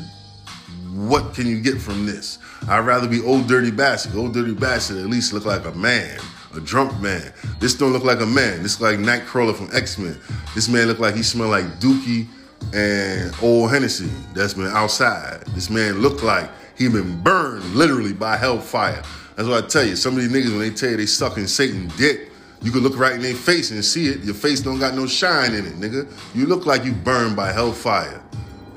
what 0.93 1.33
can 1.33 1.47
you 1.47 1.59
get 1.59 1.81
from 1.81 2.05
this? 2.05 2.39
I'd 2.69 2.85
rather 2.85 3.07
be 3.07 3.21
Old 3.21 3.47
Dirty 3.47 3.71
Bastard. 3.71 4.15
Old 4.15 4.33
Dirty 4.33 4.53
Bastard 4.53 4.97
at 4.97 5.07
least 5.07 5.33
look 5.33 5.45
like 5.45 5.65
a 5.65 5.71
man, 5.73 6.19
a 6.55 6.61
drunk 6.61 6.97
man. 7.01 7.33
This 7.59 7.73
don't 7.73 7.91
look 7.91 8.05
like 8.05 8.21
a 8.21 8.25
man. 8.25 8.63
This 8.63 8.79
like 8.79 8.99
Nightcrawler 8.99 9.55
from 9.55 9.69
X-Men. 9.73 10.17
This 10.53 10.69
man 10.69 10.87
look 10.87 10.99
like 10.99 11.15
he 11.15 11.23
smell 11.23 11.49
like 11.49 11.65
Dookie 11.79 12.27
and 12.73 13.33
Old 13.41 13.71
Hennessy 13.71 14.09
that's 14.33 14.53
been 14.53 14.67
outside. 14.67 15.41
This 15.47 15.69
man 15.69 15.99
look 15.99 16.23
like 16.23 16.49
he 16.77 16.87
been 16.89 17.21
burned 17.21 17.63
literally 17.73 18.13
by 18.13 18.37
hellfire. 18.37 19.01
That's 19.35 19.47
what 19.47 19.63
I 19.63 19.67
tell 19.67 19.83
you. 19.83 19.95
Some 19.95 20.15
of 20.15 20.21
these 20.21 20.31
niggas, 20.31 20.51
when 20.51 20.59
they 20.59 20.69
tell 20.69 20.91
you 20.91 20.97
they 20.97 21.05
sucking 21.05 21.47
Satan 21.47 21.91
dick, 21.97 22.31
you 22.61 22.71
can 22.71 22.81
look 22.81 22.97
right 22.97 23.13
in 23.13 23.21
their 23.21 23.35
face 23.35 23.71
and 23.71 23.83
see 23.83 24.07
it. 24.07 24.23
Your 24.23 24.33
face 24.33 24.61
don't 24.61 24.79
got 24.79 24.95
no 24.95 25.05
shine 25.05 25.53
in 25.53 25.65
it, 25.65 25.73
nigga. 25.73 26.11
You 26.33 26.45
look 26.47 26.65
like 26.65 26.83
you 26.83 26.93
burned 26.93 27.35
by 27.35 27.51
hellfire. 27.51 28.21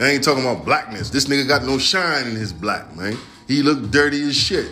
I 0.00 0.10
ain't 0.10 0.22
talking 0.22 0.44
about 0.44 0.64
blackness. 0.64 1.10
This 1.10 1.26
nigga 1.26 1.46
got 1.48 1.64
no 1.64 1.78
shine 1.78 2.26
in 2.26 2.36
his 2.36 2.52
black, 2.52 2.94
man. 2.96 3.16
He 3.46 3.62
look 3.62 3.90
dirty 3.90 4.22
as 4.28 4.36
shit. 4.36 4.70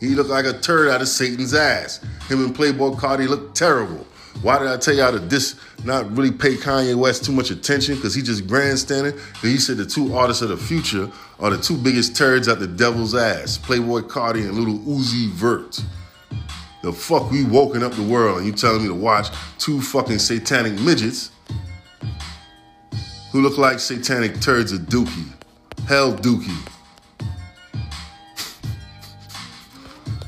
He 0.00 0.08
looked 0.10 0.30
like 0.30 0.44
a 0.44 0.58
turd 0.58 0.88
out 0.90 1.00
of 1.00 1.08
Satan's 1.08 1.54
ass. 1.54 1.98
Him 2.28 2.44
and 2.44 2.54
Playboi 2.54 2.96
Carti 2.96 3.28
look 3.28 3.54
terrible. 3.54 4.06
Why 4.40 4.58
did 4.58 4.68
I 4.68 4.76
tell 4.76 4.94
y'all 4.94 5.10
to 5.10 5.18
dis 5.18 5.56
not 5.84 6.16
really 6.16 6.30
pay 6.30 6.54
Kanye 6.54 6.94
West 6.94 7.24
too 7.24 7.32
much 7.32 7.50
attention? 7.50 7.96
Because 7.96 8.14
he 8.14 8.22
just 8.22 8.46
grandstanding. 8.46 9.18
He 9.42 9.58
said 9.58 9.78
the 9.78 9.86
two 9.86 10.14
artists 10.14 10.42
of 10.42 10.50
the 10.50 10.56
future 10.56 11.10
are 11.40 11.50
the 11.50 11.58
two 11.58 11.76
biggest 11.76 12.16
turds 12.16 12.48
out 12.48 12.60
the 12.60 12.68
devil's 12.68 13.14
ass. 13.16 13.58
Playboi 13.58 14.02
Carti 14.02 14.46
and 14.48 14.52
little 14.52 14.78
Uzi 14.78 15.28
Vert. 15.30 15.80
The 16.82 16.92
fuck 16.92 17.30
we 17.32 17.44
woken 17.44 17.82
up 17.82 17.92
the 17.92 18.02
world 18.02 18.38
and 18.38 18.46
you 18.46 18.52
telling 18.52 18.82
me 18.82 18.88
to 18.88 18.94
watch 18.94 19.28
two 19.58 19.80
fucking 19.80 20.20
satanic 20.20 20.78
midgets 20.80 21.32
who 23.32 23.42
look 23.42 23.58
like 23.58 23.80
satanic 23.80 24.40
turds 24.40 24.70
of 24.70 24.82
Dookie. 24.82 25.32
Hell 25.88 26.12
Dookie. 26.12 26.56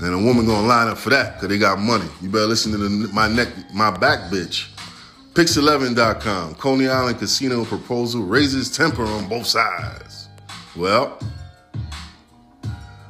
And 0.03 0.14
a 0.14 0.18
woman 0.18 0.46
gonna 0.46 0.66
line 0.66 0.88
up 0.88 0.96
for 0.98 1.11
that 1.11 1.34
because 1.34 1.48
they 1.48 1.59
got 1.59 1.78
money. 1.78 2.09
You 2.22 2.30
better 2.30 2.46
listen 2.46 2.72
to 2.72 2.78
the, 2.78 2.88
my 3.12 3.28
neck, 3.28 3.48
my 3.74 3.90
back 3.90 4.30
bitch. 4.30 4.68
Pix11.com. 5.34 6.55
Coney 6.55 6.88
Island 6.88 7.18
casino 7.18 7.64
proposal 7.64 8.22
raises 8.22 8.74
temper 8.74 9.05
on 9.05 9.28
both 9.28 9.46
sides. 9.46 10.28
Well, 10.74 11.18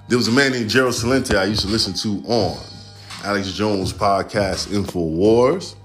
there 0.08 0.18
was 0.18 0.28
a 0.28 0.32
man 0.32 0.52
named 0.52 0.68
Gerald 0.68 0.94
Celente 0.94 1.38
I 1.38 1.44
used 1.44 1.62
to 1.62 1.68
listen 1.68 1.94
to 1.94 2.26
on 2.28 2.58
Alex 3.24 3.52
Jones 3.52 3.92
podcast 3.92 4.68
InfoWars. 4.68 5.76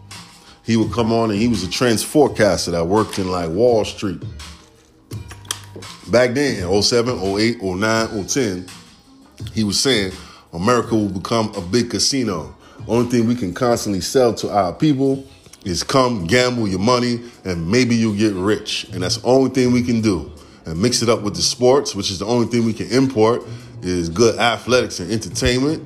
He 0.63 0.75
would 0.77 0.91
come 0.91 1.13
on 1.13 1.29
and 1.29 1.39
he 1.39 1.47
was 1.47 1.63
a 1.63 1.69
trends 1.69 2.03
forecaster 2.03 2.71
that 2.71 2.85
worked 2.85 3.19
in 3.19 3.29
like 3.29 3.49
Wall 3.51 3.85
Street. 3.85 4.21
Back 6.07 6.33
then, 6.33 6.81
07, 6.81 7.19
08, 7.19 7.61
09, 7.61 8.27
010, 8.27 8.67
he 9.53 9.63
was 9.63 9.79
saying 9.79 10.11
America 10.55 10.95
will 10.95 11.09
become 11.09 11.53
a 11.55 11.61
big 11.61 11.89
casino. 11.89 12.55
Only 12.87 13.09
thing 13.09 13.27
we 13.27 13.35
can 13.35 13.53
constantly 13.53 14.01
sell 14.01 14.33
to 14.35 14.49
our 14.49 14.73
people 14.73 15.25
is 15.65 15.83
come 15.83 16.25
gamble 16.27 16.67
your 16.67 16.79
money 16.79 17.21
and 17.43 17.69
maybe 17.69 17.95
you'll 17.95 18.15
get 18.15 18.33
rich. 18.33 18.85
And 18.93 19.03
that's 19.03 19.17
the 19.17 19.27
only 19.27 19.49
thing 19.49 19.73
we 19.73 19.83
can 19.83 20.01
do. 20.01 20.31
And 20.65 20.81
mix 20.81 21.01
it 21.01 21.09
up 21.09 21.21
with 21.21 21.35
the 21.35 21.41
sports, 21.41 21.93
which 21.93 22.09
is 22.09 22.19
the 22.19 22.25
only 22.25 22.47
thing 22.47 22.65
we 22.65 22.73
can 22.73 22.87
import, 22.89 23.43
is 23.81 24.09
good 24.09 24.39
athletics 24.39 24.99
and 24.99 25.11
entertainment. 25.11 25.83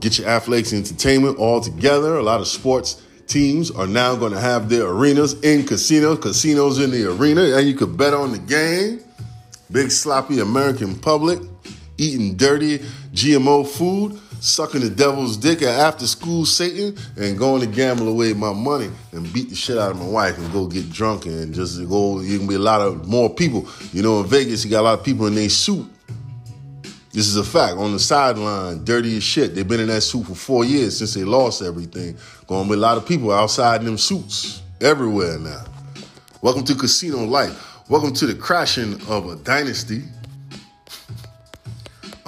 Get 0.00 0.18
your 0.18 0.28
athletics 0.28 0.72
and 0.72 0.86
entertainment 0.86 1.38
all 1.38 1.60
together. 1.60 2.16
A 2.16 2.22
lot 2.22 2.40
of 2.40 2.46
sports 2.46 3.02
teams 3.26 3.70
are 3.70 3.86
now 3.86 4.14
going 4.14 4.32
to 4.32 4.40
have 4.40 4.68
their 4.68 4.86
arenas 4.86 5.34
in 5.42 5.66
casinos, 5.66 6.20
casinos 6.20 6.78
in 6.78 6.90
the 6.90 7.10
arena, 7.10 7.56
and 7.56 7.66
you 7.66 7.74
could 7.74 7.96
bet 7.96 8.14
on 8.14 8.32
the 8.32 8.38
game. 8.38 9.00
Big 9.70 9.90
sloppy 9.90 10.38
American 10.38 10.98
public 10.98 11.40
eating 11.98 12.36
dirty 12.36 12.80
GMO 13.12 13.66
food, 13.66 14.18
sucking 14.40 14.80
the 14.80 14.90
devil's 14.90 15.36
dick 15.36 15.62
at 15.62 15.78
after 15.78 16.06
school 16.06 16.44
Satan, 16.44 16.96
and 17.16 17.38
going 17.38 17.60
to 17.60 17.66
gamble 17.66 18.08
away 18.08 18.32
my 18.32 18.52
money 18.52 18.90
and 19.12 19.32
beat 19.32 19.48
the 19.48 19.54
shit 19.54 19.78
out 19.78 19.90
of 19.90 19.98
my 19.98 20.06
wife 20.06 20.38
and 20.38 20.52
go 20.52 20.66
get 20.66 20.90
drunk 20.90 21.26
and 21.26 21.54
just 21.54 21.86
go. 21.88 22.20
You 22.20 22.38
can 22.38 22.46
be 22.46 22.54
a 22.54 22.60
lot 22.60 22.80
of 22.80 23.08
more 23.08 23.28
people. 23.30 23.68
You 23.92 24.02
know, 24.02 24.20
in 24.20 24.26
Vegas, 24.26 24.64
you 24.64 24.70
got 24.70 24.80
a 24.80 24.82
lot 24.82 24.98
of 24.98 25.04
people 25.04 25.26
in 25.26 25.34
their 25.34 25.48
suit. 25.48 25.86
This 27.12 27.26
is 27.26 27.36
a 27.36 27.44
fact. 27.44 27.78
On 27.78 27.92
the 27.92 27.98
sideline, 27.98 28.84
dirty 28.84 29.16
as 29.16 29.24
shit. 29.24 29.54
They've 29.54 29.66
been 29.66 29.80
in 29.80 29.88
that 29.88 30.02
suit 30.02 30.26
for 30.26 30.34
four 30.34 30.64
years 30.64 30.98
since 30.98 31.14
they 31.14 31.24
lost 31.24 31.62
everything. 31.62 32.16
Going 32.46 32.68
with 32.68 32.78
a 32.78 32.82
lot 32.82 32.98
of 32.98 33.06
people 33.06 33.32
outside 33.32 33.80
in 33.80 33.86
them 33.86 33.98
suits 33.98 34.62
everywhere 34.80 35.38
now. 35.38 35.64
Welcome 36.42 36.64
to 36.66 36.74
Casino 36.74 37.24
Life. 37.24 37.88
Welcome 37.88 38.12
to 38.12 38.26
the 38.26 38.34
crashing 38.34 39.00
of 39.08 39.30
a 39.30 39.36
dynasty. 39.36 40.02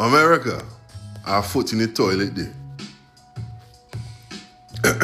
America, 0.01 0.65
our 1.27 1.43
foot 1.43 1.73
in 1.75 1.79
the 1.79 1.87
toilet 1.87 2.35
there. 2.35 2.55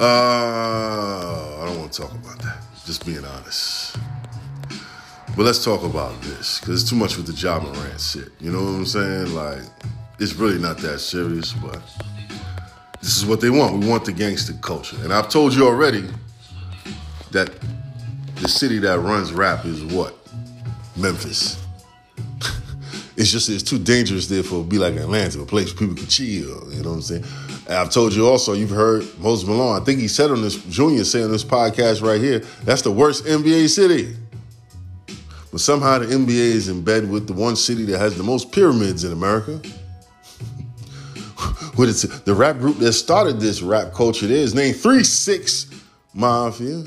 uh, 0.00 1.60
I 1.60 1.66
don't 1.66 1.78
want 1.78 1.92
to 1.92 2.00
talk 2.00 2.12
about 2.12 2.38
that. 2.38 2.56
Just 2.86 3.04
being 3.04 3.22
honest. 3.22 3.98
But 5.36 5.44
let's 5.44 5.62
talk 5.62 5.82
about 5.84 6.18
this 6.22 6.58
because 6.58 6.80
it's 6.80 6.88
too 6.88 6.96
much 6.96 7.18
with 7.18 7.26
the 7.26 7.34
Ja 7.34 7.60
Morant 7.60 8.00
shit. 8.00 8.32
You 8.40 8.50
know 8.50 8.62
what 8.62 8.70
I'm 8.70 8.86
saying? 8.86 9.34
Like, 9.34 9.60
it's 10.18 10.32
really 10.32 10.58
not 10.58 10.78
that 10.78 11.00
serious, 11.00 11.52
but 11.52 11.82
this 13.02 13.18
is 13.18 13.26
what 13.26 13.42
they 13.42 13.50
want. 13.50 13.78
We 13.78 13.86
want 13.86 14.06
the 14.06 14.12
gangster 14.12 14.54
culture. 14.54 14.96
And 15.02 15.12
I've 15.12 15.28
told 15.28 15.52
you 15.52 15.66
already 15.66 16.08
that 17.32 17.50
the 18.36 18.48
city 18.48 18.78
that 18.78 19.00
runs 19.00 19.34
rap 19.34 19.66
is 19.66 19.84
what? 19.84 20.16
Memphis. 20.96 21.59
It's 23.20 23.30
just 23.30 23.50
it's 23.50 23.62
too 23.62 23.78
dangerous 23.78 24.28
there 24.28 24.42
for 24.42 24.64
be 24.64 24.78
like 24.78 24.94
Atlanta, 24.94 25.42
a 25.42 25.46
place 25.46 25.68
where 25.68 25.80
people 25.80 25.94
can 25.94 26.06
chill. 26.06 26.72
You 26.72 26.82
know 26.82 26.90
what 26.90 26.96
I'm 26.96 27.02
saying? 27.02 27.24
And 27.66 27.74
I've 27.74 27.90
told 27.90 28.14
you 28.14 28.26
also, 28.26 28.54
you've 28.54 28.70
heard 28.70 29.06
Moses 29.18 29.46
Malone. 29.46 29.80
I 29.80 29.84
think 29.84 30.00
he 30.00 30.08
said 30.08 30.30
on 30.30 30.40
this 30.40 30.56
Junior 30.64 31.04
say 31.04 31.22
on 31.22 31.30
this 31.30 31.44
podcast 31.44 32.02
right 32.02 32.20
here, 32.20 32.38
that's 32.64 32.80
the 32.80 32.90
worst 32.90 33.26
NBA 33.26 33.68
city. 33.68 34.16
But 35.52 35.60
somehow 35.60 35.98
the 35.98 36.06
NBA 36.06 36.30
is 36.30 36.68
in 36.68 36.82
bed 36.82 37.10
with 37.10 37.26
the 37.26 37.34
one 37.34 37.56
city 37.56 37.84
that 37.86 37.98
has 37.98 38.16
the 38.16 38.22
most 38.22 38.52
pyramids 38.52 39.04
in 39.04 39.12
America. 39.12 39.60
with 41.76 42.24
the 42.24 42.34
rap 42.34 42.58
group 42.58 42.78
that 42.78 42.94
started 42.94 43.38
this 43.38 43.60
rap 43.60 43.92
culture 43.92 44.26
there 44.26 44.38
is 44.38 44.54
named 44.54 44.76
Three 44.76 45.04
Six 45.04 45.66
Mafia. 46.14 46.84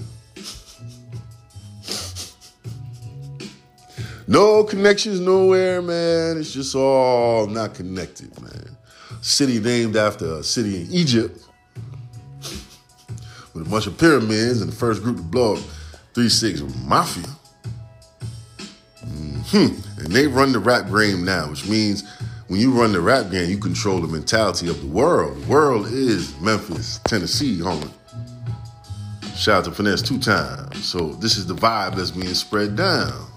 No 4.27 4.63
connections 4.63 5.19
nowhere, 5.19 5.81
man. 5.81 6.37
It's 6.37 6.53
just 6.53 6.75
all 6.75 7.47
not 7.47 7.73
connected, 7.73 8.39
man. 8.41 8.77
City 9.21 9.59
named 9.59 9.95
after 9.95 10.35
a 10.35 10.43
city 10.43 10.81
in 10.81 10.91
Egypt 10.91 11.45
with 13.53 13.67
a 13.67 13.69
bunch 13.69 13.87
of 13.87 13.97
pyramids 13.97 14.61
and 14.61 14.71
the 14.71 14.75
first 14.75 15.03
group 15.03 15.17
to 15.17 15.23
blow 15.23 15.55
up 15.55 15.63
3 16.13 16.29
6 16.29 16.61
Mafia. 16.85 17.23
Mm-hmm. 19.05 19.99
And 19.99 20.13
they 20.13 20.27
run 20.27 20.53
the 20.53 20.59
rap 20.59 20.89
game 20.89 21.25
now, 21.25 21.49
which 21.49 21.67
means 21.67 22.03
when 22.47 22.59
you 22.59 22.71
run 22.71 22.93
the 22.93 23.01
rap 23.01 23.29
game, 23.29 23.49
you 23.49 23.57
control 23.57 23.99
the 23.99 24.07
mentality 24.07 24.69
of 24.69 24.79
the 24.81 24.87
world. 24.87 25.41
The 25.43 25.47
world 25.47 25.87
is 25.87 26.39
Memphis, 26.39 26.99
Tennessee, 27.05 27.59
homie. 27.59 27.91
Shout 29.35 29.59
out 29.59 29.65
to 29.65 29.71
Finesse 29.71 30.01
two 30.01 30.19
times. 30.19 30.83
So 30.85 31.13
this 31.13 31.37
is 31.37 31.45
the 31.45 31.55
vibe 31.55 31.95
that's 31.95 32.11
being 32.11 32.33
spread 32.33 32.75
down 32.75 33.32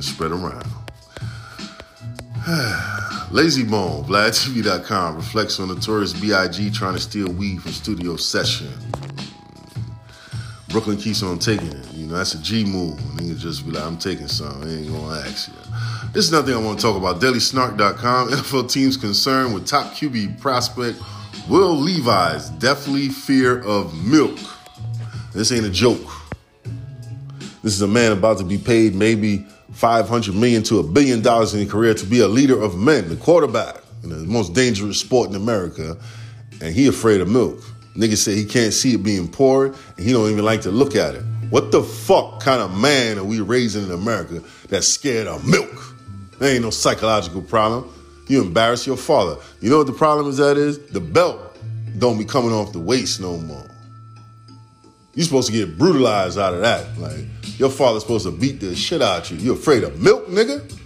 and 0.00 0.04
spread 0.04 0.32
around. 0.32 0.64
Layzie 3.30 3.70
Bone, 3.70 4.02
VladTV.com 4.04 5.16
reflects 5.16 5.60
on 5.60 5.68
notorious 5.68 6.14
B.I.G. 6.14 6.70
trying 6.70 6.94
to 6.94 7.00
steal 7.00 7.30
weed 7.30 7.60
from 7.60 7.72
studio 7.72 8.16
session. 8.16 8.72
Brooklyn 10.70 10.96
keeps 10.96 11.22
on 11.22 11.38
taking 11.38 11.68
it. 11.68 11.92
You 11.92 12.06
know, 12.06 12.16
that's 12.16 12.32
a 12.34 12.42
G 12.42 12.64
move. 12.64 12.98
Nigga 12.98 13.38
just 13.38 13.66
be 13.66 13.72
like, 13.72 13.84
I'm 13.84 13.98
taking 13.98 14.28
some. 14.28 14.62
I 14.62 14.68
ain't 14.68 14.88
gonna 14.88 15.18
ask 15.18 15.48
you. 15.48 15.54
This 16.12 16.24
is 16.24 16.32
nothing 16.32 16.54
I 16.54 16.58
want 16.58 16.78
to 16.78 16.86
talk 16.86 16.96
about. 16.96 17.20
DailySnark.com. 17.20 18.30
NFL 18.30 18.72
teams 18.72 18.96
concerned 18.96 19.52
with 19.52 19.66
top 19.66 19.92
QB 19.92 20.40
prospect 20.40 20.98
Will 21.48 21.74
Levis 21.76 22.48
deathly 22.50 23.08
fear 23.08 23.60
of 23.62 23.92
milk. 24.06 24.38
This 25.34 25.52
ain't 25.52 25.66
a 25.66 25.70
joke. 25.70 26.00
This 27.62 27.74
is 27.74 27.82
a 27.82 27.88
man 27.88 28.12
about 28.12 28.38
to 28.38 28.44
be 28.44 28.56
paid 28.56 28.94
maybe 28.94 29.46
500 29.80 30.34
million 30.34 30.62
to 30.64 30.78
a 30.78 30.82
billion 30.82 31.22
dollars 31.22 31.54
in 31.54 31.60
his 31.60 31.72
career 31.72 31.94
to 31.94 32.04
be 32.04 32.20
a 32.20 32.28
leader 32.28 32.60
of 32.60 32.76
men, 32.76 33.08
the 33.08 33.16
quarterback 33.16 33.76
in 34.02 34.10
the 34.10 34.16
most 34.16 34.52
dangerous 34.52 35.00
sport 35.00 35.30
in 35.30 35.34
America, 35.34 35.96
and 36.60 36.74
he 36.74 36.86
afraid 36.86 37.22
of 37.22 37.28
milk. 37.30 37.58
Nigga 37.96 38.14
said 38.18 38.34
he 38.34 38.44
can't 38.44 38.74
see 38.74 38.92
it 38.92 39.02
being 39.02 39.26
poured, 39.26 39.74
and 39.96 40.06
he 40.06 40.12
don't 40.12 40.30
even 40.30 40.44
like 40.44 40.60
to 40.62 40.70
look 40.70 40.96
at 40.96 41.14
it. 41.14 41.22
What 41.48 41.72
the 41.72 41.82
fuck 41.82 42.40
kind 42.40 42.60
of 42.60 42.78
man 42.78 43.18
are 43.18 43.24
we 43.24 43.40
raising 43.40 43.84
in 43.84 43.90
America 43.90 44.42
that's 44.68 44.86
scared 44.86 45.26
of 45.26 45.48
milk? 45.48 45.94
There 46.38 46.52
ain't 46.52 46.62
no 46.62 46.68
psychological 46.68 47.40
problem. 47.40 47.90
You 48.28 48.42
embarrass 48.42 48.86
your 48.86 48.98
father. 48.98 49.40
You 49.62 49.70
know 49.70 49.78
what 49.78 49.86
the 49.86 49.94
problem 49.94 50.28
is 50.28 50.36
that 50.36 50.58
is? 50.58 50.78
The 50.88 51.00
belt 51.00 51.56
don't 51.98 52.18
be 52.18 52.26
coming 52.26 52.52
off 52.52 52.74
the 52.74 52.80
waist 52.80 53.18
no 53.18 53.38
more. 53.38 53.69
You're 55.14 55.24
supposed 55.24 55.48
to 55.48 55.52
get 55.52 55.76
brutalized 55.76 56.38
out 56.38 56.54
of 56.54 56.60
that. 56.60 56.98
Like, 56.98 57.24
your 57.58 57.70
father's 57.70 58.02
supposed 58.02 58.26
to 58.26 58.30
beat 58.30 58.60
the 58.60 58.74
shit 58.76 59.02
out 59.02 59.30
of 59.30 59.38
you. 59.38 59.46
You 59.46 59.52
afraid 59.54 59.82
of 59.82 60.00
milk, 60.00 60.28
nigga? 60.28 60.76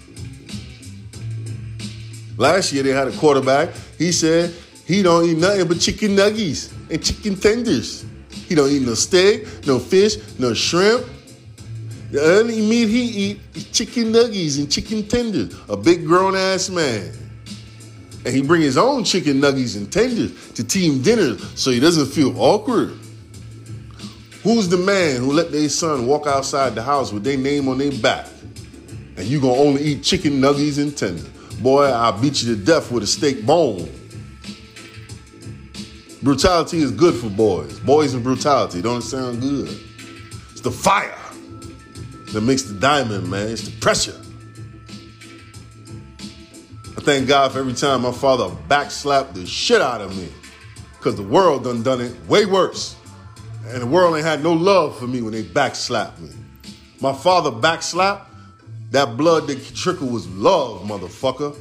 Last 2.36 2.72
year 2.72 2.82
they 2.82 2.90
had 2.90 3.06
a 3.08 3.12
quarterback. 3.12 3.70
He 3.98 4.10
said 4.12 4.54
he 4.86 5.02
don't 5.02 5.24
eat 5.24 5.38
nothing 5.38 5.68
but 5.68 5.78
chicken 5.78 6.16
nuggets 6.16 6.72
and 6.90 7.04
chicken 7.04 7.36
tenders. 7.36 8.04
He 8.30 8.54
don't 8.54 8.70
eat 8.70 8.82
no 8.82 8.94
steak, 8.94 9.46
no 9.66 9.78
fish, 9.78 10.16
no 10.38 10.52
shrimp. 10.52 11.06
The 12.10 12.38
only 12.38 12.60
meat 12.60 12.88
he 12.88 13.02
eat 13.02 13.40
is 13.54 13.70
chicken 13.70 14.12
nuggets 14.12 14.58
and 14.58 14.70
chicken 14.70 15.06
tenders. 15.06 15.54
A 15.68 15.76
big 15.76 16.06
grown 16.06 16.34
ass 16.34 16.70
man. 16.70 17.12
And 18.24 18.34
he 18.34 18.42
bring 18.42 18.62
his 18.62 18.78
own 18.78 19.04
chicken 19.04 19.38
nuggets 19.38 19.76
and 19.76 19.92
tenders 19.92 20.52
to 20.52 20.64
team 20.64 21.02
dinners 21.02 21.60
so 21.60 21.70
he 21.70 21.78
doesn't 21.78 22.06
feel 22.06 22.38
awkward. 22.40 22.98
Who's 24.44 24.68
the 24.68 24.76
man 24.76 25.22
who 25.22 25.32
let 25.32 25.52
their 25.52 25.70
son 25.70 26.06
walk 26.06 26.26
outside 26.26 26.74
the 26.74 26.82
house 26.82 27.14
with 27.14 27.24
their 27.24 27.38
name 27.38 27.66
on 27.66 27.78
their 27.78 27.90
back? 27.90 28.26
And 29.16 29.26
you 29.26 29.40
gonna 29.40 29.54
only 29.54 29.82
eat 29.82 30.02
chicken 30.02 30.38
nuggets 30.38 30.76
and 30.76 30.94
tenders? 30.94 31.26
Boy, 31.62 31.86
I'll 31.86 32.20
beat 32.20 32.42
you 32.42 32.54
to 32.54 32.62
death 32.62 32.92
with 32.92 33.02
a 33.04 33.06
steak 33.06 33.46
bone. 33.46 33.88
Brutality 36.22 36.82
is 36.82 36.90
good 36.90 37.14
for 37.14 37.30
boys. 37.30 37.80
Boys 37.80 38.12
and 38.12 38.22
brutality 38.22 38.82
don't 38.82 39.00
sound 39.00 39.40
good. 39.40 39.68
It's 40.50 40.60
the 40.60 40.70
fire 40.70 41.18
that 42.34 42.42
makes 42.42 42.64
the 42.64 42.74
diamond, 42.74 43.30
man. 43.30 43.48
It's 43.48 43.62
the 43.62 43.80
pressure. 43.80 44.20
I 46.98 47.00
thank 47.00 47.28
God 47.28 47.52
for 47.52 47.60
every 47.60 47.72
time 47.72 48.02
my 48.02 48.12
father 48.12 48.54
backslapped 48.68 49.32
the 49.32 49.46
shit 49.46 49.80
out 49.80 50.02
of 50.02 50.14
me. 50.18 50.28
Because 50.98 51.16
the 51.16 51.22
world 51.22 51.64
done 51.64 51.82
done 51.82 52.02
it 52.02 52.14
way 52.28 52.44
worse. 52.44 52.96
And 53.66 53.82
the 53.82 53.86
world 53.86 54.14
ain't 54.16 54.26
had 54.26 54.42
no 54.42 54.52
love 54.52 54.98
for 54.98 55.06
me 55.06 55.22
when 55.22 55.32
they 55.32 55.42
backslapped 55.42 56.20
me. 56.20 56.30
My 57.00 57.12
father 57.12 57.50
backslapped, 57.50 58.26
that 58.90 59.16
blood 59.16 59.46
that 59.48 59.74
trickle 59.74 60.08
was 60.08 60.28
love, 60.28 60.82
motherfucker. 60.82 61.56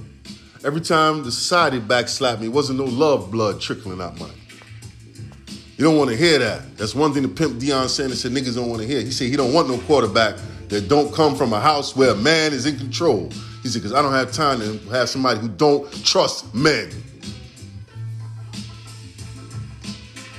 Every 0.63 0.81
time 0.81 1.23
the 1.23 1.31
society 1.31 1.79
backslapped 1.79 2.39
me, 2.39 2.47
it 2.47 2.53
wasn't 2.53 2.79
no 2.79 2.85
love 2.85 3.31
blood 3.31 3.59
trickling 3.59 4.01
out 4.01 4.19
my. 4.19 4.29
You 5.77 5.83
don't 5.83 5.97
want 5.97 6.11
to 6.11 6.15
hear 6.15 6.39
that. 6.39 6.77
That's 6.77 6.93
one 6.93 7.13
thing 7.13 7.23
the 7.23 7.29
pimp 7.29 7.59
Deion 7.59 7.89
Sanders 7.89 8.21
said 8.21 8.31
niggas 8.31 8.55
don't 8.55 8.69
want 8.69 8.81
to 8.81 8.87
hear. 8.87 9.01
He 9.01 9.11
said 9.11 9.27
he 9.27 9.35
don't 9.35 9.53
want 9.53 9.67
no 9.67 9.79
quarterback 9.79 10.37
that 10.69 10.87
don't 10.87 11.13
come 11.13 11.35
from 11.35 11.51
a 11.51 11.59
house 11.59 11.95
where 11.95 12.11
a 12.11 12.15
man 12.15 12.53
is 12.53 12.65
in 12.65 12.77
control. 12.77 13.29
He 13.63 13.69
said, 13.69 13.81
because 13.81 13.93
I 13.93 14.01
don't 14.01 14.13
have 14.13 14.31
time 14.31 14.59
to 14.59 14.77
have 14.89 15.09
somebody 15.09 15.39
who 15.39 15.47
don't 15.47 15.91
trust 16.05 16.53
men. 16.53 16.89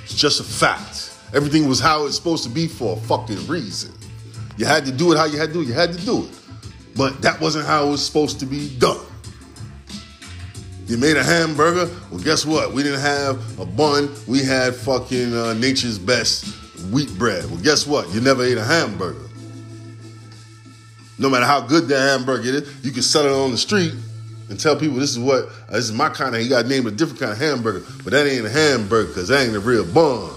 It's 0.04 0.14
just 0.14 0.40
a 0.40 0.44
fact. 0.44 0.93
Everything 1.34 1.68
was 1.68 1.80
how 1.80 2.06
it's 2.06 2.16
supposed 2.16 2.44
to 2.44 2.50
be 2.50 2.68
for 2.68 2.96
a 2.96 3.00
fucking 3.00 3.46
reason. 3.46 3.92
You 4.56 4.66
had 4.66 4.84
to 4.86 4.92
do 4.92 5.12
it 5.12 5.16
how 5.16 5.24
you 5.24 5.38
had 5.38 5.48
to 5.48 5.52
do 5.54 5.62
it. 5.62 5.66
You 5.66 5.74
had 5.74 5.92
to 5.92 6.04
do 6.04 6.24
it. 6.24 6.30
But 6.96 7.20
that 7.22 7.40
wasn't 7.40 7.66
how 7.66 7.88
it 7.88 7.90
was 7.90 8.06
supposed 8.06 8.38
to 8.40 8.46
be 8.46 8.76
done. 8.78 9.04
You 10.86 10.96
made 10.98 11.16
a 11.16 11.24
hamburger. 11.24 11.92
Well, 12.10 12.20
guess 12.20 12.46
what? 12.46 12.72
We 12.72 12.82
didn't 12.82 13.00
have 13.00 13.58
a 13.58 13.66
bun. 13.66 14.14
We 14.28 14.44
had 14.44 14.76
fucking 14.76 15.34
uh, 15.34 15.54
nature's 15.54 15.98
best 15.98 16.44
wheat 16.92 17.10
bread. 17.18 17.44
Well, 17.46 17.60
guess 17.60 17.86
what? 17.86 18.12
You 18.14 18.20
never 18.20 18.44
ate 18.44 18.58
a 18.58 18.64
hamburger. 18.64 19.28
No 21.18 21.30
matter 21.30 21.46
how 21.46 21.62
good 21.62 21.88
that 21.88 22.00
hamburger 22.00 22.48
is, 22.48 22.84
you 22.84 22.92
can 22.92 23.02
sell 23.02 23.24
it 23.24 23.32
on 23.32 23.50
the 23.50 23.58
street 23.58 23.94
and 24.50 24.60
tell 24.60 24.76
people 24.76 24.96
this 24.96 25.10
is 25.10 25.18
what 25.18 25.48
uh, 25.68 25.72
this 25.72 25.86
is 25.86 25.92
my 25.92 26.10
kind 26.10 26.36
of. 26.36 26.42
You 26.42 26.48
got 26.48 26.66
named 26.66 26.86
a 26.86 26.90
different 26.90 27.20
kind 27.20 27.32
of 27.32 27.38
hamburger, 27.38 27.84
but 28.04 28.12
that 28.12 28.26
ain't 28.26 28.44
a 28.44 28.50
hamburger 28.50 29.08
because 29.08 29.28
that 29.28 29.46
ain't 29.46 29.56
a 29.56 29.60
real 29.60 29.86
bun. 29.86 30.30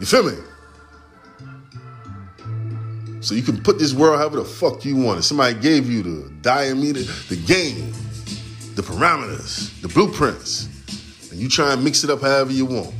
You 0.00 0.06
feel 0.06 0.30
me? 0.30 0.36
So 3.20 3.34
you 3.34 3.42
can 3.42 3.60
put 3.60 3.78
this 3.78 3.92
world 3.92 4.18
however 4.18 4.36
the 4.36 4.44
fuck 4.44 4.84
you 4.84 4.96
want 4.96 5.18
it. 5.18 5.22
Somebody 5.22 5.58
gave 5.58 5.90
you 5.90 6.02
the 6.02 6.30
diameter, 6.40 7.02
the 7.02 7.36
game, 7.46 7.92
the 8.74 8.82
parameters, 8.82 9.80
the 9.82 9.88
blueprints, 9.88 10.66
and 11.30 11.40
you 11.40 11.48
try 11.48 11.72
and 11.72 11.82
mix 11.82 12.04
it 12.04 12.10
up 12.10 12.20
however 12.20 12.52
you 12.52 12.64
want. 12.64 12.94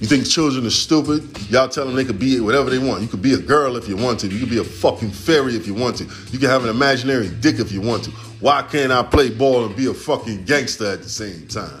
You 0.00 0.08
think 0.08 0.26
children 0.26 0.66
are 0.66 0.70
stupid? 0.70 1.22
Y'all 1.48 1.68
tell 1.68 1.86
them 1.86 1.94
they 1.94 2.04
could 2.04 2.18
be 2.18 2.38
whatever 2.40 2.68
they 2.68 2.78
want. 2.78 3.00
You 3.00 3.08
could 3.08 3.22
be 3.22 3.32
a 3.34 3.38
girl 3.38 3.76
if 3.76 3.88
you 3.88 3.96
want 3.96 4.20
to. 4.20 4.26
You 4.26 4.40
could 4.40 4.50
be 4.50 4.58
a 4.58 4.64
fucking 4.64 5.10
fairy 5.10 5.54
if 5.54 5.66
you 5.66 5.72
want 5.72 5.96
to. 5.96 6.04
You 6.30 6.38
can 6.38 6.50
have 6.50 6.64
an 6.64 6.68
imaginary 6.68 7.30
dick 7.40 7.58
if 7.58 7.72
you 7.72 7.80
want 7.80 8.04
to. 8.04 8.10
Why 8.40 8.62
can't 8.62 8.92
I 8.92 9.02
play 9.02 9.30
ball 9.30 9.64
and 9.64 9.74
be 9.74 9.86
a 9.86 9.94
fucking 9.94 10.44
gangster 10.44 10.92
at 10.92 11.02
the 11.02 11.08
same 11.08 11.46
time? 11.46 11.80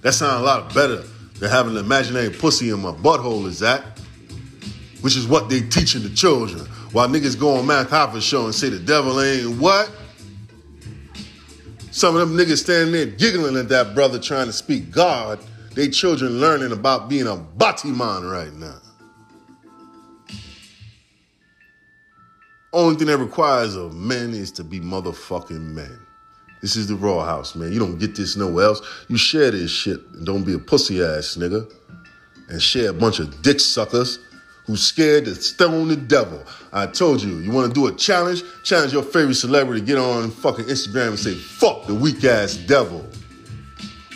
That 0.00 0.14
sounds 0.14 0.40
a 0.40 0.44
lot 0.44 0.74
better 0.74 1.04
than 1.42 1.50
having 1.50 1.76
an 1.76 1.84
imaginary 1.84 2.30
pussy 2.30 2.70
in 2.70 2.80
my 2.80 2.92
butthole, 2.92 3.46
is 3.46 3.58
that? 3.58 3.82
Which 5.00 5.16
is 5.16 5.26
what 5.26 5.48
they 5.48 5.60
teaching 5.60 6.04
the 6.04 6.10
children. 6.10 6.64
While 6.92 7.08
niggas 7.08 7.36
go 7.36 7.56
on 7.56 7.66
Math 7.66 7.90
Hoffa 7.90 8.22
show 8.22 8.44
and 8.44 8.54
say 8.54 8.68
the 8.68 8.78
devil 8.78 9.20
ain't 9.20 9.58
what? 9.60 9.90
Some 11.90 12.14
of 12.14 12.28
them 12.28 12.38
niggas 12.38 12.58
standing 12.58 12.92
there 12.92 13.06
giggling 13.06 13.56
at 13.56 13.68
that 13.70 13.92
brother 13.92 14.20
trying 14.20 14.46
to 14.46 14.52
speak 14.52 14.92
God 14.92 15.40
they 15.74 15.88
children 15.88 16.38
learning 16.38 16.70
about 16.70 17.08
being 17.08 17.26
a 17.26 17.34
Batiman 17.36 18.30
right 18.30 18.52
now. 18.52 18.78
Only 22.72 22.94
thing 22.96 23.08
that 23.08 23.18
requires 23.18 23.74
of 23.74 23.96
men 23.96 24.30
is 24.30 24.52
to 24.52 24.64
be 24.64 24.78
motherfucking 24.78 25.60
men. 25.60 25.98
This 26.62 26.76
is 26.76 26.86
the 26.86 26.94
Raw 26.94 27.24
House, 27.24 27.56
man. 27.56 27.72
You 27.72 27.80
don't 27.80 27.98
get 27.98 28.14
this 28.14 28.36
nowhere 28.36 28.66
else. 28.66 28.80
You 29.08 29.18
share 29.18 29.50
this 29.50 29.70
shit 29.70 30.00
and 30.12 30.24
don't 30.24 30.44
be 30.44 30.54
a 30.54 30.58
pussy 30.58 31.02
ass 31.02 31.36
nigga. 31.36 31.70
And 32.48 32.62
share 32.62 32.90
a 32.90 32.92
bunch 32.92 33.18
of 33.18 33.42
dick 33.42 33.58
suckers 33.58 34.20
who's 34.66 34.82
scared 34.82 35.24
to 35.24 35.34
stone 35.34 35.88
the 35.88 35.96
devil. 35.96 36.40
I 36.72 36.86
told 36.86 37.20
you, 37.20 37.38
you 37.38 37.50
want 37.50 37.74
to 37.74 37.80
do 37.80 37.88
a 37.88 37.92
challenge? 37.96 38.44
Challenge 38.62 38.92
your 38.92 39.02
favorite 39.02 39.34
celebrity, 39.34 39.80
get 39.80 39.98
on 39.98 40.30
fucking 40.30 40.66
Instagram 40.66 41.08
and 41.08 41.18
say, 41.18 41.34
fuck 41.34 41.86
the 41.86 41.94
weak 41.94 42.22
ass 42.24 42.54
devil. 42.54 43.04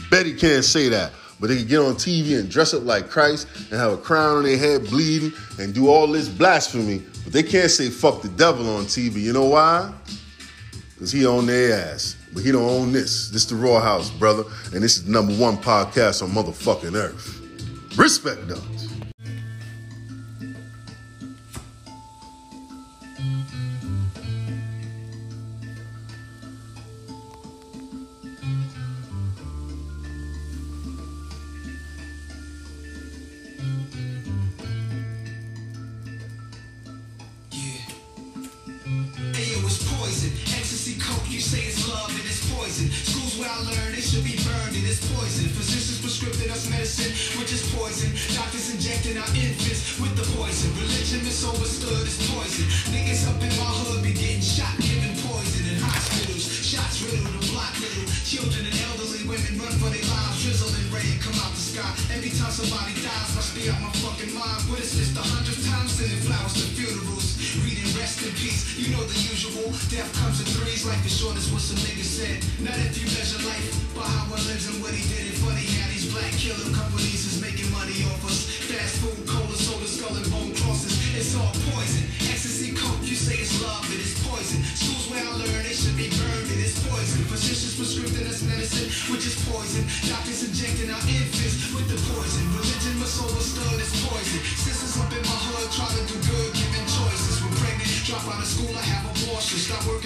Betty 0.09 0.33
can't 0.35 0.65
say 0.65 0.89
that. 0.89 1.13
But 1.41 1.49
they 1.49 1.57
can 1.57 1.67
get 1.67 1.81
on 1.81 1.95
TV 1.95 2.39
and 2.39 2.49
dress 2.49 2.73
up 2.73 2.85
like 2.85 3.11
Christ 3.11 3.49
and 3.71 3.79
have 3.79 3.93
a 3.93 3.99
crown 3.99 4.39
on 4.39 4.45
their 4.45 4.57
head 4.57 4.85
bleeding 4.85 5.33
and 5.59 5.75
do 5.75 5.89
all 5.89 6.07
this 6.07 6.29
blasphemy. 6.29 7.03
But 7.25 7.33
they 7.33 7.43
can't 7.43 7.71
say 7.71 7.91
fuck 7.91 8.23
the 8.23 8.29
devil 8.29 8.75
on 8.77 8.85
TV. 8.85 9.17
You 9.17 9.33
know 9.33 9.47
why? 9.47 9.93
Because 10.95 11.13
he 11.13 11.27
own 11.27 11.47
their 11.47 11.91
ass. 11.91 12.16
But 12.37 12.45
he 12.45 12.53
don't 12.53 12.69
own 12.69 12.93
this. 12.93 13.31
This 13.31 13.47
the 13.47 13.57
Raw 13.57 13.81
House, 13.81 14.11
brother. 14.11 14.45
And 14.75 14.83
this 14.83 14.99
is 14.99 15.09
number 15.09 15.33
one 15.37 15.57
podcast 15.57 16.23
on 16.23 16.29
motherfucking 16.33 16.95
earth. 16.95 17.41
Respect 17.97 18.47
though. 18.47 18.61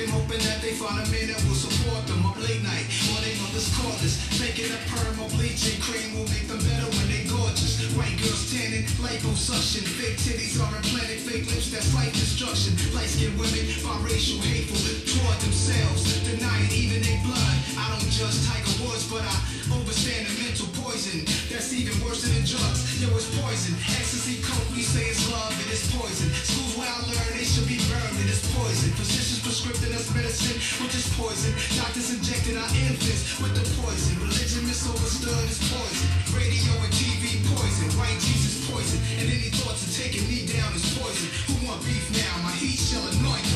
Abortion. 0.00 0.20
Hoping 0.20 0.42
that 0.46 0.62
they 0.62 0.72
find 0.72 1.00
a 1.00 1.06
man 1.10 1.26
that 1.28 1.40
will 1.44 1.56
support 1.56 2.06
them. 2.06 2.24
Up 2.26 2.36
late 2.38 2.62
night, 2.62 2.86
while 3.08 3.22
they 3.22 3.34
mother's 3.40 3.68
cordless. 3.76 4.16
Making 4.40 4.72
a 4.72 4.80
perm 4.88 5.20
or 5.20 5.28
bleaching 5.36 5.80
cream 5.80 6.16
will 6.16 6.28
make 6.28 6.46
them 6.48 6.60
better 6.60 6.88
when 6.96 7.06
they 7.08 7.24
gorgeous. 7.28 7.80
White 7.96 8.16
girls 8.20 8.52
tanning, 8.52 8.84
liposuction. 9.02 9.84
Fake 9.84 10.18
titties 10.20 10.60
are 10.60 10.76
implanted, 10.76 11.20
fake 11.20 11.46
lips, 11.50 11.70
that's 11.70 11.92
life 11.94 12.12
destruction. 12.12 12.76
Light 12.94 13.08
skinned 13.08 13.36
women, 13.38 13.66
biracial, 13.82 14.40
hateful 14.44 14.80
toward 15.04 15.38
themselves. 15.40 16.20
Denying 16.24 16.70
even 16.70 17.02
their 17.02 17.20
blood. 17.24 17.56
I 17.76 17.90
don't 17.92 18.10
judge 18.10 18.36
Tiger 18.46 18.74
Woods, 18.84 19.08
but 19.10 19.24
I 19.24 19.36
overstand 19.74 20.28
the 20.28 20.34
mental 20.44 20.68
poison. 20.90 21.22
That's 21.46 21.70
even 21.70 21.94
worse 22.02 22.26
than 22.26 22.42
drugs. 22.42 22.82
Yo, 22.98 23.06
it's 23.14 23.30
poison. 23.38 23.78
Ecstasy, 23.94 24.42
coke, 24.42 24.70
we 24.74 24.82
say 24.82 25.06
it's 25.06 25.22
love, 25.30 25.54
it 25.54 25.70
is 25.70 25.86
poison. 25.94 26.26
Schools 26.42 26.74
where 26.74 26.90
I 26.90 26.98
learn, 27.06 27.30
they 27.38 27.46
should 27.46 27.70
be 27.70 27.78
burned, 27.86 28.18
and 28.18 28.26
it 28.26 28.34
is 28.34 28.42
poison. 28.50 28.90
Physicians 28.98 29.38
prescribing 29.38 29.94
us 29.94 30.10
medicine, 30.10 30.58
which 30.82 30.94
is 30.98 31.06
poison. 31.14 31.54
Doctors 31.78 32.10
injecting 32.10 32.58
our 32.58 32.70
infants 32.74 33.38
with 33.38 33.54
the 33.54 33.62
poison. 33.78 34.18
Religion 34.18 34.66
misunderstood 34.66 35.46
is 35.46 35.62
poison. 35.62 36.08
Radio 36.34 36.74
and 36.82 36.92
TV 36.98 37.38
poison. 37.54 37.86
White 37.94 38.18
Jesus 38.18 38.66
poison. 38.66 38.98
And 39.22 39.30
any 39.30 39.54
thoughts 39.62 39.86
of 39.86 39.94
taking 39.94 40.26
me 40.26 40.42
down 40.50 40.74
is 40.74 40.82
poison. 40.98 41.30
Who 41.54 41.70
want 41.70 41.86
beef 41.86 42.02
now? 42.18 42.34
My 42.42 42.54
heat 42.58 42.82
shall 42.82 43.06
anoint 43.14 43.49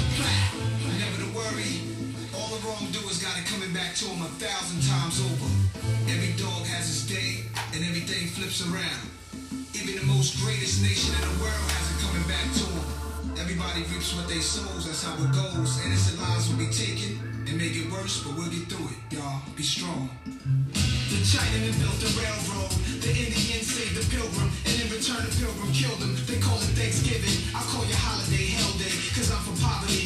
got 3.25 3.41
it 3.41 3.49
coming 3.49 3.73
back 3.73 3.97
to 3.97 4.05
him 4.05 4.21
a 4.21 4.29
thousand 4.37 4.85
times 4.85 5.17
over. 5.17 5.49
Every 6.13 6.37
dog 6.37 6.69
has 6.69 6.93
its 6.93 7.09
day, 7.09 7.49
and 7.73 7.81
everything 7.81 8.29
flips 8.37 8.61
around. 8.69 9.01
Even 9.73 9.97
the 9.97 10.05
most 10.05 10.37
greatest 10.45 10.85
nation 10.85 11.17
in 11.17 11.25
the 11.33 11.37
world 11.41 11.65
has 11.73 11.85
it 11.89 12.05
coming 12.05 12.27
back 12.29 12.45
to 12.61 12.65
him. 12.69 12.85
Everybody 13.41 13.81
reaps 13.89 14.13
what 14.13 14.29
they 14.29 14.45
sows, 14.45 14.85
that's 14.85 15.01
how 15.01 15.17
it 15.17 15.33
goes. 15.33 15.81
Innocent 15.89 16.21
lives 16.21 16.53
will 16.53 16.61
be 16.61 16.69
taken 16.69 17.17
and 17.49 17.57
make 17.57 17.73
it 17.73 17.89
worse, 17.89 18.21
but 18.21 18.37
we'll 18.37 18.53
get 18.53 18.69
through 18.69 18.93
it, 18.93 19.01
y'all. 19.17 19.41
Be 19.57 19.65
strong. 19.65 20.13
The 21.09 21.21
Chinaman 21.25 21.73
built 21.81 21.97
the 22.05 22.13
railroad. 22.21 22.77
The 23.01 23.09
Indians 23.09 23.65
saved 23.73 23.97
the 23.97 24.05
pilgrim. 24.13 24.53
And 24.69 24.77
in 24.85 24.89
return, 24.93 25.25
the 25.25 25.33
pilgrim 25.33 25.73
killed 25.73 26.01
him. 26.01 26.13
They 26.29 26.41
call 26.45 26.61
it 26.61 26.73
Thanksgiving. 26.77 27.57
I 27.57 27.65
call 27.73 27.85
your 27.89 28.01
holiday 28.05 28.53
hell 28.53 28.73
day. 28.77 28.93
Cause 29.17 29.33
I'm 29.33 29.41
from 29.45 29.57
poverty, 29.65 30.04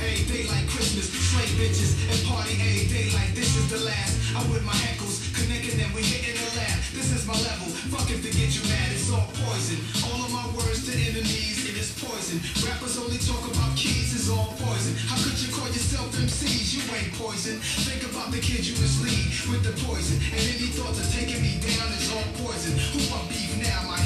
Every 0.00 0.24
day 0.28 0.44
like 0.48 0.68
Christmas. 0.68 1.08
Slave 1.08 1.56
bitches 1.56 1.96
and 2.12 2.20
party 2.28 2.56
every 2.60 2.86
day 2.92 3.08
like 3.16 3.32
this 3.32 3.56
is 3.56 3.66
the 3.72 3.80
last. 3.84 4.16
I'm 4.36 4.44
with 4.52 4.64
my 4.64 4.76
heckles, 4.76 5.24
connecting 5.32 5.80
and 5.80 5.92
We 5.96 6.04
hitting 6.04 6.36
the 6.36 6.50
lab. 6.60 6.76
This 6.92 7.12
is 7.16 7.24
my 7.24 7.32
level. 7.32 7.72
Fuck 7.88 8.12
if 8.12 8.20
to 8.20 8.30
get 8.32 8.52
you 8.52 8.62
mad. 8.68 8.92
It's 8.92 9.08
all 9.08 9.24
poison. 9.32 9.80
All 10.04 10.20
of 10.20 10.30
my 10.32 10.44
words 10.52 10.84
to 10.84 10.92
enemies, 10.92 11.64
it 11.64 11.76
is 11.80 11.96
poison. 11.96 12.44
Rappers 12.60 13.00
only 13.00 13.16
talk 13.16 13.40
about 13.48 13.72
keys, 13.76 14.12
it's 14.12 14.28
all 14.28 14.52
poison. 14.60 14.92
How 15.08 15.16
could 15.16 15.40
you 15.40 15.48
call 15.48 15.68
yourself 15.72 16.12
MCs? 16.12 16.76
You 16.76 16.84
ain't 16.92 17.12
poison. 17.16 17.56
Think 17.88 18.04
about 18.12 18.32
the 18.32 18.40
kids 18.40 18.68
you 18.68 18.76
mislead 18.76 19.32
with 19.48 19.64
the 19.64 19.72
poison. 19.88 20.20
And 20.36 20.42
any 20.44 20.68
thoughts 20.76 21.00
of 21.00 21.08
taking 21.08 21.40
me 21.40 21.56
down 21.64 21.88
is 21.96 22.12
all 22.12 22.28
poison. 22.44 22.76
Who 22.92 23.00
want 23.08 23.32
beef 23.32 23.56
now? 23.64 23.88
My 23.88 24.00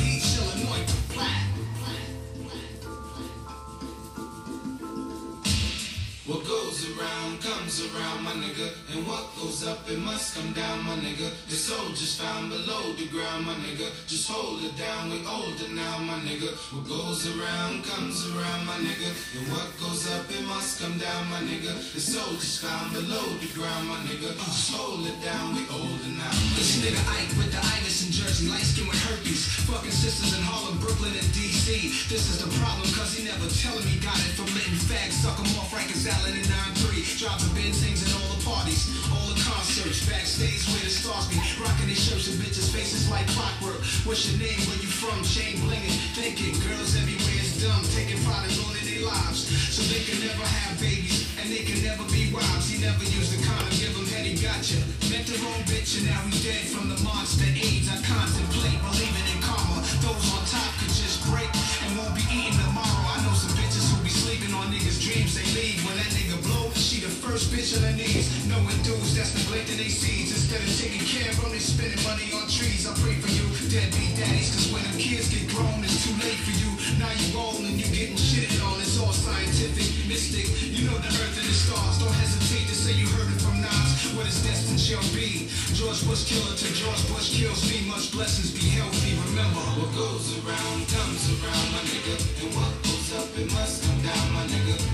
What 6.30 6.59
around 6.88 7.40
comes 7.42 7.84
around, 7.92 8.24
my 8.24 8.32
nigga. 8.32 8.72
And 8.92 9.06
what 9.06 9.24
goes 9.36 9.66
up, 9.66 9.88
it 9.90 9.98
must 9.98 10.36
come 10.36 10.52
down, 10.52 10.84
my 10.84 10.96
nigga. 10.96 11.28
The 11.48 11.58
just 11.94 12.20
found 12.20 12.50
below 12.50 12.92
the 12.94 13.06
ground, 13.08 13.46
my 13.46 13.54
nigga. 13.54 13.88
Just 14.06 14.30
hold 14.30 14.62
it 14.62 14.76
down, 14.76 15.10
we 15.10 15.20
older 15.26 15.68
now, 15.74 15.98
my 15.98 16.18
nigga. 16.24 16.48
What 16.72 16.88
goes 16.88 17.26
around 17.26 17.84
comes 17.84 18.24
around, 18.32 18.66
my 18.66 18.78
nigga. 18.80 19.10
And 19.36 19.44
what 19.52 19.68
goes 19.80 20.08
up, 20.14 20.30
it 20.30 20.44
must 20.46 20.80
come 20.80 20.96
down, 20.98 21.28
my 21.30 21.40
nigga. 21.44 21.74
The 21.92 22.00
just 22.00 22.60
found 22.64 22.92
below 22.92 23.26
the 23.40 23.50
ground, 23.52 23.88
my 23.88 24.00
nigga. 24.08 24.32
Just 24.48 24.72
hold 24.72 25.06
it 25.06 25.18
down, 25.22 25.54
we 25.54 25.62
older 25.68 26.12
now. 26.16 26.32
This 26.56 26.80
nigga 26.80 27.00
Ike 27.18 27.34
with 27.36 27.52
the 27.52 27.60
Iverson 27.60 28.12
jersey, 28.12 28.48
light 28.48 28.64
skin 28.64 28.88
with 28.88 29.00
herpes. 29.10 29.44
Fucking 29.68 29.92
sisters 29.92 30.36
in 30.36 30.42
Harlem, 30.44 30.78
Brooklyn, 30.78 31.12
and 31.12 31.28
DC. 31.36 32.08
This 32.08 32.30
is 32.30 32.38
the 32.40 32.50
problem, 32.60 32.88
cause 32.94 33.12
he 33.14 33.24
never 33.26 33.46
telling 33.60 33.84
me 33.84 33.98
got 34.00 34.16
it 34.16 34.34
from 34.38 34.48
letting 34.54 34.80
fags 34.88 35.18
suck 35.20 35.38
him 35.38 35.50
off 35.58 35.72
Rikers 35.74 36.08
Island 36.08 36.38
in 36.38 36.46
9-3. 36.74 37.18
Dropping 37.18 37.52
Benzines 37.52 38.00
at 38.06 38.12
all 38.16 38.30
the 38.32 38.42
parties, 38.44 38.88
all 39.12 39.26
the 39.28 39.38
concerts, 39.42 40.06
backstage 40.08 40.64
where 40.70 40.84
the 40.84 40.92
stars 40.92 41.26
be. 41.28 41.36
Rocking 41.60 41.86
their 41.90 41.98
shirts 41.98 42.30
and 42.30 42.38
bitches' 42.40 42.70
faces 42.70 43.10
like 43.10 43.26
clockwork. 43.34 43.80
What's 44.06 44.24
your 44.30 44.38
name, 44.40 44.60
where 44.70 44.80
you 44.80 44.88
from, 44.88 45.20
chain 45.26 45.60
blinging. 45.66 45.92
Thinking 46.16 46.54
girls 46.64 46.96
everywhere 46.96 47.40
is 47.42 47.60
dumb, 47.60 47.82
taking 47.92 48.20
pride 48.24 48.48
in 48.48 48.54
ruining 48.62 48.86
their 48.86 49.04
lives. 49.04 49.50
So 49.74 49.82
they 49.92 50.02
can 50.06 50.20
never 50.22 50.46
have 50.46 50.80
babies, 50.80 51.28
and 51.40 51.50
they 51.50 51.66
can 51.66 51.82
never 51.82 52.04
be 52.08 52.32
wives. 52.32 52.70
He 52.70 52.80
never 52.80 53.04
used 53.04 53.34
a 53.36 53.40
condom, 53.44 53.74
give 53.76 53.92
him 53.92 54.06
head, 54.08 54.24
he 54.24 54.38
gotcha. 54.40 54.80
Met 55.12 55.26
the 55.26 55.36
wrong 55.44 55.60
bitch, 55.68 55.98
and 56.00 56.08
now 56.08 56.20
he's 56.30 56.40
dead 56.40 56.64
from 56.70 56.88
the 56.88 56.98
monster 57.04 57.44
AIDS. 57.44 57.90
I 57.90 57.98
contemplate 58.00 58.80
believing 58.80 59.26
in 59.28 59.40
karma. 59.42 59.82
Those 60.00 60.24
on 60.32 60.42
top 60.48 60.70
could 60.80 60.94
just 60.94 61.20
break 61.28 61.50
and 61.84 61.98
won't 61.98 62.16
be 62.16 62.24
eating 62.32 62.56
tomorrow. 62.56 63.04
I 63.12 63.20
know 63.26 63.34
some 63.36 63.52
bitches 63.58 63.84
who 63.92 64.00
be 64.00 64.12
sleeping 64.12 64.54
on 64.56 64.72
niggas' 64.72 65.02
dreams. 65.02 65.36
They 65.36 65.44
leave 65.52 65.84
when 65.84 65.96
that 66.00 66.09
first 67.30 67.54
bitch 67.54 67.78
on 67.78 67.86
her 67.86 67.94
knees. 67.94 68.26
Knowing 68.50 68.80
dudes 68.82 69.14
that's 69.14 69.30
neglecting 69.38 69.78
their 69.78 69.86
seeds. 69.86 70.34
Instead 70.34 70.58
of 70.66 70.70
taking 70.74 71.06
care 71.06 71.30
of 71.30 71.46
they 71.54 71.62
spending 71.62 72.02
money 72.02 72.26
on 72.34 72.42
trees. 72.50 72.90
I 72.90 72.92
pray 72.98 73.14
for 73.22 73.30
you, 73.30 73.46
deadbeat 73.70 74.18
daddies. 74.18 74.50
Cause 74.50 74.66
when 74.74 74.82
them 74.82 74.98
kids 74.98 75.30
get 75.30 75.46
grown, 75.54 75.78
it's 75.86 76.02
too 76.02 76.14
late 76.18 76.42
for 76.42 76.54
you. 76.58 76.70
Now 76.98 77.10
you 77.14 77.30
old 77.38 77.62
and 77.62 77.78
you 77.78 77.86
getting 77.94 78.18
shitted 78.18 78.58
on. 78.66 78.82
It's 78.82 78.98
all 78.98 79.14
scientific, 79.14 79.86
mystic. 80.10 80.50
You 80.74 80.90
know 80.90 80.98
the 80.98 81.10
earth 81.22 81.38
and 81.38 81.46
the 81.46 81.54
stars. 81.54 82.02
Don't 82.02 82.18
hesitate 82.18 82.66
to 82.66 82.74
say 82.74 82.98
you 82.98 83.06
heard 83.14 83.30
it 83.30 83.38
from 83.38 83.62
Nas. 83.62 84.10
What 84.18 84.26
is 84.26 84.42
destined 84.42 84.82
shall 84.82 85.06
be. 85.14 85.46
George 85.78 86.02
Bush 86.10 86.26
killer 86.26 86.58
to 86.58 86.68
George 86.74 87.02
Bush 87.14 87.30
kills 87.30 87.62
me. 87.70 87.86
Much 87.86 88.10
blessings, 88.10 88.50
be 88.50 88.74
healthy. 88.74 89.14
Remember, 89.30 89.62
What 89.78 89.94
goes 89.94 90.34
around 90.42 90.82
comes 90.90 91.22
around, 91.38 91.66
my 91.78 91.82
nigga. 91.86 92.18
And 92.42 92.50
what 92.58 92.74
goes 92.82 93.14
up, 93.14 93.30
it 93.38 93.46
must 93.54 93.86
come 93.86 94.02
down, 94.02 94.26
my 94.34 94.44
nigga. 94.50 94.90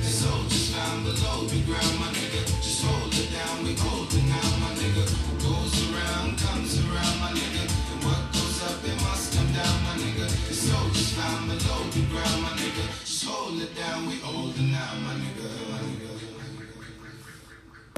We 0.96 1.60
ground, 1.60 2.00
my 2.00 2.08
nigga. 2.08 2.40
Just 2.64 2.82
hold 2.82 3.12
it 3.12 3.30
down, 3.30 3.64
we 3.64 3.74
golden 3.74 4.28
my 4.60 4.72
nigga. 4.80 5.04
Goes 5.44 5.92
around, 5.92 6.38
comes 6.38 6.80
around, 6.88 7.20
my 7.20 7.32
nigga. 7.36 7.68
And 7.92 8.02
what 8.02 8.32
goes 8.32 8.62
up, 8.64 8.82
it 8.82 8.96
must 9.02 9.36
come 9.36 9.52
down, 9.52 9.76
my 9.84 9.94
nigga. 10.00 10.26
So 10.50 10.72
just 10.94 11.14
ground, 12.08 12.42
my 12.42 12.48
nigga. 12.56 12.88
Just 13.04 13.24
hold 13.26 13.60
it 13.60 13.76
down, 13.76 14.06
we 14.06 14.22
own. 14.22 14.45